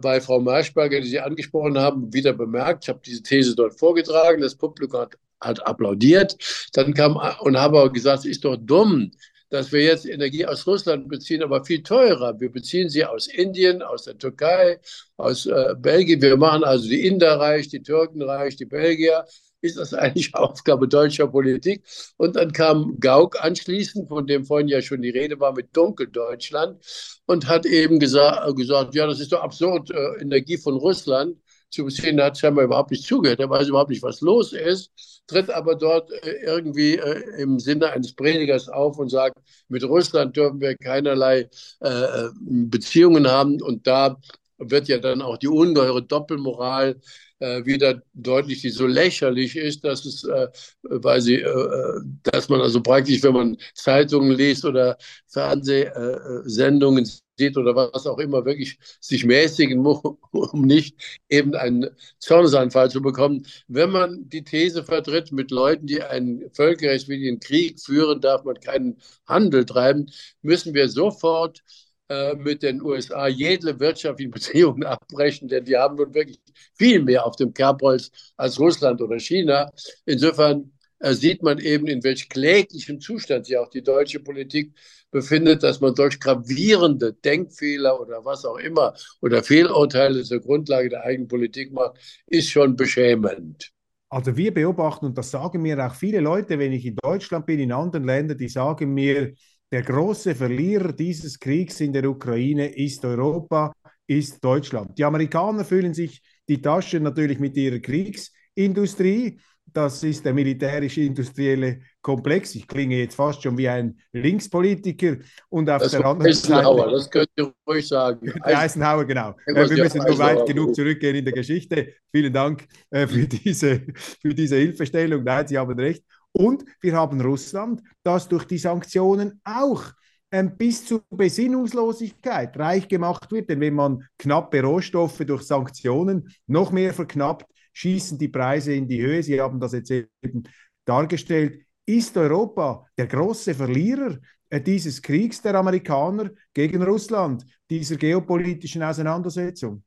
bei 0.00 0.20
Frau 0.20 0.40
Marschberger, 0.40 1.00
die 1.00 1.08
Sie 1.08 1.20
angesprochen 1.20 1.78
haben, 1.78 2.12
wieder 2.12 2.32
bemerkt. 2.32 2.84
Ich 2.84 2.88
habe 2.88 3.00
diese 3.04 3.22
These 3.22 3.54
dort 3.54 3.78
vorgetragen, 3.78 4.40
das 4.40 4.54
Publikum 4.54 5.00
hat, 5.00 5.18
hat 5.40 5.66
applaudiert. 5.66 6.36
Dann 6.72 6.94
kam 6.94 7.20
und 7.40 7.56
habe 7.56 7.90
gesagt, 7.92 8.20
es 8.20 8.24
ist 8.26 8.44
doch 8.44 8.56
dumm, 8.56 9.10
dass 9.50 9.70
wir 9.70 9.82
jetzt 9.82 10.06
Energie 10.06 10.46
aus 10.46 10.66
Russland 10.66 11.08
beziehen, 11.08 11.42
aber 11.42 11.64
viel 11.64 11.82
teurer. 11.82 12.40
Wir 12.40 12.50
beziehen 12.50 12.88
sie 12.88 13.04
aus 13.04 13.28
Indien, 13.28 13.82
aus 13.82 14.04
der 14.04 14.18
Türkei, 14.18 14.80
aus 15.16 15.46
äh, 15.46 15.74
Belgien. 15.78 16.20
Wir 16.20 16.36
machen 16.36 16.64
also 16.64 16.88
die 16.88 17.06
Inder 17.06 17.38
reich, 17.38 17.68
die 17.68 17.82
Türken 17.82 18.22
reich, 18.22 18.56
die 18.56 18.64
Belgier 18.64 19.24
ist 19.64 19.78
das 19.78 19.94
eigentlich 19.94 20.34
Aufgabe 20.34 20.86
deutscher 20.86 21.26
Politik? 21.26 21.84
Und 22.16 22.36
dann 22.36 22.52
kam 22.52 22.98
Gauck 23.00 23.42
anschließend, 23.42 24.08
von 24.08 24.26
dem 24.26 24.44
vorhin 24.44 24.68
ja 24.68 24.82
schon 24.82 25.02
die 25.02 25.10
Rede 25.10 25.40
war, 25.40 25.52
mit 25.54 25.74
Dunkeldeutschland 25.76 26.78
und 27.26 27.48
hat 27.48 27.64
eben 27.66 27.98
gesagt, 27.98 28.56
gesagt 28.56 28.94
ja, 28.94 29.06
das 29.06 29.20
ist 29.20 29.32
doch 29.32 29.42
absurd, 29.42 29.90
äh, 29.90 30.20
Energie 30.20 30.58
von 30.58 30.74
Russland 30.74 31.38
zu 31.70 31.84
beziehen. 31.84 32.16
Da 32.18 32.26
hat 32.26 32.38
scheinbar 32.38 32.64
überhaupt 32.64 32.90
nicht 32.90 33.04
zugehört. 33.06 33.40
Er 33.40 33.50
weiß 33.50 33.68
überhaupt 33.68 33.90
nicht, 33.90 34.02
was 34.02 34.20
los 34.20 34.52
ist, 34.52 34.90
tritt 35.26 35.50
aber 35.50 35.74
dort 35.76 36.10
äh, 36.12 36.44
irgendwie 36.44 36.96
äh, 36.96 37.40
im 37.40 37.58
Sinne 37.58 37.90
eines 37.90 38.14
Predigers 38.14 38.68
auf 38.68 38.98
und 38.98 39.08
sagt, 39.08 39.38
mit 39.68 39.82
Russland 39.84 40.36
dürfen 40.36 40.60
wir 40.60 40.76
keinerlei 40.76 41.48
äh, 41.80 42.28
Beziehungen 42.42 43.26
haben. 43.26 43.60
Und 43.62 43.86
da 43.86 44.18
wird 44.58 44.88
ja 44.88 44.98
dann 44.98 45.22
auch 45.22 45.36
die 45.38 45.48
ungeheure 45.48 46.02
Doppelmoral 46.02 47.00
äh, 47.40 47.64
wieder 47.64 48.02
deutlich, 48.14 48.62
die 48.62 48.70
so 48.70 48.86
lächerlich 48.86 49.56
ist, 49.56 49.84
dass 49.84 50.04
es, 50.04 50.24
äh, 50.24 50.48
weil 50.82 51.20
sie, 51.20 51.36
äh, 51.36 52.00
dass 52.22 52.48
man 52.48 52.60
also 52.60 52.80
praktisch, 52.82 53.22
wenn 53.22 53.34
man 53.34 53.56
Zeitungen 53.74 54.32
liest 54.32 54.64
oder 54.64 54.96
Fernsehsendungen 55.28 57.04
sieht 57.36 57.56
oder 57.56 57.74
was 57.74 58.06
auch 58.06 58.18
immer, 58.18 58.44
wirklich 58.44 58.78
sich 59.00 59.24
mäßigen 59.24 59.80
muss, 59.82 60.00
um 60.30 60.62
nicht 60.62 60.96
eben 61.28 61.54
einen 61.54 61.90
Zornesanfall 62.18 62.90
zu 62.90 63.02
bekommen. 63.02 63.46
Wenn 63.68 63.90
man 63.90 64.28
die 64.28 64.44
These 64.44 64.84
vertritt, 64.84 65.32
mit 65.32 65.50
Leuten, 65.50 65.86
die 65.86 66.02
einen 66.02 66.50
völkerrechtswidrigen 66.52 67.40
Krieg 67.40 67.80
führen, 67.80 68.20
darf 68.20 68.44
man 68.44 68.58
keinen 68.60 68.98
Handel 69.26 69.64
treiben, 69.64 70.10
müssen 70.42 70.74
wir 70.74 70.88
sofort 70.88 71.62
äh, 72.08 72.34
mit 72.34 72.62
den 72.62 72.82
USA 72.82 73.26
jede 73.26 73.80
wirtschaftliche 73.80 74.30
Beziehungen 74.30 74.84
abbrechen, 74.84 75.48
denn 75.48 75.64
die 75.64 75.76
haben 75.76 75.96
nun 75.96 76.14
wirklich 76.14 76.38
viel 76.74 77.02
mehr 77.02 77.24
auf 77.26 77.36
dem 77.36 77.54
Kerbholz 77.54 78.10
als 78.36 78.58
Russland 78.58 79.00
oder 79.00 79.18
China. 79.18 79.70
Insofern 80.04 80.72
äh, 80.98 81.14
sieht 81.14 81.42
man 81.42 81.58
eben, 81.58 81.86
in 81.86 82.02
welch 82.04 82.28
kläglichem 82.28 83.00
Zustand 83.00 83.46
sich 83.46 83.56
auch 83.56 83.70
die 83.70 83.82
deutsche 83.82 84.20
Politik 84.20 84.74
befindet, 85.10 85.62
dass 85.62 85.80
man 85.80 85.94
solch 85.94 86.18
gravierende 86.20 87.12
Denkfehler 87.12 88.00
oder 88.00 88.24
was 88.24 88.44
auch 88.44 88.58
immer 88.58 88.94
oder 89.22 89.42
Fehlurteile 89.42 90.24
zur 90.24 90.40
Grundlage 90.40 90.88
der 90.88 91.04
eigenen 91.04 91.28
Politik 91.28 91.72
macht, 91.72 91.98
ist 92.26 92.50
schon 92.50 92.76
beschämend. 92.76 93.70
Also 94.08 94.36
wir 94.36 94.52
beobachten, 94.52 95.06
und 95.06 95.18
das 95.18 95.30
sagen 95.30 95.62
mir 95.62 95.78
auch 95.84 95.94
viele 95.94 96.20
Leute, 96.20 96.58
wenn 96.58 96.72
ich 96.72 96.84
in 96.84 96.96
Deutschland 96.96 97.46
bin, 97.46 97.60
in 97.60 97.72
anderen 97.72 98.04
Ländern, 98.04 98.38
die 98.38 98.48
sagen 98.48 98.92
mir, 98.92 99.34
der 99.74 99.82
große 99.82 100.36
Verlierer 100.36 100.92
dieses 100.92 101.36
Kriegs 101.36 101.80
in 101.80 101.92
der 101.92 102.08
Ukraine 102.08 102.68
ist 102.76 103.04
Europa, 103.04 103.72
ist 104.06 104.38
Deutschland. 104.44 104.96
Die 104.96 105.04
Amerikaner 105.04 105.64
fühlen 105.64 105.92
sich 105.92 106.22
die 106.48 106.62
Tasche 106.62 107.00
natürlich 107.00 107.40
mit 107.40 107.56
ihrer 107.56 107.80
Kriegsindustrie. 107.80 109.40
Das 109.72 110.00
ist 110.04 110.24
der 110.24 110.32
militärisch-industrielle 110.32 111.80
Komplex. 112.00 112.54
Ich 112.54 112.68
klinge 112.68 112.98
jetzt 112.98 113.16
fast 113.16 113.42
schon 113.42 113.58
wie 113.58 113.68
ein 113.68 113.98
Linkspolitiker. 114.12 115.16
Und 115.48 115.68
auf 115.68 115.82
das 115.82 115.90
der 115.90 116.04
anderen 116.04 116.30
Eisenhower, 116.30 116.76
Seite. 116.76 116.90
Das 116.92 117.10
könnt 117.10 117.30
ihr 117.36 117.52
ruhig 117.66 117.88
sagen. 117.88 118.32
Der 118.46 118.58
Eisenhower, 118.60 119.04
genau. 119.04 119.34
Wir 119.44 119.66
müssen 119.66 120.04
nur 120.06 120.18
weit 120.18 120.46
genug 120.46 120.72
zurückgehen 120.76 121.16
in 121.16 121.24
der 121.24 121.34
Geschichte. 121.34 121.94
Vielen 122.12 122.32
Dank 122.32 122.64
äh, 122.90 123.08
für, 123.08 123.26
diese, 123.26 123.82
für 124.22 124.32
diese 124.32 124.54
Hilfestellung. 124.54 125.24
Nein, 125.24 125.48
Sie 125.48 125.58
haben 125.58 125.76
recht. 125.76 126.04
Und 126.36 126.64
wir 126.80 126.94
haben 126.94 127.20
Russland, 127.20 127.80
das 128.02 128.28
durch 128.28 128.44
die 128.44 128.58
Sanktionen 128.58 129.40
auch 129.44 129.84
ähm, 130.32 130.56
bis 130.56 130.84
zur 130.84 131.04
Besinnungslosigkeit 131.10 132.58
reich 132.58 132.88
gemacht 132.88 133.30
wird. 133.30 133.48
Denn 133.50 133.60
wenn 133.60 133.74
man 133.74 134.04
knappe 134.18 134.60
Rohstoffe 134.62 135.18
durch 135.18 135.42
Sanktionen 135.42 136.28
noch 136.48 136.72
mehr 136.72 136.92
verknappt, 136.92 137.46
schießen 137.72 138.18
die 138.18 138.28
Preise 138.28 138.74
in 138.74 138.88
die 138.88 139.00
Höhe. 139.00 139.22
Sie 139.22 139.40
haben 139.40 139.60
das 139.60 139.72
jetzt 139.74 139.92
eben 139.92 140.42
dargestellt. 140.84 141.64
Ist 141.86 142.16
Europa 142.16 142.84
der 142.98 143.06
große 143.06 143.54
Verlierer 143.54 144.18
äh, 144.50 144.60
dieses 144.60 145.00
Kriegs 145.00 145.40
der 145.40 145.54
Amerikaner 145.54 146.30
gegen 146.52 146.82
Russland, 146.82 147.46
dieser 147.70 147.96
geopolitischen 147.96 148.82
Auseinandersetzung? 148.82 149.84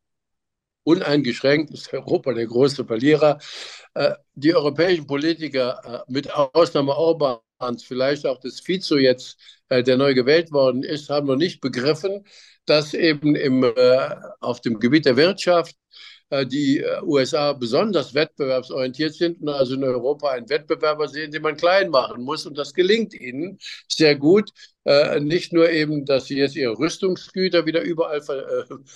Uneingeschränkt 0.88 1.71
ist 1.71 1.91
Europa 1.93 2.33
der 2.33 2.47
große 2.47 2.85
Verlierer. 2.85 3.39
Äh, 3.93 4.13
die 4.35 4.55
europäischen 4.55 5.05
Politiker, 5.05 6.05
äh, 6.07 6.11
mit 6.11 6.33
Ausnahme 6.33 6.95
Orbans, 6.95 7.83
vielleicht 7.83 8.25
auch 8.25 8.39
des 8.39 8.65
Vizo 8.65 8.97
jetzt, 8.97 9.38
äh, 9.67 9.83
der 9.83 9.97
neu 9.97 10.13
gewählt 10.13 10.51
worden 10.53 10.83
ist, 10.83 11.09
haben 11.09 11.27
noch 11.27 11.35
nicht 11.35 11.59
begriffen, 11.59 12.23
dass 12.65 12.93
eben 12.93 13.35
im, 13.35 13.63
auf 14.41 14.59
dem 14.59 14.77
Gebiet 14.79 15.05
der 15.05 15.15
Wirtschaft 15.15 15.75
die 16.45 16.80
äh, 16.80 17.01
USA 17.03 17.53
besonders 17.53 18.13
wettbewerbsorientiert 18.13 19.13
sind 19.13 19.41
und 19.41 19.49
also 19.49 19.75
in 19.75 19.84
Europa 19.84 20.30
einen 20.30 20.49
Wettbewerber 20.49 21.07
sehen, 21.07 21.32
den 21.32 21.41
man 21.41 21.55
klein 21.57 21.89
machen 21.89 22.23
muss. 22.23 22.45
Und 22.45 22.57
das 22.57 22.73
gelingt 22.73 23.13
ihnen 23.13 23.57
sehr 23.88 24.15
gut. 24.15 24.51
Äh, 24.84 25.19
nicht 25.19 25.51
nur 25.53 25.69
eben, 25.69 26.05
dass 26.05 26.28
sie 26.28 26.38
jetzt 26.38 26.55
ihre 26.55 26.78
Rüstungsgüter 26.80 27.65
wieder 27.65 27.82
überall 27.82 28.21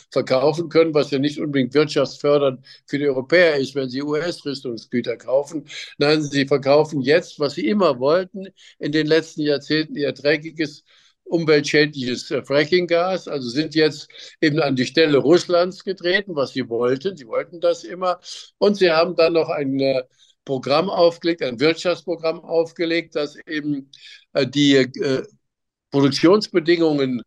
verkaufen 0.09 0.69
können, 0.69 0.93
was 0.93 1.11
ja 1.11 1.19
nicht 1.19 1.39
unbedingt 1.39 1.73
wirtschaftsfördernd 1.73 2.65
für 2.85 2.97
die 2.97 3.07
Europäer 3.07 3.57
ist, 3.57 3.75
wenn 3.75 3.89
sie 3.89 4.01
US-Rüstungsgüter 4.01 5.17
kaufen. 5.17 5.65
Nein, 5.97 6.21
sie 6.23 6.45
verkaufen 6.47 7.01
jetzt, 7.01 7.39
was 7.39 7.55
sie 7.55 7.67
immer 7.67 7.99
wollten, 7.99 8.47
in 8.79 8.91
den 8.91 9.07
letzten 9.07 9.41
Jahrzehnten 9.41 9.95
ihr 9.95 10.13
dreckiges 10.13 10.83
umweltschädliches 11.31 12.29
äh, 12.31 12.43
Frackinggas, 12.43 13.27
also 13.27 13.49
sind 13.49 13.73
jetzt 13.73 14.09
eben 14.41 14.59
an 14.59 14.75
die 14.75 14.85
Stelle 14.85 15.17
Russlands 15.17 15.83
getreten, 15.83 16.35
was 16.35 16.51
sie 16.53 16.67
wollten. 16.69 17.15
Sie 17.15 17.27
wollten 17.27 17.61
das 17.61 17.83
immer. 17.83 18.19
Und 18.57 18.75
sie 18.75 18.91
haben 18.91 19.15
dann 19.15 19.33
noch 19.33 19.49
ein, 19.49 19.79
äh, 19.79 20.03
Programm 20.43 20.89
aufgelegt, 20.89 21.43
ein 21.43 21.59
Wirtschaftsprogramm 21.59 22.39
aufgelegt, 22.39 23.15
das 23.15 23.35
eben 23.45 23.91
äh, 24.33 24.47
die 24.47 24.87
Produktionsbedingungen 25.91 27.21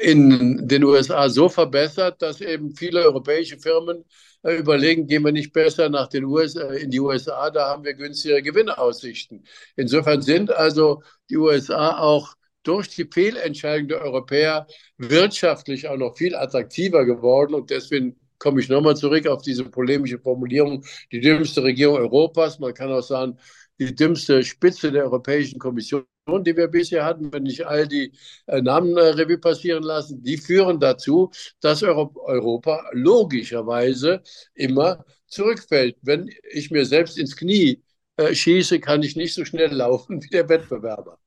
in 0.00 0.66
den 0.68 0.84
USA 0.84 1.28
so 1.28 1.48
verbessert, 1.48 2.22
dass 2.22 2.40
eben 2.40 2.74
viele 2.74 3.02
europäische 3.02 3.58
Firmen 3.58 4.04
überlegen, 4.44 5.06
gehen 5.06 5.24
wir 5.24 5.32
nicht 5.32 5.52
besser 5.52 5.88
nach 5.88 6.06
den 6.06 6.24
USA, 6.24 6.72
in 6.72 6.90
die 6.90 7.00
USA, 7.00 7.50
da 7.50 7.68
haben 7.68 7.84
wir 7.84 7.94
günstigere 7.94 8.40
Gewinnaussichten. 8.40 9.44
Insofern 9.76 10.22
sind 10.22 10.50
also 10.50 11.02
die 11.28 11.36
USA 11.36 11.98
auch 11.98 12.37
durch 12.68 12.88
die 12.88 13.08
Fehlentscheidung 13.10 13.88
der 13.88 14.02
Europäer 14.02 14.66
wirtschaftlich 14.98 15.88
auch 15.88 15.96
noch 15.96 16.16
viel 16.16 16.34
attraktiver 16.36 17.04
geworden 17.06 17.54
und 17.54 17.70
deswegen 17.70 18.16
komme 18.38 18.60
ich 18.60 18.68
nochmal 18.68 18.96
zurück 18.96 19.26
auf 19.26 19.42
diese 19.42 19.64
polemische 19.64 20.18
Formulierung, 20.18 20.84
die 21.10 21.20
dümmste 21.20 21.62
Regierung 21.62 21.96
Europas. 21.96 22.58
Man 22.58 22.74
kann 22.74 22.92
auch 22.92 23.02
sagen, 23.02 23.38
die 23.78 23.94
dümmste 23.94 24.42
Spitze 24.44 24.92
der 24.92 25.04
Europäischen 25.04 25.58
Kommission, 25.58 26.04
die 26.44 26.56
wir 26.56 26.68
bisher 26.68 27.04
hatten, 27.04 27.32
wenn 27.32 27.46
ich 27.46 27.66
all 27.66 27.88
die 27.88 28.12
äh, 28.46 28.60
Namen 28.60 28.96
äh, 28.96 29.00
Revue 29.00 29.38
passieren 29.38 29.82
lassen, 29.82 30.22
die 30.22 30.36
führen 30.36 30.78
dazu, 30.80 31.30
dass 31.60 31.82
Europa 31.82 32.84
logischerweise 32.92 34.22
immer 34.54 35.04
zurückfällt. 35.26 35.96
Wenn 36.02 36.30
ich 36.52 36.70
mir 36.70 36.84
selbst 36.86 37.18
ins 37.18 37.36
Knie 37.36 37.82
äh, 38.16 38.34
schieße, 38.34 38.80
kann 38.80 39.02
ich 39.02 39.16
nicht 39.16 39.34
so 39.34 39.44
schnell 39.44 39.72
laufen 39.74 40.22
wie 40.22 40.28
der 40.28 40.48
Wettbewerber. 40.48 41.18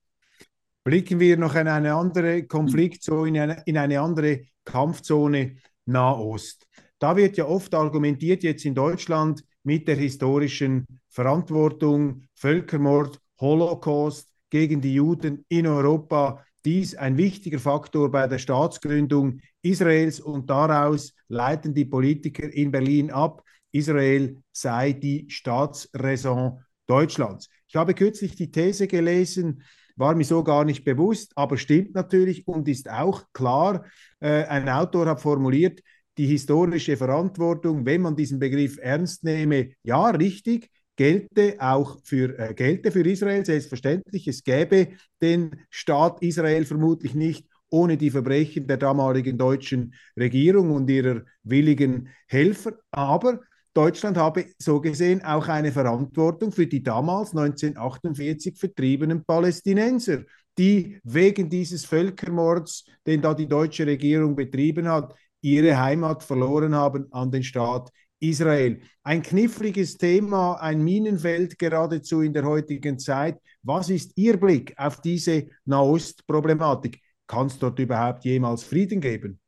Blicken 0.83 1.19
wir 1.19 1.37
noch 1.37 1.55
in 1.55 1.67
eine 1.67 1.93
andere 1.93 2.43
Konfliktzone, 2.43 3.29
in 3.29 3.37
eine, 3.39 3.63
in 3.65 3.77
eine 3.77 4.01
andere 4.01 4.41
Kampfzone 4.65 5.57
Nahost. 5.85 6.67
Da 6.97 7.15
wird 7.15 7.37
ja 7.37 7.45
oft 7.45 7.73
argumentiert 7.73 8.43
jetzt 8.43 8.65
in 8.65 8.75
Deutschland 8.75 9.43
mit 9.63 9.87
der 9.87 9.95
historischen 9.95 10.85
Verantwortung, 11.09 12.23
Völkermord, 12.35 13.19
Holocaust 13.39 14.29
gegen 14.49 14.81
die 14.81 14.95
Juden 14.95 15.45
in 15.49 15.67
Europa. 15.67 16.43
Dies 16.63 16.95
ein 16.95 17.17
wichtiger 17.17 17.59
Faktor 17.59 18.11
bei 18.11 18.27
der 18.27 18.37
Staatsgründung 18.37 19.39
Israels 19.61 20.19
und 20.19 20.49
daraus 20.49 21.13
leiten 21.27 21.73
die 21.73 21.85
Politiker 21.85 22.51
in 22.51 22.71
Berlin 22.71 23.11
ab, 23.11 23.43
Israel 23.71 24.37
sei 24.51 24.93
die 24.93 25.29
Staatsräson 25.29 26.63
Deutschlands. 26.87 27.49
Ich 27.67 27.75
habe 27.75 27.93
kürzlich 27.93 28.35
die 28.35 28.51
These 28.51 28.87
gelesen, 28.87 29.63
war 30.01 30.15
mir 30.15 30.25
so 30.25 30.43
gar 30.43 30.65
nicht 30.65 30.83
bewusst, 30.83 31.31
aber 31.35 31.57
stimmt 31.57 31.95
natürlich 31.95 32.47
und 32.47 32.67
ist 32.67 32.89
auch 32.89 33.23
klar. 33.31 33.85
Äh, 34.19 34.43
ein 34.45 34.67
Autor 34.67 35.05
hat 35.05 35.21
formuliert, 35.21 35.79
die 36.17 36.25
historische 36.25 36.97
Verantwortung, 36.97 37.85
wenn 37.85 38.01
man 38.01 38.15
diesen 38.15 38.39
Begriff 38.39 38.77
ernst 38.81 39.23
nehme, 39.23 39.69
ja, 39.83 40.09
richtig, 40.09 40.69
gelte 40.97 41.55
auch 41.59 41.99
für, 42.03 42.37
äh, 42.37 42.53
gelte 42.53 42.91
für 42.91 43.07
Israel, 43.07 43.45
selbstverständlich. 43.45 44.27
Es 44.27 44.43
gäbe 44.43 44.89
den 45.21 45.61
Staat 45.69 46.21
Israel 46.21 46.65
vermutlich 46.65 47.15
nicht 47.15 47.47
ohne 47.69 47.95
die 47.95 48.11
Verbrechen 48.11 48.67
der 48.67 48.77
damaligen 48.77 49.37
deutschen 49.37 49.93
Regierung 50.19 50.71
und 50.71 50.89
ihrer 50.89 51.21
willigen 51.43 52.09
Helfer. 52.27 52.73
Aber 52.91 53.39
Deutschland 53.73 54.17
habe 54.17 54.47
so 54.57 54.81
gesehen 54.81 55.23
auch 55.23 55.47
eine 55.47 55.71
Verantwortung 55.71 56.51
für 56.51 56.67
die 56.67 56.83
damals 56.83 57.31
1948 57.31 58.57
vertriebenen 58.57 59.23
Palästinenser, 59.23 60.23
die 60.57 60.99
wegen 61.03 61.49
dieses 61.49 61.85
Völkermords, 61.85 62.85
den 63.07 63.21
da 63.21 63.33
die 63.33 63.47
deutsche 63.47 63.87
Regierung 63.87 64.35
betrieben 64.35 64.89
hat, 64.89 65.15
ihre 65.41 65.79
Heimat 65.79 66.21
verloren 66.23 66.75
haben 66.75 67.07
an 67.11 67.31
den 67.31 67.43
Staat 67.43 67.89
Israel. 68.19 68.81
Ein 69.03 69.23
kniffliges 69.23 69.97
Thema, 69.97 70.55
ein 70.55 70.83
Minenfeld 70.83 71.57
geradezu 71.57 72.21
in 72.21 72.33
der 72.33 72.43
heutigen 72.43 72.99
Zeit. 72.99 73.39
Was 73.63 73.89
ist 73.89 74.11
Ihr 74.15 74.37
Blick 74.37 74.73
auf 74.77 75.01
diese 75.01 75.47
Nahost-Problematik? 75.65 76.99
Kann 77.25 77.47
es 77.47 77.57
dort 77.57 77.79
überhaupt 77.79 78.25
jemals 78.25 78.63
Frieden 78.63 79.01
geben? 79.01 79.39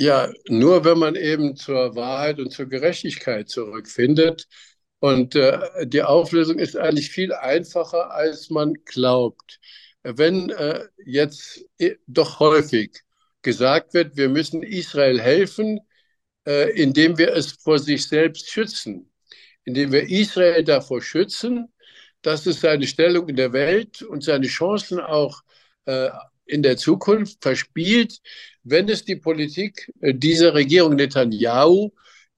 Ja, 0.00 0.30
nur 0.48 0.84
wenn 0.84 0.98
man 0.98 1.16
eben 1.16 1.56
zur 1.56 1.96
Wahrheit 1.96 2.38
und 2.38 2.52
zur 2.52 2.66
Gerechtigkeit 2.66 3.48
zurückfindet. 3.48 4.46
Und 5.00 5.34
äh, 5.34 5.86
die 5.86 6.02
Auflösung 6.02 6.58
ist 6.58 6.76
eigentlich 6.76 7.10
viel 7.10 7.32
einfacher, 7.32 8.12
als 8.12 8.48
man 8.50 8.74
glaubt. 8.84 9.58
Wenn 10.04 10.50
äh, 10.50 10.86
jetzt 11.04 11.64
äh, 11.78 11.96
doch 12.06 12.38
häufig 12.40 13.02
gesagt 13.42 13.92
wird, 13.94 14.16
wir 14.16 14.28
müssen 14.28 14.62
Israel 14.62 15.20
helfen, 15.20 15.80
äh, 16.46 16.70
indem 16.80 17.18
wir 17.18 17.34
es 17.34 17.52
vor 17.52 17.78
sich 17.80 18.06
selbst 18.06 18.50
schützen, 18.50 19.12
indem 19.64 19.92
wir 19.92 20.08
Israel 20.08 20.62
davor 20.64 21.02
schützen, 21.02 21.72
dass 22.22 22.46
es 22.46 22.60
seine 22.60 22.86
Stellung 22.86 23.28
in 23.28 23.36
der 23.36 23.52
Welt 23.52 24.02
und 24.02 24.22
seine 24.24 24.46
Chancen 24.46 25.00
auch 25.00 25.42
äh, 25.86 26.10
in 26.48 26.62
der 26.62 26.76
Zukunft 26.76 27.38
verspielt, 27.42 28.20
wenn 28.64 28.88
es 28.88 29.04
die 29.04 29.16
Politik 29.16 29.92
äh, 30.00 30.14
dieser 30.14 30.54
Regierung 30.54 30.96
Netanyahu, 30.96 31.90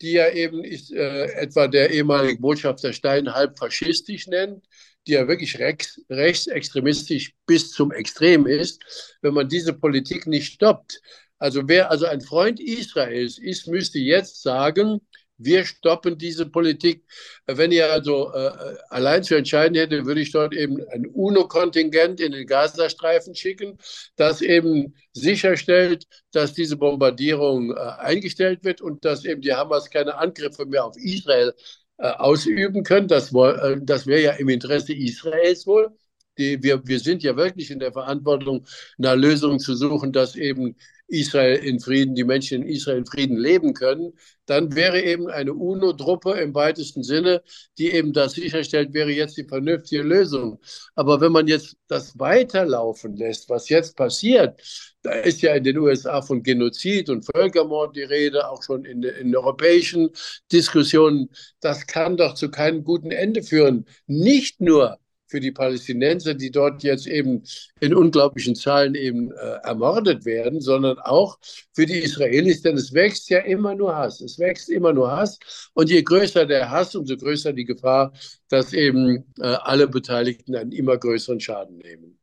die 0.02 0.12
ja 0.12 0.30
eben 0.30 0.64
ist, 0.64 0.92
äh, 0.92 1.26
etwa 1.34 1.68
der 1.68 1.90
ehemalige 1.90 2.40
Botschafter 2.40 2.92
Stein 2.92 3.32
halb 3.32 3.58
faschistisch 3.58 4.26
nennt, 4.26 4.64
die 5.06 5.12
ja 5.12 5.28
wirklich 5.28 5.58
rechts, 5.58 6.00
rechtsextremistisch 6.10 7.34
bis 7.46 7.70
zum 7.70 7.92
Extrem 7.92 8.46
ist, 8.46 8.82
wenn 9.22 9.34
man 9.34 9.48
diese 9.48 9.72
Politik 9.72 10.26
nicht 10.26 10.52
stoppt. 10.52 11.00
Also 11.38 11.62
wer 11.68 11.90
also 11.90 12.06
ein 12.06 12.20
Freund 12.20 12.60
Israels 12.60 13.38
ist, 13.38 13.66
müsste 13.66 13.98
jetzt 13.98 14.42
sagen, 14.42 15.00
wir 15.42 15.64
stoppen 15.64 16.18
diese 16.18 16.46
Politik. 16.46 17.04
Wenn 17.46 17.72
ihr 17.72 17.90
also 17.90 18.32
äh, 18.32 18.76
allein 18.90 19.24
zu 19.24 19.34
entscheiden 19.34 19.74
hätte, 19.76 20.04
würde 20.04 20.20
ich 20.20 20.32
dort 20.32 20.54
eben 20.54 20.76
ein 20.90 21.06
UNO-Kontingent 21.06 22.20
in 22.20 22.32
den 22.32 22.46
Gazastreifen 22.46 23.34
schicken, 23.34 23.78
das 24.16 24.42
eben 24.42 24.94
sicherstellt, 25.12 26.04
dass 26.32 26.52
diese 26.52 26.76
Bombardierung 26.76 27.72
äh, 27.72 27.78
eingestellt 27.98 28.64
wird 28.64 28.80
und 28.80 29.04
dass 29.04 29.24
eben 29.24 29.40
die 29.40 29.54
Hamas 29.54 29.90
keine 29.90 30.16
Angriffe 30.16 30.66
mehr 30.66 30.84
auf 30.84 30.96
Israel 30.98 31.54
äh, 31.98 32.08
ausüben 32.08 32.84
können. 32.84 33.08
Das, 33.08 33.32
äh, 33.34 33.76
das 33.82 34.06
wäre 34.06 34.22
ja 34.22 34.32
im 34.32 34.48
Interesse 34.50 34.92
Israels 34.92 35.66
wohl. 35.66 35.90
Die, 36.38 36.62
wir, 36.62 36.86
wir 36.86 37.00
sind 37.00 37.22
ja 37.22 37.36
wirklich 37.36 37.70
in 37.70 37.78
der 37.78 37.92
Verantwortung, 37.92 38.66
nach 38.98 39.16
Lösungen 39.16 39.58
zu 39.58 39.74
suchen, 39.74 40.12
dass 40.12 40.36
eben 40.36 40.76
Israel 41.10 41.56
in 41.56 41.80
Frieden, 41.80 42.14
die 42.14 42.24
Menschen 42.24 42.62
in 42.62 42.68
Israel 42.68 42.98
in 42.98 43.06
Frieden 43.06 43.36
leben 43.36 43.74
können, 43.74 44.12
dann 44.46 44.74
wäre 44.74 45.00
eben 45.02 45.28
eine 45.28 45.54
UNO-Truppe 45.54 46.32
im 46.32 46.54
weitesten 46.54 47.02
Sinne, 47.02 47.42
die 47.78 47.92
eben 47.92 48.12
das 48.12 48.32
sicherstellt, 48.32 48.94
wäre 48.94 49.10
jetzt 49.10 49.36
die 49.36 49.44
vernünftige 49.44 50.02
Lösung. 50.02 50.60
Aber 50.94 51.20
wenn 51.20 51.32
man 51.32 51.46
jetzt 51.46 51.76
das 51.88 52.18
weiterlaufen 52.18 53.16
lässt, 53.16 53.48
was 53.48 53.68
jetzt 53.68 53.96
passiert, 53.96 54.60
da 55.02 55.12
ist 55.12 55.42
ja 55.42 55.54
in 55.54 55.64
den 55.64 55.78
USA 55.78 56.22
von 56.22 56.42
Genozid 56.42 57.10
und 57.10 57.24
Völkermord 57.24 57.96
die 57.96 58.02
Rede, 58.02 58.48
auch 58.48 58.62
schon 58.62 58.84
in, 58.84 59.02
in 59.02 59.34
europäischen 59.34 60.10
Diskussionen. 60.52 61.30
Das 61.60 61.86
kann 61.86 62.16
doch 62.16 62.34
zu 62.34 62.50
keinem 62.50 62.84
guten 62.84 63.10
Ende 63.10 63.42
führen. 63.42 63.86
Nicht 64.06 64.60
nur 64.60 64.98
für 65.30 65.40
die 65.40 65.52
Palästinenser, 65.52 66.34
die 66.34 66.50
dort 66.50 66.82
jetzt 66.82 67.06
eben 67.06 67.42
in 67.78 67.94
unglaublichen 67.94 68.54
Zahlen 68.56 68.94
eben 68.94 69.30
äh, 69.32 69.58
ermordet 69.62 70.24
werden, 70.24 70.60
sondern 70.60 70.98
auch 70.98 71.38
für 71.72 71.86
die 71.86 71.98
Israelis, 71.98 72.62
denn 72.62 72.76
es 72.76 72.92
wächst 72.92 73.30
ja 73.30 73.38
immer 73.38 73.74
nur 73.74 73.96
Hass. 73.96 74.20
Es 74.20 74.38
wächst 74.38 74.68
immer 74.68 74.92
nur 74.92 75.10
Hass. 75.10 75.38
Und 75.74 75.88
je 75.88 76.02
größer 76.02 76.46
der 76.46 76.70
Hass, 76.70 76.94
umso 76.94 77.16
größer 77.16 77.52
die 77.52 77.64
Gefahr, 77.64 78.12
dass 78.48 78.72
eben 78.72 79.24
äh, 79.38 79.46
alle 79.46 79.86
Beteiligten 79.86 80.56
einen 80.56 80.72
immer 80.72 80.98
größeren 80.98 81.40
Schaden 81.40 81.78
nehmen. 81.78 82.18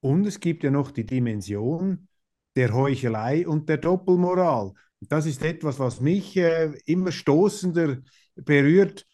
Und 0.00 0.26
es 0.26 0.40
gibt 0.40 0.64
ja 0.64 0.70
noch 0.70 0.90
die 0.90 1.04
Dimension, 1.04 2.08
der 2.56 2.72
Heuchelei 2.72 3.46
und 3.46 3.68
der 3.68 3.76
Doppelmoral. 3.76 4.72
Das 5.00 5.26
ist 5.26 5.42
etwas, 5.42 5.78
was 5.78 6.00
mich 6.00 6.36
äh, 6.36 6.72
immer 6.86 7.12
stoßender 7.12 7.98
berührt. 8.36 9.06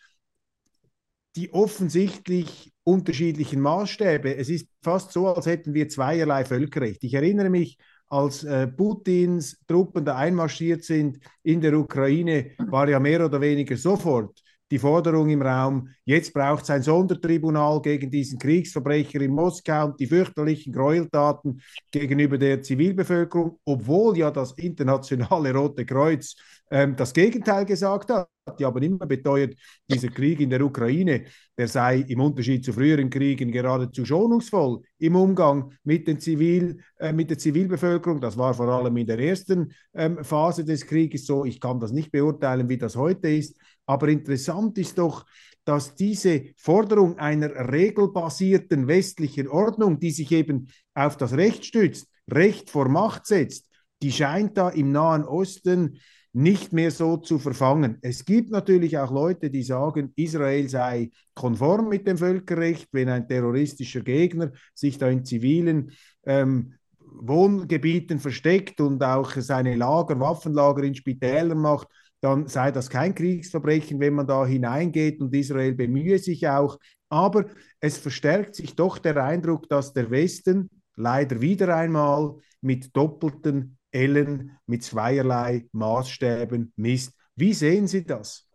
Die 1.36 1.52
offensichtlich 1.52 2.73
unterschiedlichen 2.84 3.60
Maßstäbe. 3.60 4.36
Es 4.36 4.48
ist 4.48 4.68
fast 4.82 5.12
so, 5.12 5.28
als 5.28 5.46
hätten 5.46 5.74
wir 5.74 5.88
zweierlei 5.88 6.44
Völkerrecht. 6.44 7.02
Ich 7.02 7.14
erinnere 7.14 7.50
mich, 7.50 7.78
als 8.08 8.44
äh, 8.44 8.68
Putins 8.68 9.58
Truppen 9.66 10.04
da 10.04 10.16
einmarschiert 10.16 10.84
sind 10.84 11.18
in 11.42 11.60
der 11.60 11.74
Ukraine, 11.78 12.52
war 12.58 12.88
ja 12.88 13.00
mehr 13.00 13.24
oder 13.24 13.40
weniger 13.40 13.76
sofort 13.76 14.43
die 14.74 14.80
Forderung 14.80 15.28
im 15.28 15.40
Raum, 15.40 15.88
jetzt 16.04 16.34
braucht 16.34 16.64
es 16.64 16.70
ein 16.70 16.82
Sondertribunal 16.82 17.80
gegen 17.80 18.10
diesen 18.10 18.40
Kriegsverbrecher 18.40 19.20
in 19.20 19.30
Moskau 19.30 19.84
und 19.84 20.00
die 20.00 20.08
fürchterlichen 20.08 20.72
Gräueltaten 20.72 21.62
gegenüber 21.92 22.38
der 22.38 22.60
Zivilbevölkerung, 22.60 23.60
obwohl 23.64 24.18
ja 24.18 24.32
das 24.32 24.50
internationale 24.58 25.54
Rote 25.54 25.86
Kreuz 25.86 26.34
ähm, 26.72 26.96
das 26.96 27.12
Gegenteil 27.12 27.64
gesagt 27.64 28.10
hat. 28.10 28.28
Die 28.58 28.64
haben 28.64 28.82
immer 28.82 29.06
beteuert, 29.06 29.54
dieser 29.88 30.08
Krieg 30.08 30.40
in 30.40 30.50
der 30.50 30.60
Ukraine, 30.60 31.24
der 31.56 31.68
sei 31.68 32.00
im 32.08 32.20
Unterschied 32.20 32.64
zu 32.64 32.72
früheren 32.72 33.08
Kriegen 33.08 33.52
geradezu 33.52 34.04
schonungsvoll 34.04 34.82
im 34.98 35.14
Umgang 35.14 35.72
mit, 35.84 36.08
den 36.08 36.18
Zivil, 36.18 36.80
äh, 36.98 37.12
mit 37.12 37.30
der 37.30 37.38
Zivilbevölkerung. 37.38 38.20
Das 38.20 38.36
war 38.36 38.52
vor 38.52 38.68
allem 38.68 38.96
in 38.96 39.06
der 39.06 39.20
ersten 39.20 39.72
ähm, 39.94 40.22
Phase 40.24 40.64
des 40.64 40.84
Krieges 40.84 41.26
so. 41.26 41.44
Ich 41.44 41.60
kann 41.60 41.78
das 41.78 41.92
nicht 41.92 42.10
beurteilen, 42.10 42.68
wie 42.68 42.76
das 42.76 42.96
heute 42.96 43.28
ist. 43.28 43.56
Aber 43.86 44.08
interessant 44.08 44.78
ist 44.78 44.98
doch, 44.98 45.26
dass 45.64 45.94
diese 45.94 46.44
Forderung 46.56 47.18
einer 47.18 47.72
regelbasierten 47.72 48.86
westlichen 48.86 49.48
Ordnung, 49.48 49.98
die 49.98 50.10
sich 50.10 50.30
eben 50.32 50.68
auf 50.94 51.16
das 51.16 51.32
Recht 51.32 51.64
stützt, 51.64 52.08
Recht 52.30 52.70
vor 52.70 52.88
Macht 52.88 53.26
setzt, 53.26 53.68
die 54.02 54.12
scheint 54.12 54.56
da 54.56 54.70
im 54.70 54.92
Nahen 54.92 55.24
Osten 55.24 55.98
nicht 56.34 56.72
mehr 56.72 56.90
so 56.90 57.16
zu 57.16 57.38
verfangen. 57.38 57.98
Es 58.02 58.24
gibt 58.24 58.50
natürlich 58.50 58.98
auch 58.98 59.12
Leute, 59.12 59.50
die 59.50 59.62
sagen, 59.62 60.12
Israel 60.16 60.68
sei 60.68 61.10
konform 61.34 61.88
mit 61.88 62.06
dem 62.06 62.18
Völkerrecht, 62.18 62.88
wenn 62.92 63.08
ein 63.08 63.28
terroristischer 63.28 64.00
Gegner 64.00 64.50
sich 64.74 64.98
da 64.98 65.08
in 65.08 65.24
zivilen 65.24 65.92
ähm, 66.24 66.74
Wohngebieten 66.98 68.18
versteckt 68.18 68.80
und 68.80 69.02
auch 69.04 69.30
seine 69.36 69.76
Lager, 69.76 70.18
Waffenlager 70.18 70.82
in 70.82 70.96
Spitälern 70.96 71.58
macht, 71.58 71.86
dann 72.24 72.48
sei 72.48 72.70
das 72.70 72.88
kein 72.88 73.14
Kriegsverbrechen, 73.14 74.00
wenn 74.00 74.14
man 74.14 74.26
da 74.26 74.46
hineingeht 74.46 75.20
und 75.20 75.34
Israel 75.34 75.74
bemühe 75.74 76.18
sich 76.18 76.48
auch. 76.48 76.78
Aber 77.10 77.44
es 77.80 77.98
verstärkt 77.98 78.54
sich 78.54 78.74
doch 78.74 78.96
der 78.96 79.22
Eindruck, 79.22 79.68
dass 79.68 79.92
der 79.92 80.10
Westen 80.10 80.70
leider 80.96 81.42
wieder 81.42 81.76
einmal 81.76 82.36
mit 82.62 82.96
doppelten 82.96 83.76
Ellen, 83.90 84.56
mit 84.66 84.82
zweierlei 84.82 85.66
Maßstäben 85.72 86.72
misst. 86.76 87.12
Wie 87.36 87.52
sehen 87.52 87.86
Sie 87.86 88.06
das? 88.06 88.46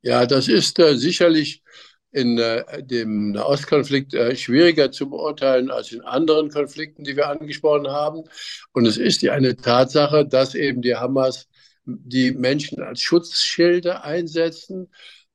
Ja, 0.00 0.24
das 0.24 0.48
ist 0.48 0.78
äh, 0.78 0.96
sicherlich 0.96 1.62
in 2.12 2.38
äh, 2.38 2.82
dem 2.82 3.32
Nahostkonflikt 3.32 4.14
äh, 4.14 4.34
schwieriger 4.36 4.90
zu 4.90 5.10
beurteilen 5.10 5.70
als 5.70 5.92
in 5.92 6.00
anderen 6.00 6.48
Konflikten, 6.48 7.04
die 7.04 7.14
wir 7.14 7.28
angesprochen 7.28 7.88
haben. 7.88 8.22
Und 8.72 8.86
es 8.86 8.96
ist 8.96 9.20
ja 9.20 9.34
eine 9.34 9.54
Tatsache, 9.54 10.26
dass 10.26 10.54
eben 10.54 10.80
die 10.80 10.96
Hamas 10.96 11.49
die 12.04 12.32
Menschen 12.32 12.82
als 12.82 13.00
Schutzschilde 13.02 14.02
einsetzen. 14.04 14.88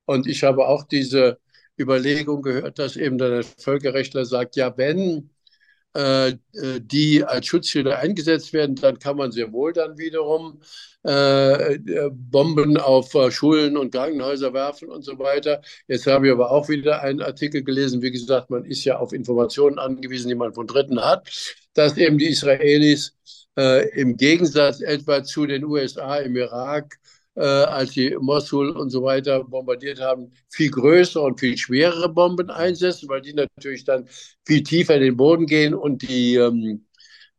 Und 0.06 0.28
ich 0.28 0.43
habe 0.43 0.68
auch 0.68 0.84
diese 0.84 1.39
Überlegung 1.80 2.41
gehört, 2.41 2.80
dass 2.80 2.95
eben 2.95 3.18
der 3.18 3.43
Völkerrechtler 3.43 4.26
sagt, 4.26 4.56
ja, 4.56 4.78
wenn 4.78 5.30
äh, 5.95 6.30
äh, 6.30 6.36
die 6.82 7.24
als 7.24 7.47
Schutzschilder 7.47 7.99
eingesetzt 7.99 8.53
werden, 8.53 8.76
dann 8.76 8.99
kann 8.99 9.18
man 9.18 9.32
sehr 9.32 9.51
wohl 9.53 9.74
dann 9.74 9.97
wiederum 9.97 10.62
äh, 11.06 11.76
äh, 11.76 12.10
Bomben 12.12 12.78
auf 12.78 13.14
äh, 13.16 13.32
Schulen 13.32 13.78
und 13.78 13.93
Krankenhäuser 13.93 14.53
werfen 14.53 14.89
und 14.89 15.03
so 15.03 15.18
weiter. 15.20 15.62
Jetzt 15.88 16.08
habe 16.08 16.28
ich 16.28 16.34
aber 16.34 16.51
auch 16.51 16.68
wieder 16.68 17.01
einen 17.01 17.22
Artikel 17.22 17.64
gelesen. 17.64 18.01
Wie 18.01 18.12
gesagt, 18.12 18.49
man 18.49 18.66
ist 18.66 18.84
ja 18.84 18.97
auf 18.97 19.14
Informationen 19.14 19.80
angewiesen, 19.80 20.30
die 20.30 20.36
man 20.36 20.53
von 20.53 20.68
Dritten 20.68 20.99
hat, 20.99 21.30
dass 21.74 21.97
eben 21.97 22.18
die 22.18 22.30
Israelis 22.30 23.16
äh, 23.58 23.89
im 23.99 24.18
Gegensatz 24.18 24.82
etwa 24.82 25.24
zu 25.24 25.45
den 25.45 25.64
USA 25.66 26.18
im 26.18 26.36
Irak 26.36 26.99
äh, 27.36 27.41
als 27.41 27.91
sie 27.93 28.16
Mosul 28.20 28.70
und 28.72 28.89
so 28.89 29.03
weiter 29.03 29.43
bombardiert 29.43 29.99
haben, 29.99 30.32
viel 30.49 30.72
größere 30.72 31.24
und 31.24 31.39
viel 31.39 31.58
schwerere 31.58 32.10
Bomben 32.10 32.49
einsetzen, 32.49 33.10
weil 33.10 33.22
die 33.22 33.34
natürlich 33.34 33.84
dann 33.84 34.08
viel 34.45 34.64
tiefer 34.64 34.95
in 34.95 35.01
den 35.01 35.18
Boden 35.18 35.45
gehen 35.45 35.74
und 35.74 36.01
die, 36.01 36.36
ähm, 36.36 36.86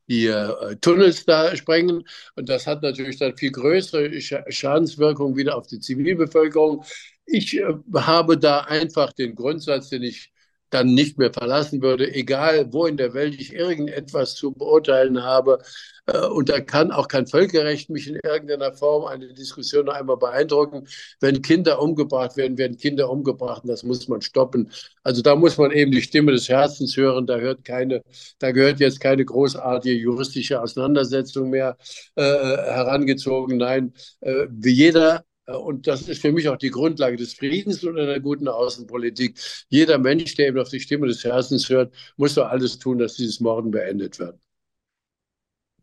die 0.09 0.27
äh, 0.27 0.77
Tunnels 0.81 1.25
da 1.25 1.57
sprengen. 1.57 2.05
Und 2.37 2.49
das 2.49 2.67
hat 2.67 2.83
natürlich 2.83 3.19
dann 3.19 3.37
viel 3.37 3.53
größere 3.53 4.21
Sch 4.21 4.35
Schadenswirkungen 4.49 5.37
wieder 5.37 5.57
auf 5.57 5.67
die 5.67 5.81
Zivilbevölkerung. 5.81 6.85
Ich 7.25 7.57
äh, 7.57 7.75
habe 7.95 8.39
da 8.39 8.61
einfach 8.61 9.13
den 9.13 9.35
Grundsatz, 9.35 9.89
den 9.89 10.03
ich 10.03 10.33
dann 10.71 10.95
nicht 10.95 11.19
mehr 11.19 11.33
verlassen 11.33 11.83
würde, 11.83 12.13
egal 12.13 12.73
wo 12.73 12.87
in 12.87 12.97
der 12.97 13.15
Welt 13.15 13.35
ich 13.39 13.53
irgendetwas 13.53 14.35
zu 14.35 14.53
beurteilen 14.53 15.23
habe. 15.23 15.61
Äh, 16.07 16.27
und 16.27 16.49
da 16.49 16.61
kann 16.61 16.91
auch 16.93 17.09
kein 17.09 17.27
Völkerrecht 17.27 17.91
mich 17.91 18.09
in 18.09 18.19
irgendeiner 18.25 18.73
Form 18.73 19.05
eine 19.05 19.33
Diskussion 19.33 19.87
noch 19.87 19.95
einmal 19.95 20.17
beeindrucken. 20.17 20.87
Wenn 21.21 21.43
Kinder 21.43 21.81
umgebracht 21.81 22.37
werden, 22.37 22.59
werden 22.59 22.77
Kinder 22.77 23.11
umgebracht 23.11 23.63
und 23.65 23.69
das 23.69 23.83
muss 23.83 24.09
man 24.09 24.23
stoppen. 24.23 24.71
Also 25.03 25.23
da 25.23 25.37
muss 25.37 25.59
man 25.59 25.71
eben 25.73 25.93
die 25.93 26.03
Stimme 26.03 26.33
des 26.33 26.49
Herzens 26.49 26.97
hören. 26.97 27.27
Da 27.27 27.37
hört 27.39 27.65
keine, 27.65 28.03
da 28.39 28.53
gehört 28.53 28.81
jetzt 28.81 29.01
keine 29.01 29.25
großartige 29.25 29.97
juristische 29.97 30.61
Auseinandersetzung 30.61 31.51
mehr 31.51 31.77
äh, 32.17 32.23
herangezogen. 32.23 33.59
Nein, 33.59 33.93
äh, 34.21 34.47
wie 34.51 34.73
jeder 34.73 35.25
und 35.47 35.87
das 35.87 36.09
ist 36.09 36.23
für 36.23 36.33
mich 36.33 36.49
auch 36.49 36.57
die 36.57 36.71
Grundlage 36.71 37.17
des 37.17 37.35
Friedens 37.35 37.85
und 37.85 37.99
einer 37.99 38.21
guten 38.21 38.49
Außenpolitik. 38.49 39.39
Jeder 39.69 39.99
Mensch, 39.99 40.35
der 40.35 40.49
eben 40.49 40.59
auf 40.59 40.69
die 40.69 40.81
Stimme 40.81 41.07
des 41.07 41.23
Herzens 41.25 41.69
hört, 41.69 41.95
muss 42.17 42.35
doch 42.35 42.49
alles 42.49 42.79
tun, 42.79 42.99
dass 42.99 43.15
dieses 43.15 43.41
Morden 43.41 43.71
beendet 43.71 44.19
wird. 44.19 44.41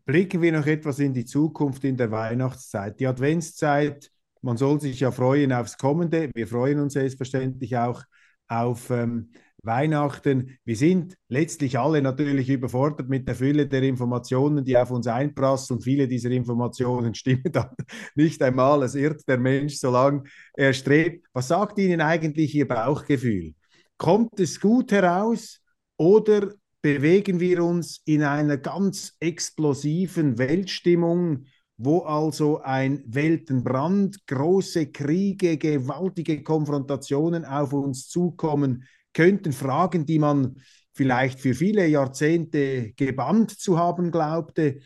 Blicken 0.04 0.42
wir 0.42 0.52
noch 0.52 0.66
etwas 0.66 0.98
in 0.98 1.14
die 1.14 1.24
Zukunft 1.24 1.82
in 1.84 1.96
der 1.96 2.10
Weihnachtszeit. 2.10 3.00
Die 3.00 3.06
Adventszeit, 3.06 4.10
man 4.42 4.58
soll 4.58 4.78
sich 4.80 5.00
ja 5.00 5.10
freuen 5.10 5.50
aufs 5.52 5.78
Kommende. 5.78 6.30
Wir 6.34 6.46
freuen 6.46 6.78
uns 6.80 6.92
selbstverständlich 6.92 7.78
auch 7.78 8.02
auf 8.48 8.90
ähm, 8.90 9.30
Weihnachten. 9.66 10.58
Wir 10.64 10.76
sind 10.76 11.16
letztlich 11.28 11.78
alle 11.78 12.02
natürlich 12.02 12.48
überfordert 12.48 13.08
mit 13.08 13.26
der 13.28 13.34
Fülle 13.34 13.66
der 13.66 13.82
Informationen, 13.82 14.64
die 14.64 14.76
auf 14.76 14.90
uns 14.90 15.06
einprasseln. 15.06 15.80
Viele 15.80 16.08
dieser 16.08 16.30
Informationen 16.30 17.14
stimmen 17.14 17.52
dann 17.52 17.70
nicht 18.14 18.42
einmal. 18.42 18.82
Es 18.82 18.94
irrt 18.94 19.26
der 19.28 19.38
Mensch, 19.38 19.76
solange 19.76 20.24
er 20.54 20.72
strebt. 20.72 21.26
Was 21.32 21.48
sagt 21.48 21.78
Ihnen 21.78 22.00
eigentlich 22.00 22.54
Ihr 22.54 22.68
Bauchgefühl? 22.68 23.54
Kommt 23.96 24.40
es 24.40 24.60
gut 24.60 24.92
heraus 24.92 25.60
oder 25.96 26.52
bewegen 26.82 27.40
wir 27.40 27.64
uns 27.64 28.02
in 28.04 28.22
einer 28.22 28.58
ganz 28.58 29.16
explosiven 29.18 30.36
Weltstimmung, 30.36 31.46
wo 31.76 32.00
also 32.00 32.60
ein 32.60 33.02
Weltenbrand, 33.06 34.26
große 34.26 34.92
Kriege, 34.92 35.56
gewaltige 35.56 36.42
Konfrontationen 36.42 37.44
auf 37.44 37.72
uns 37.72 38.08
zukommen, 38.08 38.84
könnten 39.14 39.52
Fragen, 39.52 40.04
die 40.04 40.18
man 40.18 40.56
vielleicht 40.92 41.40
für 41.40 41.54
viele 41.54 41.86
Jahrzehnte 41.86 42.92
gebannt 42.92 43.58
zu 43.58 43.78
haben 43.78 44.10
glaubte. 44.10 44.80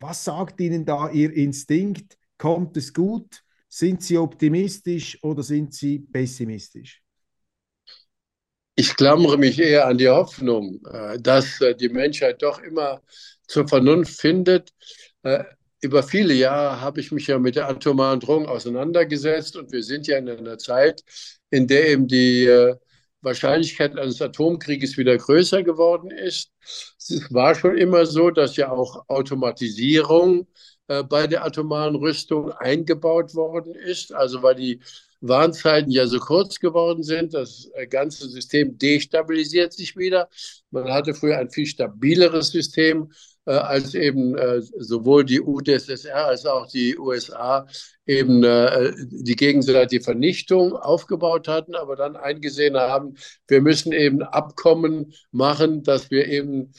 Was 0.00 0.24
sagt 0.24 0.60
Ihnen 0.60 0.84
da 0.84 1.10
Ihr 1.10 1.32
Instinkt? 1.32 2.16
Kommt 2.36 2.76
es 2.76 2.94
gut? 2.94 3.42
Sind 3.68 4.02
Sie 4.02 4.16
optimistisch 4.16 5.22
oder 5.22 5.42
sind 5.42 5.74
Sie 5.74 5.98
pessimistisch? 5.98 7.02
Ich 8.76 8.94
klammere 8.94 9.36
mich 9.36 9.58
eher 9.58 9.88
an 9.88 9.98
die 9.98 10.08
Hoffnung, 10.08 10.80
äh, 10.92 11.18
dass 11.20 11.60
äh, 11.60 11.74
die 11.74 11.88
Menschheit 11.88 12.40
doch 12.42 12.60
immer 12.60 13.02
zur 13.48 13.66
Vernunft 13.66 14.20
findet. 14.20 14.72
Äh, 15.24 15.42
über 15.80 16.04
viele 16.04 16.32
Jahre 16.34 16.80
habe 16.80 17.00
ich 17.00 17.10
mich 17.10 17.26
ja 17.26 17.40
mit 17.40 17.56
der 17.56 17.68
atomaren 17.68 18.20
Drohung 18.20 18.46
auseinandergesetzt 18.46 19.56
und 19.56 19.72
wir 19.72 19.82
sind 19.82 20.06
ja 20.06 20.18
in 20.18 20.28
einer 20.28 20.58
Zeit, 20.58 21.02
in 21.50 21.66
der 21.66 21.88
eben 21.88 22.06
die 22.06 22.48
Wahrscheinlichkeit 23.28 23.96
eines 23.96 24.20
Atomkrieges 24.20 24.96
wieder 24.96 25.16
größer 25.16 25.62
geworden 25.62 26.10
ist. 26.10 26.50
Es 26.98 27.32
war 27.32 27.54
schon 27.54 27.76
immer 27.76 28.06
so, 28.06 28.30
dass 28.30 28.56
ja 28.56 28.70
auch 28.70 29.04
Automatisierung 29.08 30.46
äh, 30.88 31.02
bei 31.04 31.26
der 31.26 31.44
atomaren 31.44 31.94
Rüstung 31.94 32.50
eingebaut 32.52 33.34
worden 33.34 33.74
ist. 33.74 34.12
Also 34.12 34.42
weil 34.42 34.54
die 34.56 34.80
Warnzeiten 35.20 35.90
ja 35.90 36.06
so 36.06 36.18
kurz 36.18 36.60
geworden 36.60 37.02
sind, 37.02 37.34
das 37.34 37.70
äh, 37.74 37.86
ganze 37.86 38.28
System 38.28 38.78
destabilisiert 38.78 39.72
sich 39.72 39.96
wieder. 39.96 40.28
Man 40.70 40.92
hatte 40.92 41.14
früher 41.14 41.38
ein 41.38 41.50
viel 41.50 41.66
stabileres 41.66 42.48
System, 42.48 43.12
als 43.52 43.94
eben 43.94 44.36
äh, 44.36 44.60
sowohl 44.60 45.24
die 45.24 45.40
UdSSR 45.40 46.26
als 46.26 46.46
auch 46.46 46.66
die 46.66 46.98
USA 46.98 47.66
eben 48.06 48.42
äh, 48.42 48.92
die 49.10 49.36
gegenseitige 49.36 50.02
Vernichtung 50.02 50.74
aufgebaut 50.74 51.48
hatten, 51.48 51.74
aber 51.74 51.96
dann 51.96 52.16
eingesehen 52.16 52.76
haben, 52.76 53.14
wir 53.46 53.60
müssen 53.60 53.92
eben 53.92 54.22
Abkommen 54.22 55.12
machen, 55.30 55.82
dass 55.82 56.10
wir 56.10 56.26
eben 56.26 56.72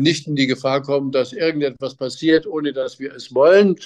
nicht 0.00 0.26
in 0.26 0.34
die 0.34 0.48
Gefahr 0.48 0.82
kommen, 0.82 1.12
dass 1.12 1.32
irgendetwas 1.32 1.94
passiert, 1.94 2.44
ohne 2.44 2.72
dass 2.72 2.98
wir 2.98 3.14
es 3.14 3.32
wollen. 3.32 3.76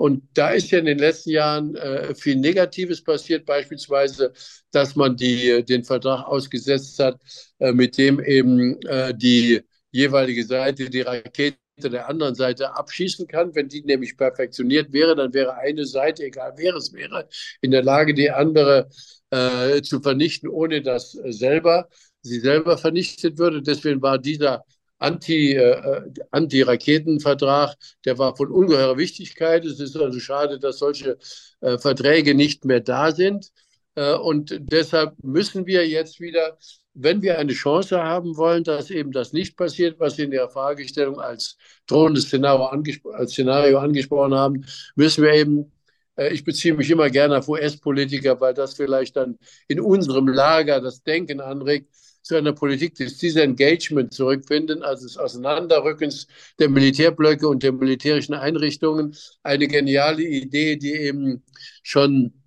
Und 0.00 0.22
da 0.32 0.48
ist 0.48 0.70
ja 0.70 0.78
in 0.78 0.86
den 0.86 0.98
letzten 0.98 1.28
Jahren 1.28 1.74
äh, 1.76 2.14
viel 2.14 2.36
Negatives 2.36 3.04
passiert, 3.04 3.44
beispielsweise, 3.44 4.32
dass 4.70 4.96
man 4.96 5.14
die, 5.14 5.62
den 5.62 5.84
Vertrag 5.84 6.26
ausgesetzt 6.26 6.98
hat, 7.00 7.20
äh, 7.58 7.72
mit 7.72 7.98
dem 7.98 8.18
eben 8.18 8.80
äh, 8.86 9.14
die 9.14 9.60
jeweilige 9.90 10.46
Seite 10.46 10.88
die 10.88 11.02
Raketen 11.02 11.58
der 11.88 12.08
anderen 12.08 12.34
Seite 12.34 12.76
abschießen 12.76 13.26
kann. 13.26 13.54
Wenn 13.54 13.68
die 13.68 13.82
nämlich 13.82 14.16
perfektioniert 14.16 14.92
wäre, 14.92 15.14
dann 15.16 15.32
wäre 15.32 15.54
eine 15.54 15.86
Seite, 15.86 16.24
egal 16.24 16.54
wer 16.56 16.74
es 16.74 16.92
wäre, 16.92 17.28
in 17.60 17.70
der 17.70 17.82
Lage, 17.82 18.14
die 18.14 18.30
andere 18.30 18.88
äh, 19.30 19.80
zu 19.82 20.00
vernichten, 20.00 20.48
ohne 20.48 20.82
dass 20.82 21.12
selber 21.12 21.88
sie 22.22 22.40
selber 22.40 22.76
vernichtet 22.78 23.38
würde. 23.38 23.62
Deswegen 23.62 24.02
war 24.02 24.18
dieser 24.18 24.64
Anti, 24.98 25.54
äh, 25.54 26.02
Anti-Raketenvertrag, 26.30 27.74
der 28.04 28.18
war 28.18 28.36
von 28.36 28.50
ungeheurer 28.50 28.98
Wichtigkeit. 28.98 29.64
Es 29.64 29.80
ist 29.80 29.96
also 29.96 30.20
schade, 30.20 30.58
dass 30.58 30.78
solche 30.78 31.16
äh, 31.60 31.78
Verträge 31.78 32.34
nicht 32.34 32.64
mehr 32.66 32.80
da 32.80 33.12
sind. 33.12 33.50
Äh, 33.94 34.14
und 34.14 34.56
deshalb 34.60 35.14
müssen 35.22 35.66
wir 35.66 35.88
jetzt 35.88 36.20
wieder 36.20 36.58
wenn 36.94 37.22
wir 37.22 37.38
eine 37.38 37.52
Chance 37.52 38.02
haben 38.02 38.36
wollen, 38.36 38.64
dass 38.64 38.90
eben 38.90 39.12
das 39.12 39.32
nicht 39.32 39.56
passiert, 39.56 40.00
was 40.00 40.16
Sie 40.16 40.22
in 40.24 40.30
der 40.32 40.48
Fragestellung 40.48 41.20
als 41.20 41.56
drohendes 41.86 42.24
Szenario, 42.24 42.66
angespro 42.66 43.10
als 43.10 43.32
Szenario 43.32 43.78
angesprochen 43.78 44.34
haben, 44.34 44.64
müssen 44.96 45.24
wir 45.24 45.32
eben 45.34 45.72
Äh, 46.16 46.32
ich 46.34 46.44
beziehe 46.44 46.74
mich 46.74 46.90
immer 46.90 47.10
gerne 47.10 47.38
auf 47.38 47.48
US-Politiker, 47.48 48.40
weil 48.40 48.54
das 48.54 48.74
vielleicht 48.74 49.16
dann 49.16 49.38
in 49.68 49.80
unserem 49.80 50.28
Lager 50.28 50.80
das 50.80 51.02
Denken 51.02 51.40
anregt 51.40 51.94
zu 52.22 52.36
einer 52.36 52.52
Politik 52.52 52.94
des 52.96 53.16
Disengagement 53.18 54.12
zurückfinden, 54.12 54.82
also 54.82 55.06
des 55.06 55.16
Auseinanderrückens 55.16 56.26
der 56.58 56.68
Militärblöcke 56.68 57.48
und 57.48 57.62
der 57.62 57.72
militärischen 57.72 58.34
Einrichtungen. 58.34 59.16
Eine 59.42 59.68
geniale 59.68 60.22
Idee, 60.22 60.76
die 60.76 60.92
eben 60.92 61.42
schon 61.82 62.39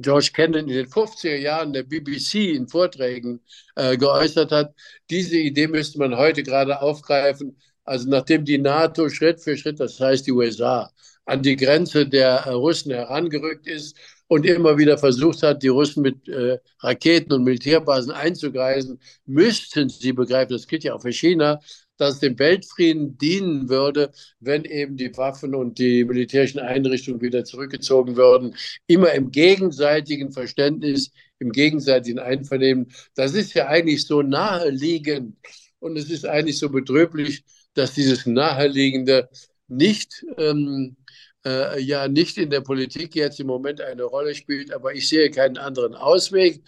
George 0.00 0.30
Kennan 0.32 0.68
in 0.68 0.74
den 0.74 0.86
50er 0.86 1.36
Jahren 1.36 1.72
der 1.72 1.82
BBC 1.82 2.54
in 2.54 2.68
Vorträgen 2.68 3.40
äh, 3.76 3.96
geäußert 3.96 4.52
hat. 4.52 4.74
Diese 5.10 5.36
Idee 5.36 5.66
müsste 5.68 5.98
man 5.98 6.16
heute 6.16 6.42
gerade 6.42 6.80
aufgreifen. 6.80 7.56
Also 7.84 8.08
nachdem 8.08 8.44
die 8.44 8.58
NATO 8.58 9.08
Schritt 9.08 9.40
für 9.40 9.56
Schritt, 9.56 9.80
das 9.80 9.98
heißt 9.98 10.26
die 10.26 10.32
USA, 10.32 10.90
an 11.24 11.42
die 11.42 11.56
Grenze 11.56 12.06
der 12.06 12.44
äh, 12.46 12.50
Russen 12.50 12.92
herangerückt 12.92 13.66
ist 13.66 13.96
und 14.28 14.46
immer 14.46 14.78
wieder 14.78 14.98
versucht 14.98 15.42
hat, 15.42 15.62
die 15.62 15.68
Russen 15.68 16.02
mit 16.02 16.28
äh, 16.28 16.58
Raketen 16.80 17.32
und 17.32 17.44
Militärbasen 17.44 18.12
einzugreifen, 18.12 19.00
müssten 19.26 19.88
sie 19.88 20.12
begreifen, 20.12 20.52
das 20.52 20.66
gilt 20.66 20.84
ja 20.84 20.94
auch 20.94 21.02
für 21.02 21.12
China, 21.12 21.60
dass 21.98 22.20
dem 22.20 22.38
Weltfrieden 22.38 23.18
dienen 23.18 23.68
würde, 23.68 24.10
wenn 24.40 24.64
eben 24.64 24.96
die 24.96 25.14
Waffen 25.16 25.54
und 25.54 25.78
die 25.78 26.04
militärischen 26.04 26.60
Einrichtungen 26.60 27.20
wieder 27.20 27.44
zurückgezogen 27.44 28.16
würden, 28.16 28.54
immer 28.86 29.12
im 29.12 29.30
gegenseitigen 29.30 30.32
Verständnis, 30.32 31.12
im 31.38 31.52
gegenseitigen 31.52 32.18
Einvernehmen. 32.18 32.88
Das 33.14 33.34
ist 33.34 33.54
ja 33.54 33.66
eigentlich 33.66 34.06
so 34.06 34.22
naheliegend 34.22 35.36
und 35.80 35.98
es 35.98 36.10
ist 36.10 36.24
eigentlich 36.24 36.58
so 36.58 36.70
betrüblich, 36.70 37.44
dass 37.74 37.94
dieses 37.94 38.26
Naheliegende 38.26 39.28
nicht 39.68 40.24
ähm, 40.38 40.96
äh, 41.44 41.80
ja 41.80 42.08
nicht 42.08 42.38
in 42.38 42.50
der 42.50 42.60
Politik 42.60 43.14
jetzt 43.14 43.40
im 43.40 43.46
Moment 43.46 43.80
eine 43.80 44.04
Rolle 44.04 44.34
spielt, 44.34 44.72
aber 44.72 44.94
ich 44.94 45.08
sehe 45.08 45.30
keinen 45.30 45.58
anderen 45.58 45.94
Ausweg. 45.94 46.62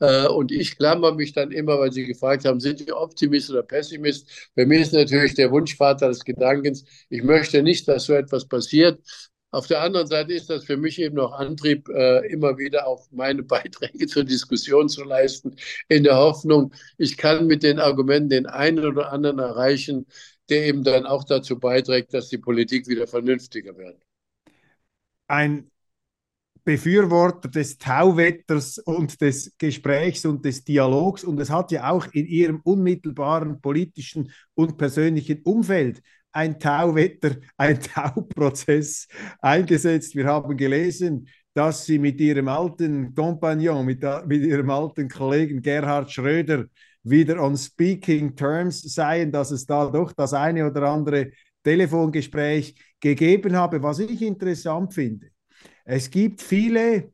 Äh, 0.00 0.26
und 0.28 0.52
ich 0.52 0.76
klammer 0.76 1.12
mich 1.14 1.32
dann 1.32 1.50
immer, 1.52 1.78
weil 1.78 1.92
Sie 1.92 2.06
gefragt 2.06 2.44
haben, 2.44 2.60
sind 2.60 2.78
Sie 2.80 2.92
Optimist 2.92 3.50
oder 3.50 3.62
Pessimist? 3.62 4.50
Bei 4.54 4.66
mir 4.66 4.80
ist 4.80 4.92
natürlich 4.92 5.34
der 5.34 5.50
Wunschvater 5.50 6.08
des 6.08 6.24
Gedankens, 6.24 6.84
ich 7.08 7.22
möchte 7.22 7.62
nicht, 7.62 7.88
dass 7.88 8.06
so 8.06 8.14
etwas 8.14 8.46
passiert. 8.46 9.00
Auf 9.50 9.66
der 9.68 9.80
anderen 9.80 10.06
Seite 10.06 10.32
ist 10.34 10.50
das 10.50 10.64
für 10.64 10.76
mich 10.76 11.00
eben 11.00 11.16
noch 11.16 11.32
Antrieb, 11.32 11.88
äh, 11.88 12.26
immer 12.30 12.58
wieder 12.58 12.86
auch 12.86 13.06
meine 13.10 13.42
Beiträge 13.44 14.06
zur 14.06 14.24
Diskussion 14.24 14.88
zu 14.88 15.04
leisten, 15.04 15.56
in 15.88 16.04
der 16.04 16.16
Hoffnung, 16.16 16.72
ich 16.98 17.16
kann 17.16 17.46
mit 17.46 17.62
den 17.62 17.78
Argumenten 17.78 18.28
den 18.30 18.46
einen 18.46 18.84
oder 18.84 19.12
anderen 19.12 19.38
erreichen, 19.38 20.06
der 20.50 20.66
eben 20.66 20.84
dann 20.84 21.06
auch 21.06 21.24
dazu 21.24 21.58
beiträgt, 21.58 22.12
dass 22.14 22.28
die 22.28 22.38
Politik 22.38 22.86
wieder 22.88 23.06
vernünftiger 23.06 23.76
wird 23.76 23.96
ein 25.28 25.70
Befürworter 26.66 27.48
des 27.48 27.78
Tauwetters 27.78 28.78
und 28.78 29.20
des 29.20 29.52
Gesprächs 29.56 30.26
und 30.26 30.44
des 30.44 30.64
Dialogs. 30.64 31.22
Und 31.22 31.38
es 31.38 31.48
hat 31.48 31.70
ja 31.70 31.88
auch 31.92 32.08
in 32.12 32.26
ihrem 32.26 32.60
unmittelbaren 32.64 33.60
politischen 33.60 34.32
und 34.54 34.76
persönlichen 34.76 35.42
Umfeld 35.44 36.02
ein 36.32 36.58
Tauwetter, 36.58 37.36
ein 37.56 37.78
Tauprozess 37.80 39.06
eingesetzt. 39.40 40.16
Wir 40.16 40.26
haben 40.26 40.56
gelesen, 40.56 41.28
dass 41.54 41.86
sie 41.86 42.00
mit 42.00 42.20
ihrem 42.20 42.48
alten 42.48 43.14
Kompagnon, 43.14 43.86
mit, 43.86 44.02
mit 44.26 44.42
ihrem 44.42 44.68
alten 44.68 45.08
Kollegen 45.08 45.62
Gerhard 45.62 46.10
Schröder 46.10 46.64
wieder 47.04 47.40
on 47.40 47.56
speaking 47.56 48.34
terms 48.34 48.82
seien, 48.82 49.30
dass 49.30 49.52
es 49.52 49.66
da 49.66 49.86
doch 49.86 50.12
das 50.12 50.34
eine 50.34 50.68
oder 50.68 50.82
andere 50.90 51.30
Telefongespräch 51.62 52.74
gegeben 52.98 53.54
habe. 53.54 53.80
Was 53.84 54.00
ich 54.00 54.20
interessant 54.20 54.92
finde, 54.92 55.28
es 55.86 56.10
gibt 56.10 56.42
viele 56.42 57.12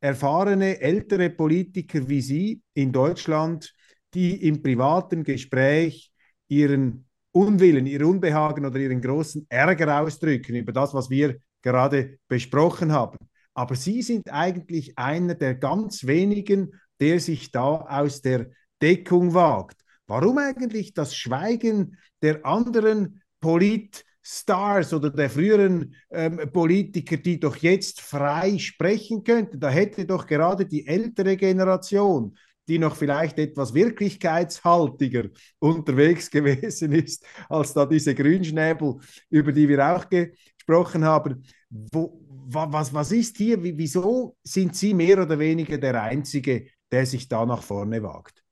erfahrene 0.00 0.80
ältere 0.80 1.28
Politiker 1.28 2.08
wie 2.08 2.20
Sie 2.20 2.62
in 2.72 2.92
Deutschland, 2.92 3.74
die 4.14 4.46
im 4.46 4.62
privaten 4.62 5.24
Gespräch 5.24 6.12
ihren 6.48 7.06
Unwillen, 7.32 7.86
ihr 7.86 8.06
Unbehagen 8.06 8.64
oder 8.64 8.78
ihren 8.78 9.00
großen 9.00 9.46
Ärger 9.48 10.00
ausdrücken 10.00 10.54
über 10.54 10.72
das, 10.72 10.94
was 10.94 11.10
wir 11.10 11.38
gerade 11.62 12.18
besprochen 12.28 12.92
haben. 12.92 13.18
Aber 13.54 13.74
Sie 13.74 14.02
sind 14.02 14.30
eigentlich 14.30 14.96
einer 14.96 15.34
der 15.34 15.56
ganz 15.56 16.06
wenigen, 16.06 16.72
der 17.00 17.18
sich 17.18 17.50
da 17.50 17.80
aus 17.80 18.22
der 18.22 18.50
Deckung 18.80 19.34
wagt. 19.34 19.80
Warum 20.06 20.38
eigentlich 20.38 20.94
das 20.94 21.16
Schweigen 21.16 21.98
der 22.22 22.46
anderen 22.46 23.22
Polit- 23.40 24.04
Stars 24.22 24.92
oder 24.92 25.10
der 25.10 25.28
früheren 25.28 25.94
ähm, 26.10 26.40
Politiker, 26.52 27.16
die 27.16 27.40
doch 27.40 27.56
jetzt 27.56 28.00
frei 28.00 28.56
sprechen 28.58 29.24
könnten. 29.24 29.58
Da 29.58 29.68
hätte 29.68 30.06
doch 30.06 30.26
gerade 30.26 30.64
die 30.64 30.86
ältere 30.86 31.36
Generation, 31.36 32.36
die 32.68 32.78
noch 32.78 32.94
vielleicht 32.94 33.38
etwas 33.38 33.74
wirklichkeitshaltiger 33.74 35.24
unterwegs 35.58 36.30
gewesen 36.30 36.92
ist, 36.92 37.24
als 37.48 37.74
da 37.74 37.84
diese 37.84 38.14
Grünschnäbel, 38.14 38.96
über 39.30 39.50
die 39.52 39.68
wir 39.68 39.84
auch 39.94 40.08
gesprochen 40.08 41.04
haben. 41.04 41.44
Wo, 41.68 42.20
was, 42.46 42.94
was 42.94 43.10
ist 43.12 43.36
hier? 43.36 43.62
Wieso 43.62 44.36
sind 44.42 44.76
Sie 44.76 44.94
mehr 44.94 45.20
oder 45.22 45.38
weniger 45.38 45.78
der 45.78 46.00
Einzige, 46.02 46.66
der 46.90 47.06
sich 47.06 47.28
da 47.28 47.44
nach 47.44 47.62
vorne 47.62 48.02
wagt? 48.02 48.42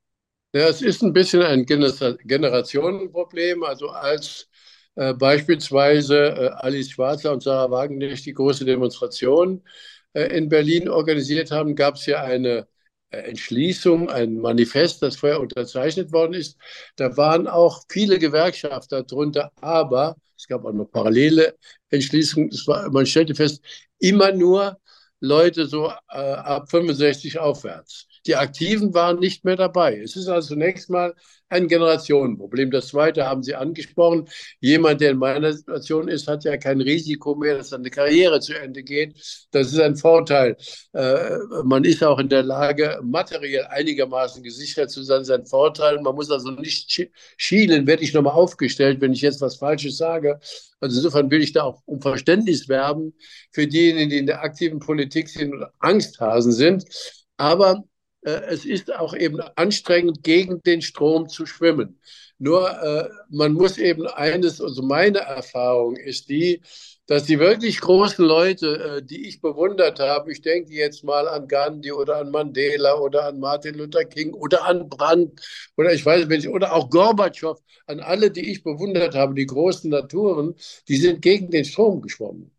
Ja, 0.53 0.69
es 0.69 0.83
ist 0.83 1.03
ein 1.03 1.13
bisschen 1.13 1.43
ein 1.43 1.65
Generationenproblem. 1.65 3.63
Also 3.63 3.89
als 3.91 4.50
äh, 4.97 5.15
beispielsweise 5.15 6.17
äh, 6.17 6.49
Alice 6.67 6.91
Schwarzer 6.91 7.33
und 7.33 7.43
Sarah 7.43 7.71
Wagenknecht 7.71 8.27
die 8.27 8.35
große 8.35 8.65
Demonstration 8.65 9.63
äh, 10.13 10.37
in 10.37 10.49
Berlin 10.49 10.89
organisiert 10.89 11.51
haben, 11.51 11.75
gab 11.75 11.97
es 11.97 12.07
ja 12.07 12.23
eine 12.23 12.67
äh, 13.11 13.19
Entschließung, 13.19 14.11
ein 14.11 14.39
Manifest, 14.39 15.03
das 15.03 15.17
vorher 15.17 15.41
unterzeichnet 15.41 16.13
worden 16.13 16.35
ist. 16.35 16.59
Da 16.97 17.17
waren 17.17 17.47
auch 17.49 17.83
viele 17.89 18.19
Gewerkschafter 18.19 19.03
drunter, 19.05 19.53
aber 19.61 20.17
es 20.37 20.47
gab 20.47 20.65
auch 20.65 20.73
noch 20.73 20.87
parallele 20.91 21.57
Entschließungen. 21.91 22.51
War, 22.67 22.91
man 22.91 23.07
stellte 23.07 23.35
fest, 23.35 23.63
immer 23.99 24.33
nur 24.33 24.79
Leute 25.21 25.67
so 25.67 25.89
äh, 25.89 25.93
ab 26.17 26.71
65 26.71 27.39
aufwärts. 27.39 28.07
Die 28.27 28.37
Aktiven 28.37 28.93
waren 28.95 29.19
nicht 29.19 29.45
mehr 29.45 29.57
dabei. 29.57 29.99
Es 29.99 30.17
ist 30.17 30.29
also 30.29 30.49
zunächst 30.49 30.91
mal 30.91 31.15
ein 31.49 31.69
Generationenproblem. 31.69 32.71
Das 32.71 32.89
zweite 32.89 33.27
haben 33.27 33.43
Sie 33.43 33.55
angesprochen. 33.55 34.29
Jemand, 34.61 35.01
der 35.01 35.11
in 35.13 35.19
meiner 35.19 35.53
Situation 35.53 36.09
ist, 36.09 36.29
hat 36.29 36.45
ja 36.45 36.57
kein 36.57 36.81
Risiko 36.81 37.35
mehr, 37.35 37.59
dass 37.59 37.71
seine 37.71 37.91
Karriere 37.91 38.41
zu 38.41 38.55
Ende 38.55 38.83
geht. 38.83 39.47
Das 39.51 39.73
ist 39.73 39.81
ein 39.81 39.97
Vorteil. 39.97 40.57
Äh, 40.93 41.39
man 41.65 41.85
ist 41.85 42.05
auch 42.05 42.19
in 42.19 42.29
der 42.29 42.43
Lage, 42.43 43.01
materiell 43.03 43.65
einigermaßen 43.67 44.43
gesichert 44.43 44.91
zu 44.91 45.03
sein. 45.03 45.21
Das 45.21 45.29
ist 45.29 45.35
ein 45.35 45.47
Vorteil. 45.47 46.01
Man 46.01 46.15
muss 46.15 46.31
also 46.31 46.51
nicht 46.51 47.11
schielen, 47.37 47.87
werde 47.87 48.05
ich 48.05 48.15
nochmal 48.15 48.35
aufgestellt, 48.35 49.01
wenn 49.01 49.13
ich 49.13 49.23
jetzt 49.23 49.41
was 49.41 49.57
Falsches 49.57 49.97
sage. 49.97 50.39
Also 50.79 50.97
insofern 50.99 51.31
will 51.31 51.43
ich 51.43 51.53
da 51.53 51.65
auch 51.65 51.83
um 51.87 52.01
Verständnis 52.01 52.69
werben 52.69 53.15
für 53.51 53.67
diejenigen, 53.67 54.11
die 54.11 54.19
in 54.19 54.27
der 54.27 54.43
aktiven 54.43 54.79
Politik 54.79 55.29
sind 55.29 55.53
und 55.53 55.67
Angsthasen 55.79 56.53
sind. 56.53 56.85
Aber 57.37 57.85
es 58.23 58.65
ist 58.65 58.95
auch 58.95 59.15
eben 59.15 59.41
anstrengend, 59.57 60.23
gegen 60.23 60.63
den 60.63 60.83
Strom 60.83 61.29
zu 61.29 61.47
schwimmen. 61.47 62.01
Nur 62.39 62.71
äh, 62.71 63.09
man 63.29 63.53
muss 63.53 63.77
eben 63.79 64.07
eines, 64.07 64.61
also 64.61 64.83
meine 64.83 65.19
Erfahrung 65.19 65.97
ist 65.97 66.29
die, 66.31 66.63
dass 67.07 67.25
die 67.25 67.39
wirklich 67.39 67.81
großen 67.81 68.25
Leute, 68.25 68.99
äh, 68.99 69.03
die 69.03 69.29
ich 69.29 69.43
bewundert 69.43 70.01
habe, 70.01 70.33
ich 70.33 70.41
denke 70.41 70.73
jetzt 70.73 71.05
mal 71.05 71.29
an 71.29 71.49
Gandhi 71.49 71.93
oder 71.93 72.17
an 72.17 72.31
Mandela 72.31 72.95
oder 72.99 73.27
an 73.27 73.41
Martin 73.41 73.75
Luther 73.75 74.05
King 74.05 74.33
oder 74.33 74.65
an 74.65 74.89
Brandt 74.89 75.41
oder 75.77 75.93
ich 75.93 76.05
weiß 76.07 76.29
nicht, 76.29 76.49
oder 76.49 76.73
auch 76.73 76.89
Gorbatschow, 76.89 77.59
an 77.87 78.01
alle, 78.01 78.31
die 78.31 78.51
ich 78.51 78.63
bewundert 78.63 79.15
habe, 79.15 79.35
die 79.35 79.47
großen 79.47 79.91
Naturen, 79.91 80.55
die 80.89 80.97
sind 80.97 81.21
gegen 81.23 81.51
den 81.51 81.65
Strom 81.65 82.01
geschwommen 82.01 82.53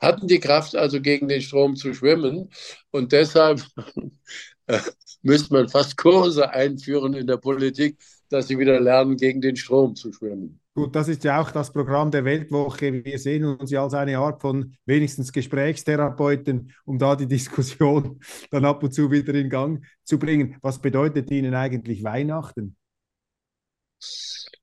hatten 0.00 0.28
die 0.28 0.40
Kraft 0.40 0.76
also 0.76 1.00
gegen 1.00 1.28
den 1.28 1.40
Strom 1.40 1.76
zu 1.76 1.94
schwimmen 1.94 2.50
und 2.90 3.12
deshalb 3.12 3.62
müsste 5.22 5.54
man 5.54 5.68
fast 5.68 5.96
Kurse 5.96 6.50
einführen 6.50 7.14
in 7.14 7.26
der 7.26 7.36
Politik, 7.36 7.98
dass 8.28 8.48
sie 8.48 8.58
wieder 8.58 8.80
lernen, 8.80 9.16
gegen 9.16 9.40
den 9.40 9.56
Strom 9.56 9.94
zu 9.94 10.12
schwimmen. 10.12 10.60
Gut, 10.76 10.96
das 10.96 11.06
ist 11.06 11.22
ja 11.22 11.40
auch 11.40 11.52
das 11.52 11.72
Programm 11.72 12.10
der 12.10 12.24
Weltwoche. 12.24 13.04
Wir 13.04 13.18
sehen 13.20 13.44
uns 13.44 13.70
ja 13.70 13.84
als 13.84 13.94
eine 13.94 14.18
Art 14.18 14.40
von 14.40 14.76
wenigstens 14.86 15.32
Gesprächstherapeuten, 15.32 16.72
um 16.84 16.98
da 16.98 17.14
die 17.14 17.28
Diskussion 17.28 18.18
dann 18.50 18.64
ab 18.64 18.82
und 18.82 18.92
zu 18.92 19.10
wieder 19.12 19.34
in 19.34 19.48
Gang 19.48 19.84
zu 20.02 20.18
bringen. 20.18 20.56
Was 20.62 20.80
bedeutet 20.80 21.30
Ihnen 21.30 21.54
eigentlich 21.54 22.02
Weihnachten? 22.02 22.76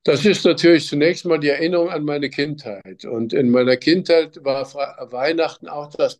Das 0.04 0.26
ist 0.26 0.44
natürlich 0.44 0.88
zunächst 0.88 1.26
mal 1.26 1.40
die 1.40 1.50
Erinnerung 1.50 1.90
an 1.90 2.04
meine 2.04 2.30
Kindheit. 2.30 3.06
Und 3.06 3.32
in 3.32 3.50
meiner 3.50 3.78
Kindheit 3.78 4.44
war 4.44 4.66
Weihnachten 5.12 5.70
auch 5.70 5.92
das 5.92 6.20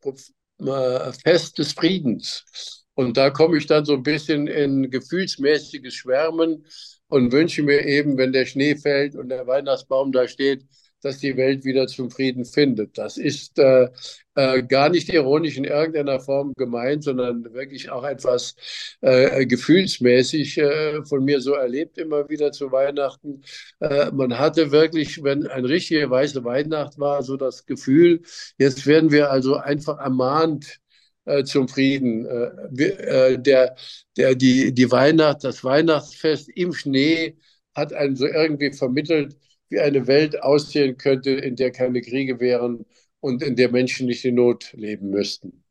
äh, 0.60 1.12
Fest 1.14 1.58
des 1.58 1.74
Friedens. 1.74 2.81
Und 3.02 3.18
da 3.18 3.32
komme 3.32 3.58
ich 3.58 3.66
dann 3.66 3.84
so 3.84 3.94
ein 3.94 4.04
bisschen 4.04 4.46
in 4.46 4.92
gefühlsmäßiges 4.92 5.94
Schwärmen 5.94 6.66
und 7.08 7.32
wünsche 7.32 7.64
mir 7.64 7.84
eben, 7.86 8.16
wenn 8.18 8.32
der 8.32 8.46
Schnee 8.46 8.76
fällt 8.76 9.16
und 9.16 9.30
der 9.30 9.48
Weihnachtsbaum 9.48 10.12
da 10.12 10.28
steht, 10.28 10.66
dass 11.02 11.18
die 11.18 11.36
Welt 11.36 11.66
wieder 11.66 11.88
zum 11.88 12.12
Frieden 12.12 12.46
findet. 12.46 13.00
Das 13.00 13.18
ist 13.18 13.58
äh, 13.58 13.90
äh, 14.36 14.62
gar 14.62 14.90
nicht 14.90 15.10
ironisch 15.10 15.58
in 15.58 15.64
irgendeiner 15.64 16.20
Form 16.20 16.54
gemeint, 16.56 17.04
sondern 17.04 17.52
wirklich 17.56 17.90
auch 17.90 18.04
etwas 18.04 18.56
äh, 19.02 19.48
gefühlsmäßig 19.48 20.60
äh, 20.60 21.04
von 21.04 21.26
mir 21.26 21.42
so 21.42 21.54
erlebt 21.54 21.98
immer 21.98 22.30
wieder 22.30 22.52
zu 22.52 22.72
Weihnachten. 22.72 23.42
Äh, 23.80 24.12
man 24.12 24.38
hatte 24.38 24.72
wirklich, 24.72 25.24
wenn 25.24 25.48
eine 25.48 25.70
richtige 25.70 26.08
weiße 26.08 26.44
Weihnacht 26.44 27.00
war, 27.00 27.24
so 27.24 27.36
das 27.36 27.66
Gefühl, 27.66 28.22
jetzt 28.60 28.86
werden 28.86 29.10
wir 29.12 29.32
also 29.32 29.56
einfach 29.56 29.98
ermahnt, 29.98 30.82
äh, 31.26 31.44
zum 31.44 31.68
Frieden. 31.68 32.26
Äh, 32.26 33.40
der, 33.40 33.76
der, 34.18 34.36
die, 34.36 34.74
die 34.74 34.92
Weihnacht, 34.92 35.44
das 35.44 35.64
Weihnachtsfest 35.64 36.50
im 36.50 36.74
Schnee 36.74 37.38
hat 37.76 37.94
einen 37.94 38.16
so 38.16 38.26
irgendwie 38.26 38.72
vermittelt, 38.74 39.38
wie 39.70 39.80
eine 39.80 40.08
Welt 40.08 40.42
aussehen 40.44 40.98
könnte, 40.98 41.32
in 41.32 41.56
der 41.56 41.72
keine 41.72 42.02
Kriege 42.02 42.40
wären 42.40 42.86
und 43.20 43.42
in 43.42 43.56
der 43.56 43.72
Menschen 43.72 44.08
nicht 44.08 44.26
in 44.26 44.36
Not 44.36 44.74
leben 44.74 45.10
müssten. 45.10 45.64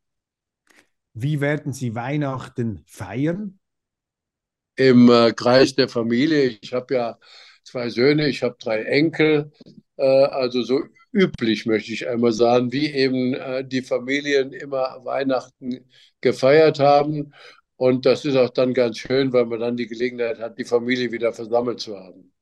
Wie 1.12 1.40
werden 1.40 1.72
Sie 1.72 1.94
Weihnachten 1.94 2.82
feiern? 2.86 3.58
Im 4.76 5.10
äh, 5.10 5.32
Kreis 5.32 5.74
der 5.74 5.88
Familie. 5.88 6.58
Ich 6.62 6.72
habe 6.72 6.94
ja 6.94 7.18
zwei 7.64 7.90
Söhne, 7.90 8.28
ich 8.28 8.42
habe 8.42 8.56
drei 8.58 8.84
Enkel. 8.84 9.50
Äh, 10.00 10.24
also 10.24 10.62
so 10.62 10.80
üblich, 11.12 11.66
möchte 11.66 11.92
ich 11.92 12.08
einmal 12.08 12.32
sagen, 12.32 12.72
wie 12.72 12.86
eben 12.86 13.34
äh, 13.34 13.64
die 13.64 13.82
Familien 13.82 14.52
immer 14.52 15.00
Weihnachten 15.04 15.80
gefeiert 16.20 16.80
haben. 16.80 17.32
Und 17.76 18.06
das 18.06 18.24
ist 18.24 18.36
auch 18.36 18.50
dann 18.50 18.74
ganz 18.74 18.98
schön, 18.98 19.32
weil 19.32 19.46
man 19.46 19.60
dann 19.60 19.76
die 19.76 19.86
Gelegenheit 19.86 20.38
hat, 20.38 20.58
die 20.58 20.64
Familie 20.64 21.12
wieder 21.12 21.32
versammelt 21.32 21.80
zu 21.80 21.96
haben. 21.96 22.32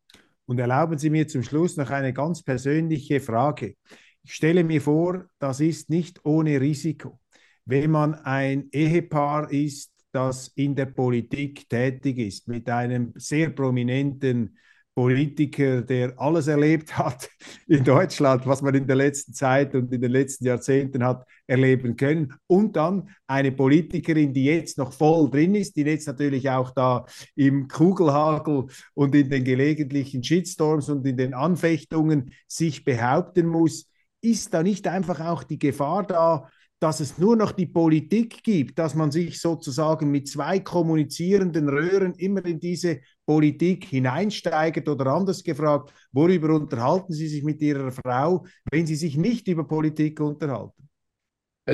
Und 0.47 0.59
erlauben 0.59 0.99
Sie 0.99 1.11
mir 1.11 1.29
zum 1.29 1.43
Schluss 1.43 1.77
noch 1.77 1.91
eine 1.91 2.13
ganz 2.13 2.43
persönliche 2.43 3.21
Frage. 3.21 3.75
Ich 4.23 4.35
stelle 4.35 4.65
mir 4.65 4.81
vor, 4.81 5.27
das 5.39 5.61
ist 5.61 5.91
nicht 5.91 6.25
ohne 6.25 6.61
Risiko. 6.61 7.21
Wenn 7.65 7.91
man 7.91 8.15
ein 8.15 8.69
Ehepaar 8.73 9.51
ist, 9.53 9.93
das 10.13 10.49
in 10.55 10.75
der 10.75 10.87
Politik 10.87 11.69
tätig 11.69 12.19
ist, 12.19 12.49
mit 12.49 12.69
einem 12.69 13.13
sehr 13.17 13.51
prominenten 13.51 14.57
Politiker, 14.99 15.83
der 15.83 16.13
alles 16.19 16.49
erlebt 16.49 16.99
hat 16.99 17.31
in 17.69 17.85
Deutschland, 17.85 18.45
was 18.49 18.63
man 18.63 18.75
in 18.75 18.89
der 18.89 18.97
letzten 18.97 19.33
Zeit 19.33 19.73
und 19.77 19.93
in 19.93 20.01
den 20.01 20.11
letzten 20.11 20.45
Jahrzehnten 20.45 21.05
hat 21.05 21.25
erleben 21.47 21.97
können. 21.97 22.35
Und 22.49 22.75
dann 22.75 23.09
eine 23.29 23.53
Politikerin, 23.53 24.35
die 24.35 24.47
jetzt 24.47 24.77
noch 24.77 24.93
voll 24.93 25.31
drin 25.31 25.55
ist, 25.55 25.77
die 25.77 25.83
jetzt 25.83 26.09
natürlich 26.09 26.51
auch 26.51 26.73
da 26.73 27.07
im 27.37 27.69
Kugelhagel 27.69 28.67
und 28.95 29.15
in 29.15 29.31
den 29.31 29.45
gelegentlichen 29.45 30.25
Shitstorms 30.25 30.89
und 30.89 31.07
in 31.07 31.17
den 31.17 31.33
Anfechtungen 31.33 32.33
sich 32.49 32.85
behaupten 32.85 33.47
muss. 33.47 33.89
Ist 34.21 34.53
da 34.53 34.65
nicht 34.65 34.89
einfach 34.89 35.21
auch 35.21 35.45
die 35.45 35.61
Gefahr 35.61 36.09
da, 36.09 36.51
dass 36.81 37.01
es 37.01 37.19
nur 37.19 37.37
noch 37.37 37.53
die 37.53 37.67
Politik 37.67 38.43
gibt, 38.43 38.79
dass 38.79 38.95
man 38.95 39.11
sich 39.11 39.41
sozusagen 39.41 40.11
mit 40.11 40.29
zwei 40.29 40.61
kommunizierenden 40.61 41.69
Röhren 41.69 42.15
immer 42.15 42.45
in 42.45 42.61
diese 42.61 43.01
Politik 43.27 43.85
hineinsteigt 43.85 44.89
oder 44.89 45.07
anders 45.07 45.43
gefragt, 45.43 45.93
worüber 46.13 46.55
unterhalten 46.55 47.13
Sie 47.13 47.29
sich 47.29 47.43
mit 47.43 47.61
Ihrer 47.61 47.91
Frau, 47.91 48.47
wenn 48.71 48.87
Sie 48.87 48.97
sich 48.97 49.17
nicht 49.17 49.49
über 49.49 49.67
Politik 49.67 50.21
unterhalten? 50.21 50.89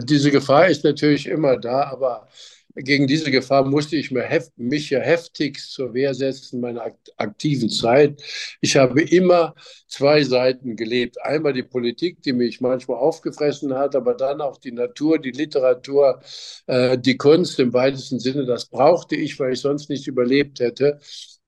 Diese 0.02 0.30
Gefahr 0.30 0.68
ist 0.68 0.84
natürlich 0.84 1.26
immer 1.26 1.56
da, 1.56 1.84
aber 1.84 2.26
gegen 2.74 3.06
diese 3.06 3.30
Gefahr 3.30 3.64
musste 3.64 3.96
ich 3.96 4.10
mich 4.56 4.90
ja 4.90 5.00
heftig 5.00 5.60
zur 5.60 5.94
Wehr 5.94 6.14
setzen 6.14 6.56
in 6.56 6.60
meiner 6.62 6.92
aktiven 7.16 7.70
Zeit. 7.70 8.22
Ich 8.60 8.76
habe 8.76 9.02
immer 9.02 9.54
zwei 9.86 10.24
Seiten 10.24 10.76
gelebt. 10.76 11.22
Einmal 11.22 11.52
die 11.52 11.62
Politik, 11.62 12.22
die 12.22 12.32
mich 12.32 12.60
manchmal 12.60 12.98
aufgefressen 12.98 13.74
hat, 13.74 13.94
aber 13.94 14.14
dann 14.14 14.40
auch 14.40 14.58
die 14.58 14.72
Natur, 14.72 15.18
die 15.18 15.30
Literatur, 15.30 16.20
äh, 16.66 16.98
die 16.98 17.16
Kunst 17.16 17.60
im 17.60 17.72
weitesten 17.72 18.18
Sinne. 18.18 18.44
Das 18.44 18.66
brauchte 18.66 19.16
ich, 19.16 19.38
weil 19.38 19.52
ich 19.52 19.60
sonst 19.60 19.88
nicht 19.88 20.06
überlebt 20.08 20.60
hätte. 20.60 20.98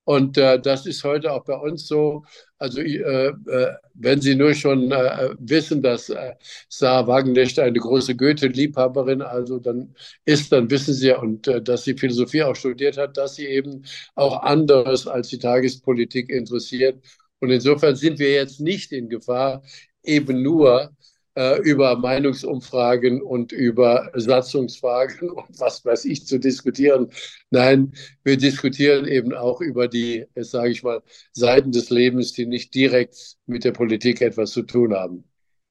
Und 0.07 0.37
äh, 0.37 0.57
das 0.61 0.85
ist 0.85 1.03
heute 1.03 1.33
auch 1.33 1.43
bei 1.43 1.55
uns 1.57 1.85
so. 1.85 2.23
Also 2.59 2.79
äh, 2.79 3.27
äh, 3.27 3.73
wenn 3.93 4.21
Sie 4.21 4.35
nur 4.35 4.53
schon 4.53 4.89
äh, 4.89 5.31
wissen, 5.37 5.81
dass 5.81 6.09
äh, 6.09 6.33
Sarah 6.69 7.05
Wagenknecht 7.07 7.59
eine 7.59 7.77
große 7.77 8.15
Goethe-Liebhaberin, 8.15 9.21
also 9.21 9.59
dann 9.59 9.93
ist, 10.23 10.53
dann 10.53 10.69
wissen 10.71 10.93
Sie 10.93 11.07
ja, 11.07 11.19
und 11.19 11.49
äh, 11.49 11.61
dass 11.61 11.83
sie 11.83 11.93
Philosophie 11.97 12.41
auch 12.43 12.55
studiert 12.55 12.97
hat, 12.97 13.17
dass 13.17 13.35
sie 13.35 13.47
eben 13.47 13.83
auch 14.15 14.43
anderes 14.43 15.07
als 15.07 15.27
die 15.27 15.39
Tagespolitik 15.39 16.29
interessiert. 16.29 17.03
Und 17.39 17.49
insofern 17.51 17.97
sind 17.97 18.17
wir 18.17 18.31
jetzt 18.31 18.61
nicht 18.61 18.93
in 18.93 19.09
Gefahr, 19.09 19.61
eben 20.03 20.41
nur 20.41 20.95
äh, 21.37 21.61
über 21.61 21.95
Meinungsumfragen 21.97 23.21
und 23.21 23.51
über 23.51 24.09
Satzungsfragen 24.15 25.29
und 25.29 25.59
was 25.59 25.85
weiß 25.85 26.05
ich 26.05 26.25
zu 26.25 26.39
diskutieren. 26.39 27.11
Nein, 27.51 27.93
wir 28.23 28.37
diskutieren 28.37 29.05
eben 29.05 29.33
auch 29.33 29.61
über 29.61 29.87
die, 29.87 30.25
sage 30.35 30.71
ich 30.71 30.81
mal, 30.81 31.03
Seiten 31.33 31.71
des 31.71 31.91
Lebens, 31.91 32.33
die 32.33 32.47
nicht 32.47 32.73
direkt 32.73 33.37
mit 33.45 33.63
der 33.65 33.71
Politik 33.71 34.21
etwas 34.21 34.49
zu 34.49 34.63
tun 34.63 34.95
haben. 34.95 35.25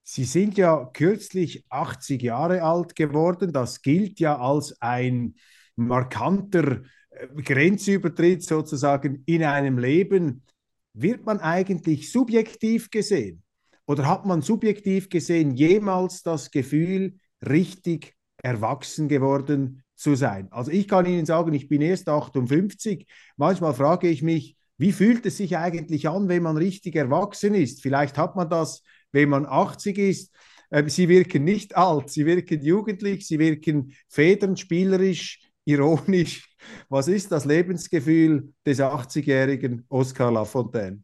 Sie 0.04 0.22
sind 0.22 0.56
ja 0.56 0.88
kürzlich 0.92 1.64
80 1.68 2.22
Jahre 2.22 2.62
alt 2.62 2.94
geworden. 2.94 3.52
Das 3.52 3.82
gilt 3.82 4.20
ja 4.20 4.38
als 4.38 4.80
ein 4.80 5.34
markanter 5.74 6.82
äh, 7.10 7.26
Grenzübertritt 7.42 8.44
sozusagen 8.44 9.24
in 9.26 9.42
einem 9.42 9.78
Leben. 9.78 10.44
Wird 10.92 11.26
man 11.26 11.40
eigentlich 11.40 12.12
subjektiv 12.12 12.88
gesehen 12.88 13.42
oder 13.86 14.06
hat 14.06 14.26
man 14.26 14.42
subjektiv 14.42 15.08
gesehen 15.08 15.52
jemals 15.52 16.22
das 16.22 16.50
Gefühl, 16.50 17.18
richtig 17.46 18.14
erwachsen 18.42 19.08
geworden 19.08 19.84
zu 19.94 20.14
sein? 20.14 20.48
Also 20.50 20.70
ich 20.70 20.88
kann 20.88 21.06
Ihnen 21.06 21.26
sagen, 21.26 21.54
ich 21.54 21.68
bin 21.68 21.82
erst 21.82 22.08
58. 22.08 23.06
Manchmal 23.36 23.74
frage 23.74 24.08
ich 24.08 24.22
mich, 24.22 24.56
wie 24.78 24.92
fühlt 24.92 25.24
es 25.24 25.38
sich 25.38 25.56
eigentlich 25.56 26.08
an, 26.08 26.28
wenn 26.28 26.42
man 26.42 26.56
richtig 26.56 26.96
erwachsen 26.96 27.54
ist? 27.54 27.80
Vielleicht 27.82 28.18
hat 28.18 28.36
man 28.36 28.50
das, 28.50 28.82
wenn 29.12 29.28
man 29.28 29.46
80 29.46 29.96
ist. 29.98 30.34
Ähm, 30.70 30.88
sie 30.88 31.08
wirken 31.08 31.44
nicht 31.44 31.76
alt, 31.76 32.10
sie 32.10 32.26
wirken 32.26 32.60
jugendlich, 32.62 33.26
sie 33.26 33.38
wirken 33.38 33.94
federnd, 34.08 34.58
spielerisch, 34.58 35.40
ironisch. 35.64 36.44
Was 36.88 37.08
ist 37.08 37.30
das 37.30 37.44
Lebensgefühl 37.44 38.52
des 38.66 38.80
80-jährigen 38.80 39.86
Oscar 39.88 40.32
Lafontaine? 40.32 41.02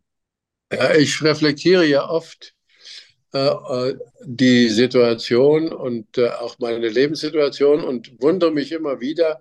Ja, 0.72 0.94
ich 0.94 1.22
reflektiere 1.22 1.86
ja 1.86 2.08
oft 2.08 2.54
die 4.24 4.68
Situation 4.68 5.72
und 5.72 6.18
äh, 6.18 6.28
auch 6.28 6.58
meine 6.58 6.88
Lebenssituation 6.88 7.82
und 7.82 8.12
wundere 8.20 8.50
mich 8.52 8.72
immer 8.72 9.00
wieder, 9.00 9.40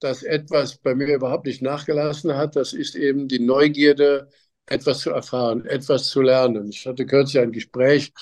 dass 0.00 0.22
etwas 0.22 0.78
bei 0.78 0.94
mir 0.94 1.14
überhaupt 1.14 1.46
nicht 1.46 1.62
nachgelassen 1.62 2.36
hat. 2.36 2.56
Das 2.56 2.72
ist 2.72 2.94
eben 2.94 3.28
die 3.28 3.38
Neugierde, 3.40 4.28
etwas 4.66 5.00
zu 5.00 5.10
erfahren, 5.10 5.66
etwas 5.66 6.08
zu 6.08 6.22
lernen. 6.22 6.68
Ich 6.70 6.86
hatte 6.86 7.04
kürzlich 7.06 7.42
ein 7.42 7.52
Gespräch 7.52 8.12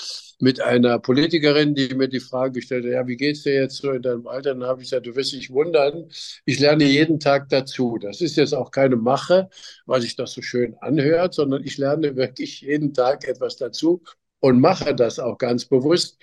mit 0.41 0.61
einer 0.63 0.99
Politikerin, 0.99 1.75
die 1.75 1.95
mir 1.95 2.09
die 2.09 2.21
Frage 2.21 2.53
gestellt 2.53 2.85
hat, 2.87 2.93
ja, 2.93 3.07
wie 3.07 3.17
geht's 3.17 3.43
dir 3.43 3.55
jetzt 3.55 3.77
so 3.77 3.91
in 3.93 4.01
deinem 4.03 4.27
Alter? 4.27 4.55
Dann 4.55 4.65
habe 4.65 4.83
ich 4.83 4.89
gesagt, 4.91 5.07
du 5.07 5.15
wirst 5.15 5.33
dich 5.33 5.51
wundern, 5.51 6.09
ich 6.47 6.59
lerne 6.59 6.85
jeden 6.85 7.21
Tag 7.21 7.51
dazu. 7.51 7.99
Das 8.01 8.21
ist 8.23 8.37
jetzt 8.37 8.55
auch 8.55 8.71
keine 8.71 8.97
Mache, 8.97 9.51
weil 9.85 10.01
sich 10.01 10.17
das 10.17 10.33
so 10.33 10.41
schön 10.43 10.77
anhört, 10.81 11.35
sondern 11.35 11.63
ich 11.65 11.77
lerne 11.77 12.17
wirklich 12.17 12.63
jeden 12.63 12.95
Tag 12.95 13.29
etwas 13.29 13.57
dazu 13.57 14.03
und 14.41 14.61
mache 14.61 14.95
das 14.95 15.19
auch 15.19 15.39
ganz 15.39 15.67
bewusst. 15.67 16.19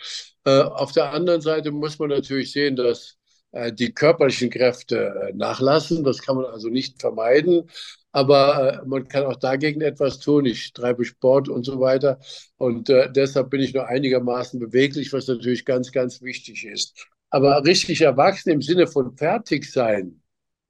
Äh, 0.46 0.62
auf 0.62 0.92
der 0.92 1.12
anderen 1.12 1.42
Seite 1.42 1.72
muss 1.72 2.00
man 2.00 2.10
natürlich 2.10 2.52
sehen, 2.52 2.76
dass 2.76 3.18
äh, 3.52 3.72
die 3.72 3.94
körperlichen 3.94 4.50
Kräfte 4.50 5.30
äh, 5.30 5.34
nachlassen. 5.34 6.04
Das 6.04 6.22
kann 6.22 6.36
man 6.36 6.46
also 6.46 6.70
nicht 6.70 7.00
vermeiden. 7.02 7.70
Aber 8.12 8.84
man 8.88 9.08
kann 9.08 9.26
auch 9.26 9.36
dagegen 9.36 9.82
etwas 9.82 10.20
tun. 10.20 10.46
Ich 10.46 10.74
treibe 10.74 11.06
Sport 11.06 11.50
und 11.50 11.66
so 11.66 11.80
weiter. 11.80 12.20
Und 12.58 12.90
deshalb 12.90 13.52
bin 13.52 13.62
ich 13.62 13.76
nur 13.76 13.86
einigermaßen 13.88 14.60
beweglich, 14.60 15.14
was 15.14 15.28
natürlich 15.28 15.66
ganz, 15.66 15.92
ganz 15.92 16.22
wichtig 16.24 16.66
ist. 16.66 17.08
Aber 17.30 17.64
richtig 17.64 18.02
erwachsen 18.02 18.50
im 18.50 18.62
Sinne 18.64 18.88
von 18.88 19.16
fertig 19.16 19.72
sein, 19.72 20.22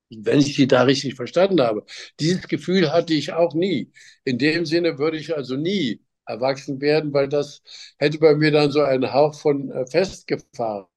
wenn 0.10 0.40
ich 0.40 0.56
die 0.56 0.68
da 0.68 0.82
richtig 0.84 1.16
verstanden 1.16 1.62
habe. 1.62 1.86
Dieses 2.20 2.50
Gefühl 2.50 2.92
hatte 2.92 3.14
ich 3.14 3.32
auch 3.32 3.54
nie. 3.54 3.94
In 4.26 4.38
dem 4.38 4.66
Sinne 4.66 4.98
würde 5.00 5.18
ich 5.18 5.34
also 5.34 5.56
nie 5.56 6.02
erwachsen 6.28 6.82
werden, 6.82 7.14
weil 7.14 7.28
das 7.30 7.62
hätte 7.98 8.20
bei 8.20 8.36
mir 8.36 8.52
dann 8.52 8.72
so 8.72 8.82
einen 8.82 9.14
Hauch 9.14 9.36
von 9.36 9.72
äh, 9.72 9.86
festgefahren 9.88 10.88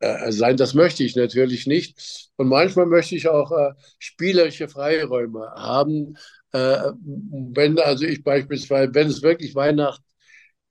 äh, 0.00 0.32
sein. 0.32 0.56
Das 0.56 0.74
möchte 0.74 1.04
ich 1.04 1.16
natürlich 1.16 1.66
nicht. 1.66 2.30
Und 2.36 2.48
manchmal 2.48 2.86
möchte 2.86 3.16
ich 3.16 3.28
auch 3.28 3.52
äh, 3.52 3.72
spielerische 3.98 4.68
Freiräume 4.68 5.50
haben. 5.56 6.16
Äh, 6.52 6.92
wenn 7.02 7.78
also 7.78 8.04
ich 8.04 8.22
beispielsweise, 8.22 8.94
wenn 8.94 9.08
es 9.08 9.22
wirklich 9.22 9.54
Weihnacht 9.54 10.00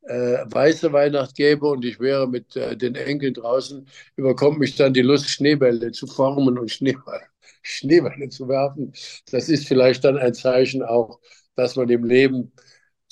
äh, 0.03 0.45
weiße 0.49 0.91
Weihnacht 0.93 1.35
gäbe 1.35 1.67
und 1.67 1.85
ich 1.85 1.99
wäre 1.99 2.27
mit 2.27 2.55
äh, 2.55 2.75
den 2.77 2.95
Enkeln 2.95 3.33
draußen, 3.33 3.87
überkommt 4.15 4.59
mich 4.59 4.75
dann 4.75 4.93
die 4.93 5.01
Lust, 5.01 5.29
Schneebälle 5.29 5.91
zu 5.91 6.07
formen 6.07 6.57
und 6.59 6.71
Schneeball, 6.71 7.21
Schneebälle 7.61 8.29
zu 8.29 8.47
werfen. 8.47 8.93
Das 9.31 9.49
ist 9.49 9.67
vielleicht 9.67 10.03
dann 10.03 10.17
ein 10.17 10.33
Zeichen 10.33 10.83
auch, 10.83 11.19
dass 11.55 11.75
man 11.75 11.89
im 11.89 12.03
Leben 12.03 12.51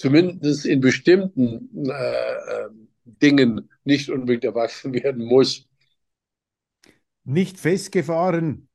zumindest 0.01 0.65
in 0.65 0.81
bestimmten 0.81 1.69
äh, 1.89 2.69
Dingen 3.05 3.69
nicht 3.83 4.09
unbedingt 4.09 4.43
erwachsen 4.43 4.93
werden 5.03 5.25
muss. 5.25 5.67
Nicht 7.23 7.59
festgefahren, 7.59 8.67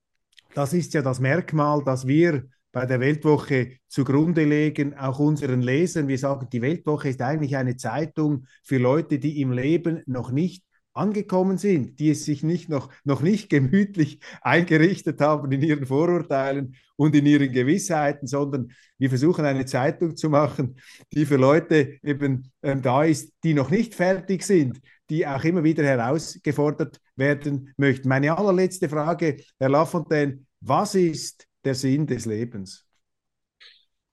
das 0.55 0.73
ist 0.73 0.95
ja 0.95 1.03
das 1.03 1.21
Merkmal, 1.21 1.83
das 1.85 2.07
wir 2.07 2.49
bei 2.71 2.87
der 2.87 3.01
Weltwoche 3.01 3.79
zugrunde 3.89 4.45
legen, 4.45 4.95
auch 4.95 5.19
unseren 5.19 5.63
Lesern. 5.63 6.09
Wir 6.09 6.19
sagen, 6.19 6.49
die 6.53 6.63
Weltwoche 6.63 7.09
ist 7.09 7.21
eigentlich 7.23 7.57
eine 7.57 7.77
Zeitung 7.77 8.47
für 8.63 8.79
Leute, 8.79 9.19
die 9.19 9.41
im 9.41 9.51
Leben 9.53 10.03
noch 10.07 10.31
nicht 10.31 10.63
angekommen 10.97 11.59
sind, 11.59 11.99
die 12.01 12.11
es 12.11 12.25
sich 12.25 12.43
nicht 12.43 12.69
noch, 12.69 12.91
noch 13.05 13.21
nicht 13.23 13.49
gemütlich 13.49 14.21
eingerichtet 14.43 15.21
haben 15.21 15.51
in 15.53 15.63
ihren 15.63 15.87
Vorurteilen 15.87 16.77
und 16.97 17.15
in 17.15 17.27
ihren 17.27 17.53
Gewissheiten, 17.53 18.27
sondern 18.27 18.73
wir 18.99 19.09
versuchen 19.09 19.45
eine 19.45 19.67
Zeitung 19.67 20.17
zu 20.17 20.31
machen, 20.31 20.79
die 21.13 21.27
für 21.27 21.37
Leute 21.37 21.99
eben 22.03 22.51
ähm, 22.63 22.83
da 22.83 23.05
ist, 23.05 23.33
die 23.45 23.55
noch 23.55 23.71
nicht 23.71 23.95
fertig 23.95 24.43
sind, 24.43 24.81
die 25.11 25.27
auch 25.27 25.45
immer 25.45 25.63
wieder 25.65 25.85
herausgefordert 25.85 27.01
werden 27.15 27.73
möchten. 27.77 28.09
Meine 28.09 28.37
allerletzte 28.37 28.89
Frage, 28.89 29.37
Herr 29.59 29.69
Lafontaine, 29.69 30.45
was 30.61 30.95
ist 30.95 31.47
der 31.65 31.75
Sinn 31.75 32.07
des 32.07 32.25
Lebens? 32.25 32.85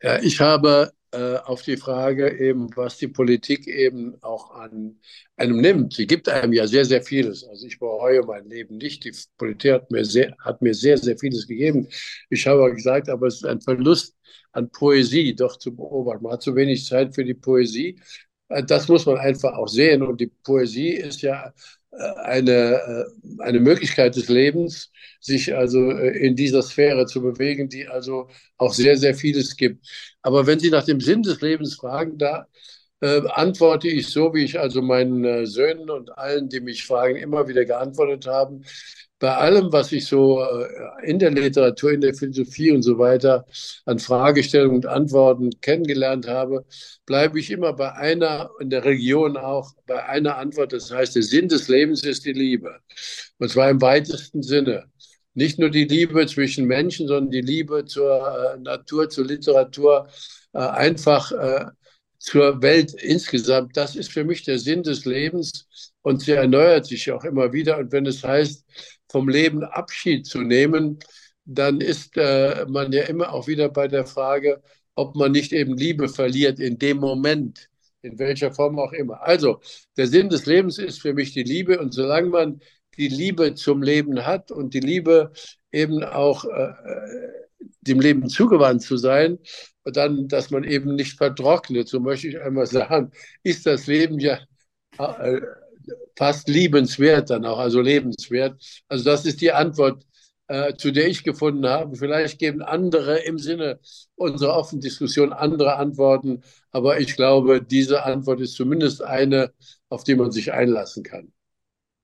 Ja, 0.02 0.20
ich 0.22 0.42
habe 0.42 0.92
äh, 1.14 1.38
auf 1.46 1.62
die 1.62 1.78
Frage 1.78 2.40
eben, 2.40 2.76
was 2.76 2.98
die 2.98 3.08
Politik 3.08 3.68
eben 3.68 4.16
auch 4.24 4.52
an 4.56 5.00
einem 5.38 5.62
nimmt. 5.62 5.94
Sie 5.94 6.08
gibt 6.08 6.28
einem 6.28 6.54
ja 6.54 6.68
sehr, 6.68 6.86
sehr 6.86 7.04
vieles. 7.04 7.44
Also 7.44 7.68
ich 7.68 7.80
bereue 7.80 8.24
mein 8.24 8.50
Leben 8.50 8.78
nicht. 8.78 9.04
Die 9.06 9.14
Politik 9.38 9.72
hat 9.74 9.92
mir 9.92 10.06
sehr, 10.06 10.36
hat 10.40 10.62
mir 10.62 10.74
sehr, 10.74 10.98
sehr 10.98 11.18
vieles 11.18 11.48
gegeben. 11.48 11.88
Ich 12.30 12.48
habe 12.48 12.74
gesagt, 12.74 13.10
aber 13.10 13.28
es 13.28 13.36
ist 13.36 13.46
ein 13.46 13.62
Verlust 13.62 14.16
an 14.52 14.70
Poesie 14.72 15.36
doch 15.36 15.58
zu 15.58 15.76
beobachten. 15.76 16.24
Man 16.24 16.34
hat 16.34 16.42
zu 16.42 16.56
wenig 16.56 16.86
Zeit 16.86 17.14
für 17.16 17.24
die 17.24 17.34
Poesie. 17.36 18.00
Äh, 18.50 18.64
das 18.64 18.88
muss 18.88 19.06
man 19.06 19.18
einfach 19.18 19.54
auch 19.54 19.68
sehen. 19.68 20.02
Und 20.02 20.20
die 20.20 20.32
Poesie 20.44 20.94
ist 20.94 21.22
ja 21.22 21.54
eine, 22.24 23.06
äh, 23.42 23.42
eine 23.44 23.60
Möglichkeit 23.60 24.16
des 24.16 24.30
Lebens, 24.30 24.92
sich 25.20 25.56
also 25.56 25.92
äh, 25.92 26.18
in 26.26 26.36
dieser 26.36 26.62
Sphäre 26.62 27.06
zu 27.06 27.22
bewegen, 27.22 27.70
die 27.70 27.88
also 27.88 28.30
auch 28.58 28.74
sehr, 28.74 28.98
sehr 28.98 29.16
vieles 29.16 29.56
gibt. 29.56 29.86
Aber 30.22 30.48
wenn 30.48 30.60
Sie 30.60 30.70
nach 30.70 30.86
dem 30.86 31.00
Sinn 31.00 31.24
des 31.24 31.42
Lebens 31.42 31.76
fragen, 31.76 32.18
da 32.18 32.48
äh, 33.02 33.22
antworte 33.30 33.88
ich 33.90 34.08
so, 34.08 34.34
wie 34.34 34.44
ich 34.44 34.60
also 34.60 34.82
meinen 34.82 35.24
äh, 35.26 35.46
Söhnen 35.46 35.90
und 35.90 36.18
allen, 36.18 36.50
die 36.50 36.62
mich 36.62 36.86
fragen, 36.86 37.16
immer 37.18 37.48
wieder 37.48 37.66
geantwortet 37.66 38.28
haben 38.28 38.64
bei 39.24 39.38
allem, 39.38 39.72
was 39.72 39.94
ich 39.94 40.06
so 40.06 40.44
äh, 40.44 41.10
in 41.10 41.18
der 41.18 41.32
Literatur, 41.32 41.94
in 41.94 42.02
der 42.02 42.14
Philosophie 42.14 42.72
und 42.72 42.82
so 42.82 43.00
weiter 43.00 43.46
an 43.86 43.98
Fragestellungen 43.98 44.76
und 44.76 44.86
Antworten 44.86 45.50
kennengelernt 45.62 46.28
habe, 46.28 46.66
bleibe 47.06 47.40
ich 47.40 47.50
immer 47.50 47.72
bei 47.72 47.94
einer, 47.94 48.50
in 48.60 48.70
der 48.70 48.84
Religion 48.84 49.38
auch, 49.38 49.72
bei 49.88 50.06
einer 50.06 50.36
Antwort. 50.36 50.74
Das 50.74 50.92
heißt, 50.92 51.16
der 51.16 51.24
Sinn 51.24 51.48
des 51.48 51.70
Lebens 51.70 52.04
ist 52.04 52.26
die 52.26 52.34
Liebe. 52.34 52.82
Und 53.38 53.50
zwar 53.50 53.70
im 53.70 53.82
weitesten 53.82 54.44
Sinne. 54.44 54.92
Nicht 55.36 55.58
nur 55.58 55.70
die 55.70 55.86
Liebe 55.86 56.26
zwischen 56.28 56.66
Menschen, 56.66 57.08
sondern 57.08 57.32
die 57.32 57.40
Liebe 57.40 57.86
zur 57.86 58.28
äh, 58.28 58.60
Natur, 58.60 59.08
zur 59.08 59.26
Literatur, 59.26 60.10
äh, 60.52 60.58
einfach 60.58 61.32
zur 62.20 62.62
Welt 62.62 62.94
insgesamt. 62.94 63.78
Das 63.78 63.96
ist 63.96 64.12
für 64.12 64.26
mich 64.26 64.44
der 64.44 64.60
Sinn 64.60 64.84
des 64.84 65.06
Lebens 65.06 65.66
und 66.02 66.22
sie 66.22 66.32
erneuert 66.32 66.86
sich 66.86 67.10
auch 67.12 67.24
immer 67.24 67.54
wieder. 67.54 67.78
Und 67.78 67.92
wenn 67.92 68.06
es 68.06 68.24
heißt, 68.24 68.66
vom 69.14 69.30
Leben 69.30 69.64
Abschied 69.64 70.26
zu 70.26 70.42
nehmen, 70.42 70.98
dann 71.46 71.82
ist 71.82 72.18
äh, 72.18 72.66
man 72.68 72.92
ja 72.92 73.04
immer 73.04 73.32
auch 73.32 73.48
wieder 73.48 73.70
bei 73.70 73.88
der 73.88 74.06
Frage, 74.06 74.62
ob 74.96 75.16
man 75.16 75.32
nicht 75.32 75.54
eben 75.54 75.78
Liebe 75.78 76.10
verliert 76.10 76.60
in 76.60 76.80
dem 76.80 76.98
Moment, 76.98 77.70
in 78.02 78.18
welcher 78.18 78.52
Form 78.52 78.80
auch 78.80 78.92
immer. 78.92 79.22
Also, 79.22 79.62
der 79.98 80.08
Sinn 80.08 80.30
des 80.30 80.48
Lebens 80.48 80.80
ist 80.80 81.00
für 81.02 81.14
mich 81.14 81.32
die 81.34 81.44
Liebe 81.44 81.80
und 81.80 81.94
solange 81.94 82.30
man 82.30 82.60
die 82.98 83.08
Liebe 83.08 83.54
zum 83.54 83.84
Leben 83.84 84.26
hat 84.26 84.52
und 84.52 84.74
die 84.74 84.80
Liebe 84.80 85.32
eben 85.72 86.04
auch 86.04 86.46
äh, 86.46 86.74
dem 87.82 88.00
Leben 88.00 88.28
zugewandt 88.30 88.82
zu 88.82 88.98
sein, 88.98 89.38
dann, 89.84 90.28
dass 90.28 90.50
man 90.50 90.64
eben 90.64 90.96
nicht 90.96 91.18
vertrocknet, 91.18 91.88
so 91.88 92.00
möchte 92.00 92.30
ich 92.30 92.42
einmal 92.42 92.68
sagen, 92.68 93.12
ist 93.44 93.66
das 93.66 93.86
Leben 93.86 94.20
ja 94.20 94.40
äh, 94.98 95.42
fast 96.16 96.48
liebenswert 96.48 97.30
dann 97.30 97.46
auch, 97.46 97.60
also 97.60 97.82
lebenswert. 97.82 98.62
Also 98.88 99.04
das 99.04 99.26
ist 99.26 99.42
die 99.42 99.52
Antwort, 99.52 100.06
äh, 100.48 100.76
zu 100.76 100.92
der 100.92 101.08
ich 101.08 101.24
gefunden 101.24 101.66
habe. 101.68 101.96
Vielleicht 101.96 102.40
geben 102.40 102.62
andere 102.62 103.20
im 103.20 103.38
Sinne 103.38 103.80
unserer 104.16 104.56
offenen 104.56 104.82
Diskussion 104.82 105.34
andere 105.34 105.76
Antworten, 105.78 106.44
aber 106.72 107.00
ich 107.00 107.16
glaube, 107.16 107.62
diese 107.62 108.04
Antwort 108.04 108.42
ist 108.42 108.56
zumindest 108.56 109.02
eine, 109.04 109.54
auf 109.90 110.04
die 110.04 110.16
man 110.16 110.32
sich 110.32 110.54
einlassen 110.54 111.04
kann. 111.04 111.32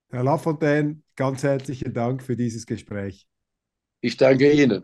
Herr 0.09 0.23
Lafontaine, 0.23 1.01
ganz 1.15 1.43
herzlichen 1.43 1.93
Dank 1.93 2.23
für 2.23 2.35
dieses 2.35 2.65
Gespräch. 2.65 3.27
Ich 4.01 4.17
danke 4.17 4.51
Ihnen. 4.51 4.83